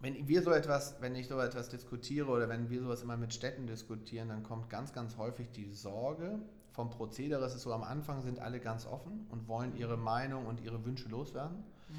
Wenn 0.00 0.28
wir 0.28 0.42
so 0.42 0.50
etwas, 0.50 1.00
wenn 1.00 1.14
ich 1.14 1.26
so 1.26 1.40
etwas 1.40 1.70
diskutiere 1.70 2.28
oder 2.28 2.48
wenn 2.48 2.68
wir 2.68 2.82
sowas 2.82 3.02
immer 3.02 3.16
mit 3.16 3.32
Städten 3.32 3.66
diskutieren, 3.66 4.28
dann 4.28 4.42
kommt 4.42 4.68
ganz, 4.68 4.92
ganz 4.92 5.16
häufig 5.16 5.50
die 5.52 5.72
Sorge, 5.72 6.38
vom 6.76 6.90
Prozedere 6.90 7.44
ist 7.46 7.54
es 7.54 7.62
so, 7.62 7.72
am 7.72 7.82
Anfang 7.82 8.22
sind 8.22 8.38
alle 8.38 8.60
ganz 8.60 8.86
offen 8.86 9.26
und 9.30 9.48
wollen 9.48 9.74
ihre 9.76 9.96
Meinung 9.96 10.46
und 10.46 10.60
ihre 10.60 10.84
Wünsche 10.84 11.08
loswerden. 11.08 11.56
Mhm. 11.88 11.94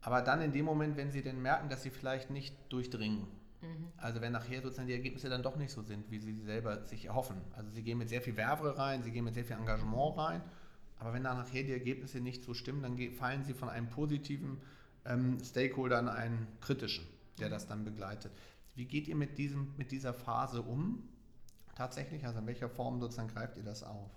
Aber 0.00 0.22
dann 0.22 0.40
in 0.40 0.52
dem 0.52 0.64
Moment, 0.64 0.96
wenn 0.96 1.10
sie 1.10 1.22
denn 1.22 1.40
merken, 1.40 1.68
dass 1.68 1.82
sie 1.82 1.90
vielleicht 1.90 2.30
nicht 2.30 2.56
durchdringen, 2.70 3.26
mhm. 3.60 3.88
also 3.98 4.22
wenn 4.22 4.32
nachher 4.32 4.62
sozusagen 4.62 4.88
die 4.88 4.94
Ergebnisse 4.94 5.28
dann 5.28 5.42
doch 5.42 5.56
nicht 5.56 5.72
so 5.72 5.82
sind, 5.82 6.10
wie 6.10 6.18
sie 6.18 6.40
selber 6.40 6.86
sich 6.86 7.04
erhoffen. 7.04 7.36
Also 7.52 7.70
sie 7.70 7.82
gehen 7.82 7.98
mit 7.98 8.08
sehr 8.08 8.22
viel 8.22 8.36
Werbe 8.38 8.78
rein, 8.78 9.02
sie 9.02 9.10
gehen 9.10 9.24
mit 9.24 9.34
sehr 9.34 9.44
viel 9.44 9.56
Engagement 9.56 10.16
rein, 10.16 10.42
aber 10.98 11.12
wenn 11.12 11.22
dann 11.22 11.36
nachher 11.36 11.64
die 11.64 11.72
Ergebnisse 11.72 12.20
nicht 12.20 12.44
so 12.44 12.54
stimmen, 12.54 12.82
dann 12.82 12.96
fallen 13.12 13.44
sie 13.44 13.52
von 13.52 13.68
einem 13.68 13.90
positiven 13.90 14.58
ähm, 15.04 15.38
Stakeholder 15.44 15.98
an 15.98 16.08
einen 16.08 16.48
kritischen, 16.62 17.06
der 17.38 17.50
das 17.50 17.66
dann 17.66 17.84
begleitet. 17.84 18.32
Wie 18.74 18.86
geht 18.86 19.06
ihr 19.06 19.16
mit, 19.16 19.36
diesem, 19.36 19.74
mit 19.76 19.90
dieser 19.90 20.14
Phase 20.14 20.62
um? 20.62 21.02
Tatsächlich, 21.74 22.24
also 22.24 22.38
in 22.38 22.46
welcher 22.46 22.68
Form 22.68 23.00
sozusagen 23.00 23.28
greift 23.28 23.56
ihr 23.56 23.64
das 23.64 23.82
auf? 23.82 24.10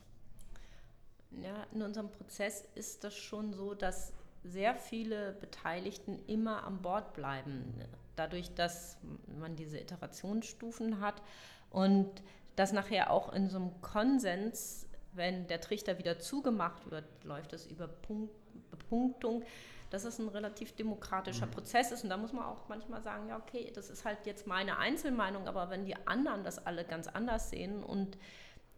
Ja, 1.31 1.65
in 1.73 1.81
unserem 1.81 2.09
Prozess 2.09 2.63
ist 2.75 3.03
das 3.03 3.15
schon 3.15 3.53
so, 3.53 3.73
dass 3.73 4.13
sehr 4.43 4.75
viele 4.75 5.33
Beteiligten 5.33 6.19
immer 6.27 6.63
an 6.63 6.81
Bord 6.81 7.13
bleiben. 7.13 7.73
Dadurch, 8.15 8.53
dass 8.53 8.97
man 9.39 9.55
diese 9.55 9.79
Iterationsstufen 9.79 11.01
hat 11.01 11.21
und 11.69 12.09
dass 12.55 12.71
nachher 12.71 13.11
auch 13.11 13.33
in 13.33 13.49
so 13.49 13.57
einem 13.57 13.81
Konsens, 13.81 14.87
wenn 15.13 15.47
der 15.47 15.61
Trichter 15.61 15.99
wieder 15.99 16.19
zugemacht 16.19 16.89
wird, 16.89 17.05
läuft 17.23 17.53
es 17.53 17.67
über 17.67 17.87
Punkt, 17.87 18.33
Bepunktung, 18.71 19.43
dass 19.89 20.03
es 20.03 20.19
ein 20.19 20.27
relativ 20.27 20.75
demokratischer 20.75 21.45
mhm. 21.45 21.51
Prozess 21.51 21.91
ist. 21.91 22.03
Und 22.03 22.09
da 22.09 22.17
muss 22.17 22.33
man 22.33 22.45
auch 22.45 22.67
manchmal 22.67 23.01
sagen, 23.01 23.29
ja, 23.29 23.37
okay, 23.37 23.71
das 23.73 23.89
ist 23.89 24.05
halt 24.05 24.25
jetzt 24.25 24.47
meine 24.47 24.77
Einzelmeinung, 24.77 25.47
aber 25.47 25.69
wenn 25.69 25.85
die 25.85 25.95
anderen 26.07 26.43
das 26.43 26.65
alle 26.65 26.83
ganz 26.83 27.07
anders 27.07 27.49
sehen 27.49 27.83
und 27.83 28.17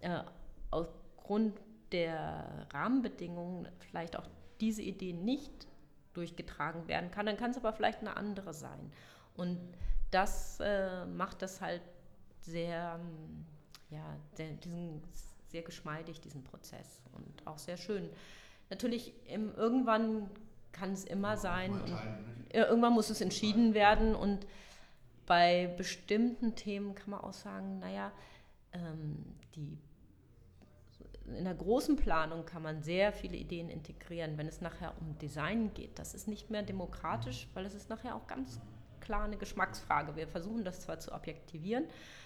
äh, 0.01 0.21
aufgrund 0.71 1.59
der 1.91 2.67
Rahmenbedingungen 2.71 3.67
vielleicht 3.79 4.17
auch 4.17 4.27
diese 4.61 4.81
Idee 4.81 5.13
nicht 5.13 5.67
durchgetragen 6.13 6.87
werden 6.87 7.11
kann, 7.11 7.25
dann 7.25 7.37
kann 7.37 7.51
es 7.51 7.57
aber 7.57 7.73
vielleicht 7.73 7.99
eine 7.99 8.17
andere 8.17 8.53
sein. 8.53 8.91
Und 9.35 9.59
das 10.11 10.59
äh, 10.59 11.05
macht 11.05 11.41
das 11.41 11.61
halt 11.61 11.81
sehr, 12.41 12.99
ja, 13.89 14.17
der, 14.37 14.51
diesen, 14.53 15.01
sehr 15.47 15.61
geschmeidig, 15.61 16.19
diesen 16.21 16.43
Prozess 16.43 17.01
und 17.13 17.47
auch 17.47 17.57
sehr 17.57 17.77
schön. 17.77 18.09
Natürlich, 18.69 19.13
im, 19.27 19.53
irgendwann 19.55 20.29
kann 20.71 20.93
es 20.93 21.03
immer 21.03 21.37
sein, 21.37 21.71
und, 21.71 21.97
irgendwann 22.51 22.93
muss 22.93 23.09
es 23.09 23.21
entschieden 23.21 23.73
werden 23.73 24.15
und 24.15 24.45
bei 25.25 25.67
bestimmten 25.77 26.55
Themen 26.55 26.95
kann 26.95 27.11
man 27.11 27.21
auch 27.21 27.33
sagen, 27.33 27.79
naja, 27.79 28.11
ähm, 28.73 29.35
die 29.55 29.77
in 31.37 31.43
der 31.43 31.53
großen 31.53 31.95
Planung 31.95 32.45
kann 32.45 32.63
man 32.63 32.81
sehr 32.81 33.11
viele 33.13 33.37
Ideen 33.37 33.69
integrieren. 33.69 34.37
Wenn 34.37 34.47
es 34.47 34.61
nachher 34.61 34.93
um 34.99 35.17
Design 35.19 35.73
geht, 35.73 35.99
das 35.99 36.15
ist 36.15 36.27
nicht 36.27 36.49
mehr 36.49 36.63
demokratisch, 36.63 37.47
weil 37.53 37.65
es 37.65 37.75
ist 37.75 37.89
nachher 37.89 38.15
auch 38.15 38.25
ganz 38.25 38.59
klar 38.99 39.23
eine 39.23 39.37
Geschmacksfrage. 39.37 40.15
Wir 40.15 40.27
versuchen 40.27 40.63
das 40.63 40.81
zwar 40.81 40.99
zu 40.99 41.13
objektivieren, 41.13 41.85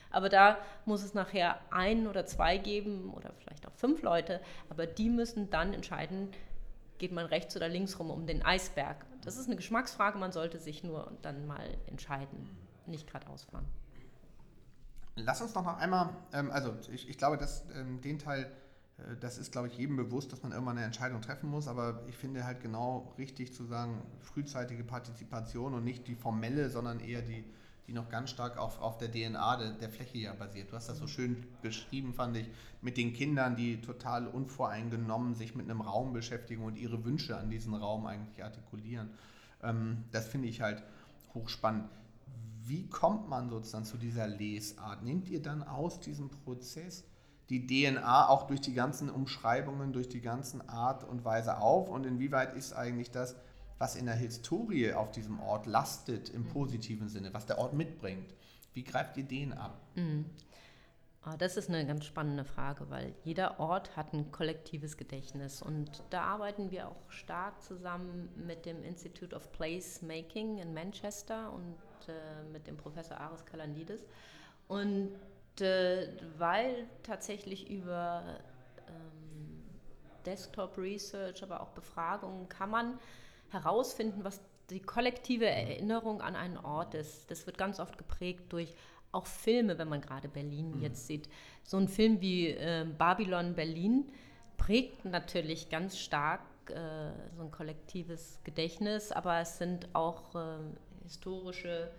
aber 0.09 0.29
da 0.29 0.57
muss 0.85 1.03
es 1.03 1.13
nachher 1.13 1.59
ein 1.71 2.07
oder 2.07 2.25
zwei 2.25 2.57
geben 2.57 3.13
oder 3.13 3.33
vielleicht 3.39 3.67
auch 3.67 3.73
fünf 3.73 4.01
Leute, 4.01 4.41
aber 4.69 4.85
die 4.85 5.09
müssen 5.09 5.49
dann 5.49 5.73
entscheiden, 5.73 6.29
geht 7.03 7.11
man 7.11 7.25
rechts 7.25 7.53
oder 7.57 7.67
links 7.67 7.99
rum 7.99 8.09
um 8.09 8.25
den 8.25 8.45
Eisberg. 8.45 9.05
Das 9.25 9.35
ist 9.35 9.47
eine 9.47 9.57
Geschmacksfrage, 9.57 10.17
man 10.17 10.31
sollte 10.31 10.57
sich 10.57 10.85
nur 10.85 11.11
dann 11.21 11.45
mal 11.45 11.77
entscheiden, 11.87 12.49
nicht 12.85 13.07
geradeaus 13.07 13.43
fahren. 13.43 13.65
Lass 15.17 15.41
uns 15.41 15.53
noch 15.53 15.67
einmal, 15.67 16.11
ähm, 16.31 16.49
also 16.49 16.73
ich, 16.93 17.09
ich 17.09 17.17
glaube, 17.17 17.35
dass 17.35 17.65
ähm, 17.75 17.99
den 17.99 18.19
Teil 18.19 18.49
äh, 18.99 19.17
das 19.19 19.37
ist, 19.37 19.51
glaube 19.51 19.67
ich, 19.67 19.77
jedem 19.77 19.97
bewusst, 19.97 20.31
dass 20.31 20.43
man 20.43 20.53
irgendwann 20.53 20.77
eine 20.77 20.85
Entscheidung 20.85 21.19
treffen 21.21 21.49
muss. 21.49 21.67
Aber 21.67 22.03
ich 22.07 22.15
finde 22.15 22.45
halt 22.45 22.61
genau 22.61 23.13
richtig 23.17 23.53
zu 23.53 23.65
sagen, 23.65 24.01
frühzeitige 24.21 24.85
Partizipation 24.85 25.73
und 25.73 25.83
nicht 25.83 26.07
die 26.07 26.15
formelle, 26.15 26.69
sondern 26.69 27.01
eher 27.01 27.21
die, 27.21 27.43
die 27.87 27.93
noch 27.93 28.09
ganz 28.09 28.29
stark 28.29 28.57
auf, 28.57 28.81
auf 28.81 28.97
der 28.97 29.11
DNA 29.11 29.57
der, 29.57 29.71
der 29.71 29.89
Fläche 29.89 30.17
ja 30.17 30.33
basiert. 30.33 30.71
Du 30.71 30.75
hast 30.75 30.87
das 30.87 30.97
so 30.97 31.07
schön 31.07 31.45
beschrieben, 31.61 32.13
fand 32.13 32.37
ich, 32.37 32.49
mit 32.81 32.97
den 32.97 33.13
Kindern, 33.13 33.55
die 33.55 33.81
total 33.81 34.27
unvoreingenommen 34.27 35.35
sich 35.35 35.55
mit 35.55 35.69
einem 35.69 35.81
Raum 35.81 36.13
beschäftigen 36.13 36.63
und 36.63 36.77
ihre 36.77 37.03
Wünsche 37.03 37.37
an 37.37 37.49
diesen 37.49 37.73
Raum 37.73 38.05
eigentlich 38.05 38.43
artikulieren. 38.43 39.09
Ähm, 39.61 40.05
das 40.11 40.27
finde 40.27 40.47
ich 40.47 40.61
halt 40.61 40.83
hochspannend. 41.33 41.89
Wie 42.65 42.87
kommt 42.87 43.27
man 43.27 43.49
sozusagen 43.49 43.85
zu 43.85 43.97
dieser 43.97 44.27
Lesart? 44.27 45.03
Nehmt 45.03 45.27
ihr 45.29 45.41
dann 45.41 45.63
aus 45.63 45.99
diesem 45.99 46.29
Prozess 46.29 47.03
die 47.49 47.67
DNA 47.67 48.29
auch 48.29 48.47
durch 48.47 48.61
die 48.61 48.73
ganzen 48.73 49.09
Umschreibungen, 49.09 49.91
durch 49.91 50.07
die 50.07 50.21
ganzen 50.21 50.67
Art 50.69 51.03
und 51.03 51.25
Weise 51.25 51.57
auf 51.57 51.89
und 51.89 52.05
inwieweit 52.05 52.55
ist 52.55 52.73
eigentlich 52.73 53.11
das, 53.11 53.35
was 53.83 53.97
in 53.97 54.05
der 54.05 54.15
Historie 54.15 54.93
auf 54.93 55.11
diesem 55.11 55.41
Ort 55.41 55.65
lastet 55.65 56.29
im 56.29 56.45
positiven 56.45 57.09
Sinne, 57.09 57.33
was 57.33 57.45
der 57.45 57.57
Ort 57.57 57.73
mitbringt. 57.73 58.33
Wie 58.73 58.81
greift 58.81 59.17
ihr 59.17 59.25
den 59.25 59.51
ab? 59.51 59.77
Mhm. 59.95 60.23
Ah, 61.21 61.35
das 61.35 61.57
ist 61.57 61.67
eine 61.67 61.85
ganz 61.85 62.05
spannende 62.05 62.45
Frage, 62.45 62.89
weil 62.89 63.13
jeder 63.25 63.59
Ort 63.59 63.97
hat 63.97 64.13
ein 64.13 64.31
kollektives 64.31 64.95
Gedächtnis 64.95 65.61
und 65.61 66.01
da 66.11 66.21
arbeiten 66.23 66.71
wir 66.71 66.87
auch 66.87 67.09
stark 67.09 67.61
zusammen 67.61 68.29
mit 68.47 68.65
dem 68.65 68.81
Institute 68.83 69.35
of 69.35 69.51
Place 69.51 70.01
Making 70.01 70.59
in 70.59 70.73
Manchester 70.73 71.51
und 71.51 71.75
äh, 72.07 72.43
mit 72.53 72.67
dem 72.67 72.77
Professor 72.77 73.17
Aris 73.17 73.43
Kalandidis. 73.45 74.05
Und 74.69 75.11
äh, 75.59 76.07
weil 76.37 76.87
tatsächlich 77.03 77.69
über 77.69 78.23
ähm, 78.87 79.61
Desktop 80.25 80.77
Research, 80.77 81.43
aber 81.43 81.59
auch 81.59 81.71
Befragungen 81.71 82.47
kann 82.47 82.69
man 82.69 82.97
herausfinden, 83.53 84.23
was 84.23 84.41
die 84.69 84.79
kollektive 84.79 85.45
Erinnerung 85.45 86.21
an 86.21 86.35
einen 86.35 86.57
Ort 86.57 86.93
ist. 86.95 87.29
Das 87.29 87.45
wird 87.45 87.57
ganz 87.57 87.79
oft 87.79 87.97
geprägt 87.97 88.51
durch 88.51 88.73
auch 89.11 89.27
Filme, 89.27 89.77
wenn 89.77 89.89
man 89.89 90.01
gerade 90.01 90.27
Berlin 90.27 90.71
mhm. 90.71 90.81
jetzt 90.81 91.07
sieht. 91.07 91.29
So 91.63 91.77
ein 91.77 91.87
Film 91.87 92.19
wie 92.19 92.49
äh, 92.49 92.85
Babylon 92.97 93.53
Berlin 93.53 94.11
prägt 94.57 95.05
natürlich 95.05 95.69
ganz 95.69 95.97
stark 95.97 96.41
äh, 96.69 97.11
so 97.35 97.43
ein 97.43 97.51
kollektives 97.51 98.39
Gedächtnis, 98.43 99.11
aber 99.11 99.39
es 99.39 99.57
sind 99.57 99.87
auch 99.93 100.33
äh, 100.35 100.57
historische 101.03 101.91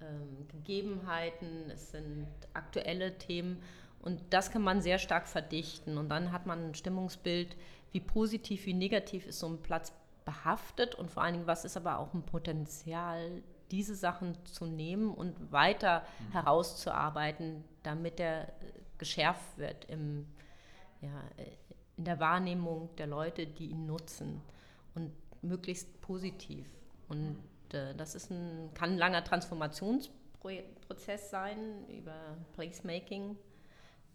ähm, 0.00 0.48
Gegebenheiten, 0.48 1.70
es 1.70 1.90
sind 1.92 2.26
aktuelle 2.54 3.18
Themen 3.18 3.62
und 4.00 4.20
das 4.30 4.50
kann 4.50 4.62
man 4.62 4.80
sehr 4.80 4.98
stark 4.98 5.26
verdichten 5.26 5.98
und 5.98 6.08
dann 6.08 6.32
hat 6.32 6.46
man 6.46 6.70
ein 6.70 6.74
Stimmungsbild, 6.74 7.56
wie 7.92 8.00
positiv, 8.00 8.66
wie 8.66 8.74
negativ 8.74 9.26
ist 9.26 9.40
so 9.40 9.48
ein 9.48 9.62
Platz 9.62 9.92
behaftet 10.28 10.94
und 10.94 11.10
vor 11.10 11.22
allen 11.22 11.32
Dingen, 11.32 11.46
was 11.46 11.64
ist 11.64 11.78
aber 11.78 11.98
auch 11.98 12.12
ein 12.12 12.22
Potenzial, 12.22 13.42
diese 13.70 13.94
Sachen 13.94 14.36
zu 14.44 14.66
nehmen 14.66 15.14
und 15.14 15.50
weiter 15.50 16.02
mhm. 16.02 16.32
herauszuarbeiten, 16.32 17.64
damit 17.82 18.20
er 18.20 18.52
geschärft 18.98 19.56
wird 19.56 19.86
im, 19.86 20.26
ja, 21.00 21.24
in 21.96 22.04
der 22.04 22.20
Wahrnehmung 22.20 22.94
der 22.96 23.06
Leute, 23.06 23.46
die 23.46 23.70
ihn 23.70 23.86
nutzen 23.86 24.42
und 24.94 25.12
möglichst 25.40 25.98
positiv. 26.02 26.66
Und 27.08 27.38
äh, 27.72 27.94
das 27.94 28.14
ist 28.14 28.30
ein, 28.30 28.68
kann 28.74 28.90
ein 28.90 28.98
langer 28.98 29.24
Transformationsprozess 29.24 31.30
sein 31.30 31.88
über 31.88 32.36
Placemaking 32.52 33.34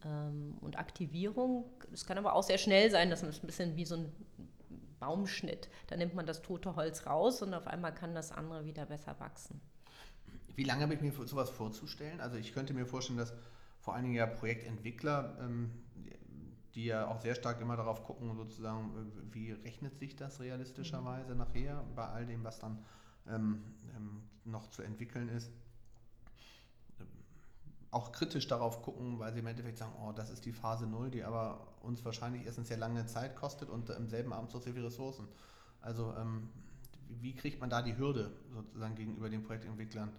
ähm, 0.05 0.59
und 0.61 0.77
Aktivierung. 0.77 1.65
Es 1.91 2.05
kann 2.05 2.19
aber 2.19 2.35
auch 2.35 2.43
sehr 2.43 2.59
schnell 2.59 2.91
sein, 2.91 3.09
dass 3.09 3.23
es 3.23 3.41
ein 3.41 3.47
bisschen 3.47 3.75
wie 3.75 3.85
so 3.85 3.95
ein 3.95 4.11
Baumschnitt. 5.03 5.69
Da 5.87 5.97
nimmt 5.97 6.15
man 6.15 6.25
das 6.25 6.41
tote 6.41 6.75
Holz 6.77 7.05
raus 7.05 7.41
und 7.41 7.53
auf 7.53 7.67
einmal 7.67 7.93
kann 7.93 8.15
das 8.15 8.31
andere 8.31 8.63
wieder 8.63 8.85
besser 8.85 9.19
wachsen. 9.19 9.59
Wie 10.55 10.63
lange 10.63 10.83
habe 10.83 10.93
ich 10.93 11.01
mir 11.01 11.11
sowas 11.25 11.49
vorzustellen? 11.49 12.21
Also 12.21 12.37
ich 12.37 12.53
könnte 12.53 12.73
mir 12.73 12.85
vorstellen, 12.85 13.19
dass 13.19 13.33
vor 13.79 13.95
allen 13.95 14.03
Dingen 14.03 14.15
ja 14.15 14.25
Projektentwickler, 14.25 15.37
ähm, 15.41 15.71
die 16.73 16.85
ja 16.85 17.07
auch 17.07 17.19
sehr 17.19 17.35
stark 17.35 17.59
immer 17.59 17.75
darauf 17.75 18.03
gucken, 18.05 18.33
sozusagen, 18.35 19.11
wie 19.31 19.51
rechnet 19.51 19.99
sich 19.99 20.15
das 20.15 20.39
realistischerweise 20.39 21.33
mhm. 21.33 21.39
nachher 21.39 21.83
bei 21.95 22.05
all 22.05 22.25
dem, 22.25 22.43
was 22.45 22.59
dann 22.59 22.83
ähm, 23.27 23.61
ähm, 23.95 24.23
noch 24.45 24.69
zu 24.69 24.83
entwickeln 24.83 25.27
ist, 25.27 25.51
auch 27.93 28.11
kritisch 28.11 28.47
darauf 28.47 28.81
gucken, 28.81 29.19
weil 29.19 29.33
sie 29.33 29.39
im 29.39 29.47
Endeffekt 29.47 29.77
sagen, 29.77 29.93
oh, 30.03 30.11
das 30.11 30.29
ist 30.29 30.45
die 30.45 30.51
Phase 30.51 30.87
0, 30.87 31.11
die 31.11 31.23
aber 31.23 31.67
uns 31.81 32.03
wahrscheinlich 32.03 32.45
erstens 32.45 32.67
sehr 32.67 32.77
lange 32.77 33.05
Zeit 33.05 33.35
kostet 33.35 33.69
und 33.69 33.89
im 33.89 34.09
selben 34.09 34.33
Abend 34.33 34.51
so 34.51 34.59
sehr 34.59 34.73
viele 34.73 34.87
Ressourcen. 34.87 35.27
Also 35.81 36.13
ähm, 36.17 36.49
wie 37.09 37.35
kriegt 37.35 37.59
man 37.59 37.69
da 37.69 37.81
die 37.81 37.97
Hürde 37.97 38.31
sozusagen 38.51 38.95
gegenüber 38.95 39.29
den 39.29 39.43
Projektentwicklern 39.43 40.11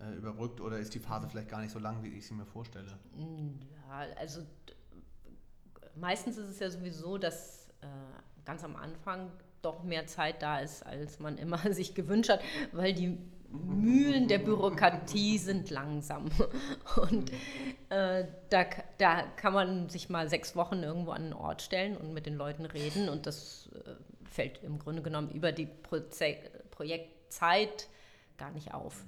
äh, 0.00 0.14
überbrückt 0.16 0.60
oder 0.60 0.78
ist 0.78 0.94
die 0.94 0.98
Phase 0.98 1.28
vielleicht 1.28 1.48
gar 1.48 1.60
nicht 1.60 1.70
so 1.70 1.78
lang, 1.78 2.02
wie 2.02 2.08
ich 2.08 2.26
sie 2.26 2.34
mir 2.34 2.46
vorstelle? 2.46 2.98
Ja, 3.16 4.06
also 4.18 4.42
meistens 5.94 6.36
ist 6.38 6.48
es 6.48 6.58
ja 6.58 6.70
sowieso, 6.70 7.18
dass 7.18 7.68
äh, 7.82 7.86
ganz 8.44 8.64
am 8.64 8.74
Anfang 8.74 9.30
doch 9.62 9.84
mehr 9.84 10.06
Zeit 10.08 10.42
da 10.42 10.58
ist, 10.58 10.84
als 10.84 11.20
man 11.20 11.38
immer 11.38 11.58
sich 11.72 11.94
gewünscht 11.94 12.30
hat, 12.30 12.40
weil 12.72 12.94
die 12.94 13.18
Mühlen 13.52 14.28
der 14.28 14.38
Bürokratie 14.38 15.38
sind 15.38 15.70
langsam. 15.70 16.26
Und 16.96 17.30
äh, 17.90 18.24
da, 18.50 18.64
da 18.98 19.22
kann 19.36 19.52
man 19.52 19.88
sich 19.88 20.08
mal 20.08 20.28
sechs 20.28 20.56
Wochen 20.56 20.82
irgendwo 20.82 21.10
an 21.10 21.24
einen 21.24 21.32
Ort 21.32 21.62
stellen 21.62 21.96
und 21.96 22.12
mit 22.14 22.26
den 22.26 22.36
Leuten 22.36 22.64
reden. 22.64 23.08
Und 23.08 23.26
das 23.26 23.68
äh, 23.74 23.90
fällt 24.28 24.62
im 24.62 24.78
Grunde 24.78 25.02
genommen 25.02 25.30
über 25.30 25.52
die 25.52 25.66
Proze 25.66 26.36
Projekt 26.70 27.32
Zeit 27.32 27.88
gar 28.38 28.50
nicht 28.50 28.72
auf. 28.74 29.04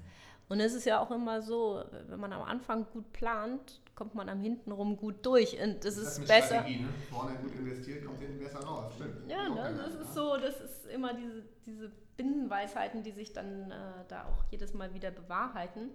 Und 0.48 0.60
es 0.60 0.74
ist 0.74 0.84
ja 0.84 1.00
auch 1.00 1.10
immer 1.10 1.42
so, 1.42 1.82
wenn 2.08 2.20
man 2.20 2.32
am 2.32 2.42
Anfang 2.42 2.86
gut 2.92 3.12
plant, 3.12 3.80
kommt 3.94 4.14
man 4.14 4.28
am 4.28 4.40
hintenrum 4.40 4.96
gut 4.96 5.24
durch. 5.24 5.60
Und 5.60 5.84
das, 5.84 5.96
das 5.96 6.18
ist, 6.18 6.28
besser. 6.28 6.62
Ne? 6.62 6.88
Vorne 7.10 7.36
gut 7.36 7.54
investiert, 7.54 8.04
kommt 8.04 8.20
hinten 8.20 8.38
besser 8.38 8.60
raus. 8.60 8.92
Stimmt. 8.96 9.30
Ja, 9.30 9.48
ne, 9.48 9.74
das 9.76 9.94
ist 9.94 10.14
so, 10.14 10.36
das 10.36 10.60
ist 10.60 10.86
immer 10.86 11.14
diese, 11.14 11.42
diese 11.66 11.92
Binsenweisheiten, 12.16 13.02
die 13.02 13.12
sich 13.12 13.32
dann 13.32 13.70
äh, 13.70 13.74
da 14.08 14.24
auch 14.24 14.44
jedes 14.50 14.74
Mal 14.74 14.94
wieder 14.94 15.10
bewahrheiten. 15.10 15.90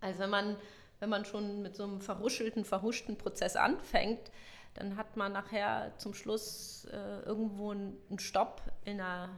Also 0.00 0.20
wenn 0.20 0.30
man, 0.30 0.56
wenn 1.00 1.08
man 1.08 1.24
schon 1.24 1.62
mit 1.62 1.76
so 1.76 1.84
einem 1.84 2.00
verruschelten, 2.00 2.64
verhuschten 2.64 3.16
Prozess 3.16 3.56
anfängt, 3.56 4.30
dann 4.74 4.96
hat 4.96 5.16
man 5.16 5.32
nachher 5.32 5.92
zum 5.98 6.14
Schluss 6.14 6.86
äh, 6.92 7.20
irgendwo 7.20 7.70
einen 7.70 8.18
Stopp 8.18 8.60
in 8.84 8.98
der, 8.98 9.30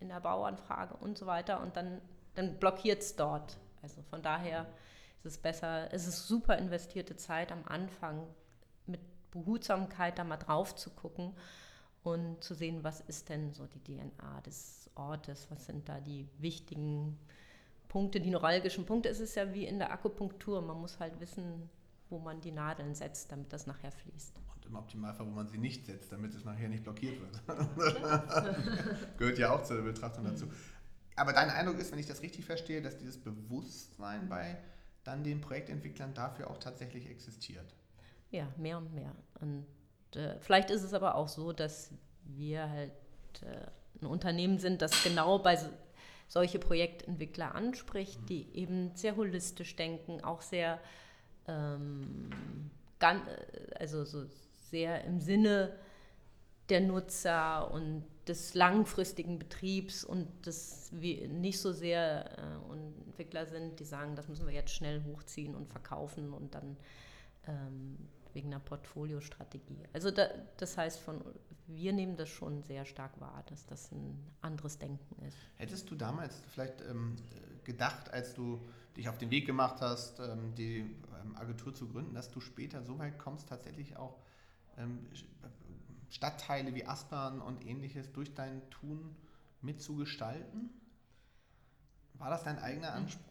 in 0.00 0.08
der 0.08 0.20
Bauanfrage 0.20 0.94
und 0.94 1.16
so 1.16 1.26
weiter 1.26 1.60
und 1.60 1.76
dann, 1.76 2.00
dann 2.34 2.58
blockiert 2.58 3.00
es 3.00 3.16
dort. 3.16 3.56
Also 3.82 4.02
von 4.10 4.20
daher 4.20 4.66
ist 5.20 5.32
es 5.32 5.38
besser, 5.38 5.92
es 5.92 6.06
ist 6.06 6.26
super 6.26 6.56
investierte 6.56 7.16
Zeit 7.16 7.52
am 7.52 7.62
Anfang 7.66 8.26
mit 8.86 9.00
Behutsamkeit 9.30 10.18
da 10.18 10.24
mal 10.24 10.38
drauf 10.38 10.74
zu 10.74 10.90
gucken 10.90 11.34
und 12.02 12.42
zu 12.42 12.54
sehen, 12.54 12.82
was 12.82 13.00
ist 13.02 13.28
denn 13.28 13.52
so 13.52 13.66
die 13.66 13.80
DNA 13.80 14.40
des 14.40 14.90
Ortes, 14.94 15.46
was 15.50 15.66
sind 15.66 15.88
da 15.88 16.00
die 16.00 16.26
wichtigen 16.38 17.18
Punkte, 17.88 18.20
die 18.20 18.30
neuralgischen 18.30 18.86
Punkte. 18.86 19.10
Es 19.10 19.20
ist 19.20 19.34
ja 19.34 19.52
wie 19.52 19.66
in 19.66 19.78
der 19.78 19.92
Akupunktur, 19.92 20.62
man 20.62 20.80
muss 20.80 20.98
halt 20.98 21.20
wissen, 21.20 21.68
wo 22.08 22.18
man 22.18 22.40
die 22.40 22.52
Nadeln 22.52 22.94
setzt, 22.94 23.30
damit 23.30 23.52
das 23.52 23.66
nachher 23.66 23.92
fließt. 23.92 24.36
Und 24.54 24.66
im 24.66 24.74
Optimalfall, 24.74 25.26
wo 25.26 25.30
man 25.30 25.48
sie 25.48 25.58
nicht 25.58 25.86
setzt, 25.86 26.10
damit 26.10 26.34
es 26.34 26.44
nachher 26.44 26.68
nicht 26.68 26.84
blockiert 26.84 27.20
wird. 27.20 27.42
Gehört 29.18 29.38
ja 29.38 29.52
auch 29.52 29.62
zur 29.64 29.82
Betrachtung 29.82 30.24
dazu. 30.24 30.46
Aber 31.16 31.32
dein 31.32 31.50
Eindruck 31.50 31.78
ist, 31.78 31.92
wenn 31.92 31.98
ich 31.98 32.06
das 32.06 32.22
richtig 32.22 32.46
verstehe, 32.46 32.80
dass 32.80 32.96
dieses 32.96 33.18
Bewusstsein 33.18 34.28
bei 34.28 34.56
dann 35.10 35.24
den 35.24 35.40
Projektentwicklern 35.40 36.14
dafür 36.14 36.50
auch 36.50 36.58
tatsächlich 36.58 37.10
existiert. 37.10 37.74
Ja, 38.30 38.46
mehr 38.56 38.78
und 38.78 38.94
mehr. 38.94 39.12
Und 39.40 39.66
äh, 40.14 40.38
vielleicht 40.40 40.70
ist 40.70 40.84
es 40.84 40.94
aber 40.94 41.16
auch 41.16 41.28
so, 41.28 41.52
dass 41.52 41.90
wir 42.24 42.70
halt 42.70 42.92
äh, 43.42 43.66
ein 44.00 44.06
Unternehmen 44.06 44.58
sind, 44.58 44.82
das 44.82 45.02
genau 45.02 45.40
bei 45.40 45.56
so, 45.56 45.68
solche 46.28 46.60
Projektentwickler 46.60 47.54
anspricht, 47.56 48.20
mhm. 48.22 48.26
die 48.26 48.54
eben 48.54 48.94
sehr 48.94 49.16
holistisch 49.16 49.74
denken, 49.74 50.22
auch 50.22 50.42
sehr, 50.42 50.78
ähm, 51.48 52.30
ganz, 53.00 53.22
also 53.74 54.04
so 54.04 54.24
sehr 54.70 55.02
im 55.04 55.20
Sinne 55.20 55.76
der 56.68 56.82
Nutzer 56.82 57.72
und 57.72 58.04
des 58.30 58.54
langfristigen 58.54 59.40
Betriebs 59.40 60.04
und 60.04 60.28
das 60.42 60.92
nicht 60.92 61.58
so 61.58 61.72
sehr 61.72 62.38
äh, 62.38 62.60
Entwickler 63.20 63.44
sind, 63.44 63.80
die 63.80 63.84
sagen, 63.84 64.14
das 64.14 64.28
müssen 64.28 64.46
wir 64.46 64.54
jetzt 64.54 64.72
schnell 64.72 65.02
hochziehen 65.04 65.56
und 65.56 65.68
verkaufen 65.68 66.32
und 66.32 66.54
dann 66.54 66.76
ähm, 67.46 67.98
wegen 68.32 68.48
einer 68.48 68.60
Portfoliostrategie. 68.60 69.82
Also 69.92 70.12
da, 70.12 70.28
das 70.56 70.78
heißt, 70.78 71.00
von, 71.00 71.20
wir 71.66 71.92
nehmen 71.92 72.16
das 72.16 72.28
schon 72.28 72.62
sehr 72.62 72.84
stark 72.84 73.20
wahr, 73.20 73.42
dass 73.46 73.66
das 73.66 73.90
ein 73.90 74.16
anderes 74.40 74.78
Denken 74.78 75.26
ist. 75.26 75.36
Hättest 75.56 75.90
du 75.90 75.96
damals 75.96 76.40
vielleicht 76.52 76.80
ähm, 76.82 77.16
gedacht, 77.64 78.12
als 78.12 78.32
du 78.32 78.60
dich 78.96 79.08
auf 79.08 79.18
den 79.18 79.30
Weg 79.30 79.46
gemacht 79.46 79.80
hast, 79.80 80.20
ähm, 80.20 80.54
die 80.54 80.78
ähm, 80.78 81.36
Agentur 81.36 81.74
zu 81.74 81.88
gründen, 81.88 82.14
dass 82.14 82.30
du 82.30 82.40
später 82.40 82.82
so 82.84 82.98
weit 82.98 83.18
kommst, 83.18 83.48
tatsächlich 83.48 83.96
auch 83.96 84.16
ähm, 84.78 85.06
Stadtteile 86.10 86.74
wie 86.74 86.86
Aspern 86.86 87.40
und 87.40 87.64
ähnliches 87.66 88.12
durch 88.12 88.34
dein 88.34 88.68
Tun 88.70 89.16
mitzugestalten? 89.62 90.70
War 92.14 92.30
das 92.30 92.44
dein 92.44 92.58
eigener 92.58 92.92
Anspruch? 92.92 93.30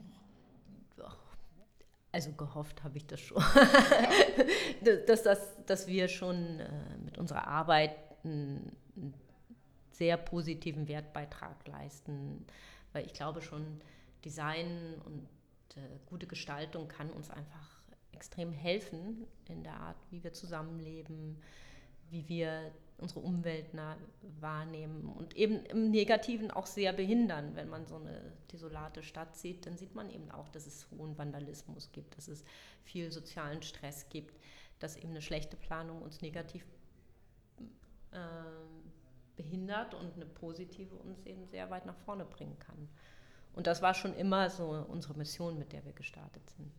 Also 2.11 2.31
gehofft 2.31 2.83
habe 2.83 2.97
ich 2.97 3.05
das 3.05 3.19
schon, 3.19 3.43
dass, 5.05 5.21
dass, 5.21 5.63
dass 5.65 5.87
wir 5.87 6.07
schon 6.07 6.59
äh, 6.59 6.97
mit 7.05 7.19
unserer 7.19 7.47
Arbeit 7.47 7.95
einen, 8.23 8.75
einen 8.95 9.13
sehr 9.91 10.17
positiven 10.17 10.87
Wertbeitrag 10.87 11.67
leisten, 11.67 12.45
weil 12.93 13.05
ich 13.05 13.13
glaube 13.13 13.43
schon, 13.43 13.79
Design 14.25 14.95
und 15.05 15.27
äh, 15.77 15.81
gute 16.07 16.25
Gestaltung 16.25 16.87
kann 16.87 17.11
uns 17.11 17.29
einfach 17.29 17.79
extrem 18.11 18.51
helfen 18.51 19.27
in 19.47 19.63
der 19.63 19.75
Art, 19.75 19.97
wie 20.09 20.23
wir 20.23 20.33
zusammenleben, 20.33 21.37
wie 22.11 22.27
wir 22.27 22.71
unsere 22.97 23.21
Umwelt 23.21 23.67
wahrnehmen 24.39 25.05
und 25.05 25.35
eben 25.35 25.65
im 25.65 25.89
Negativen 25.89 26.51
auch 26.51 26.65
sehr 26.65 26.93
behindern. 26.93 27.55
Wenn 27.55 27.69
man 27.69 27.87
so 27.87 27.95
eine 27.95 28.33
desolate 28.51 29.03
Stadt 29.03 29.35
sieht, 29.35 29.65
dann 29.65 29.77
sieht 29.77 29.95
man 29.95 30.09
eben 30.09 30.29
auch, 30.31 30.49
dass 30.49 30.67
es 30.67 30.87
hohen 30.91 31.17
Vandalismus 31.17 31.91
gibt, 31.91 32.17
dass 32.17 32.27
es 32.27 32.43
viel 32.83 33.11
sozialen 33.11 33.61
Stress 33.61 34.09
gibt, 34.09 34.37
dass 34.79 34.97
eben 34.97 35.11
eine 35.11 35.21
schlechte 35.21 35.55
Planung 35.55 36.01
uns 36.01 36.21
negativ 36.21 36.65
äh, 38.11 38.17
behindert 39.35 39.93
und 39.93 40.15
eine 40.15 40.25
positive 40.25 40.95
uns 40.95 41.25
eben 41.25 41.45
sehr 41.47 41.69
weit 41.69 41.85
nach 41.85 41.97
vorne 41.97 42.25
bringen 42.25 42.59
kann. 42.59 42.89
Und 43.53 43.67
das 43.67 43.81
war 43.81 43.93
schon 43.93 44.13
immer 44.13 44.49
so 44.49 44.85
unsere 44.87 45.15
Mission, 45.15 45.57
mit 45.57 45.71
der 45.71 45.83
wir 45.85 45.93
gestartet 45.93 46.47
sind. 46.57 46.71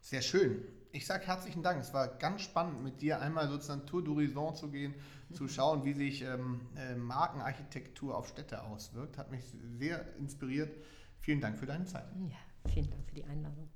Sehr 0.00 0.22
schön. 0.22 0.62
Ich 0.92 1.06
sage 1.06 1.26
herzlichen 1.26 1.62
Dank. 1.62 1.80
Es 1.80 1.94
war 1.94 2.08
ganz 2.08 2.42
spannend, 2.42 2.82
mit 2.82 3.00
dir 3.00 3.20
einmal 3.20 3.48
sozusagen 3.48 3.86
Tour 3.86 4.02
d'Horizon 4.02 4.54
zu 4.54 4.70
gehen, 4.70 4.94
zu 5.32 5.46
schauen, 5.46 5.84
wie 5.84 5.92
sich 5.92 6.22
ähm, 6.22 6.60
äh, 6.76 6.96
Markenarchitektur 6.96 8.16
auf 8.16 8.28
Städte 8.28 8.62
auswirkt. 8.62 9.18
Hat 9.18 9.30
mich 9.30 9.44
sehr 9.78 10.16
inspiriert. 10.16 10.74
Vielen 11.20 11.40
Dank 11.40 11.58
für 11.58 11.66
deine 11.66 11.84
Zeit. 11.84 12.06
Ja, 12.28 12.70
vielen 12.72 12.90
Dank 12.90 13.06
für 13.06 13.14
die 13.14 13.24
Einladung. 13.24 13.68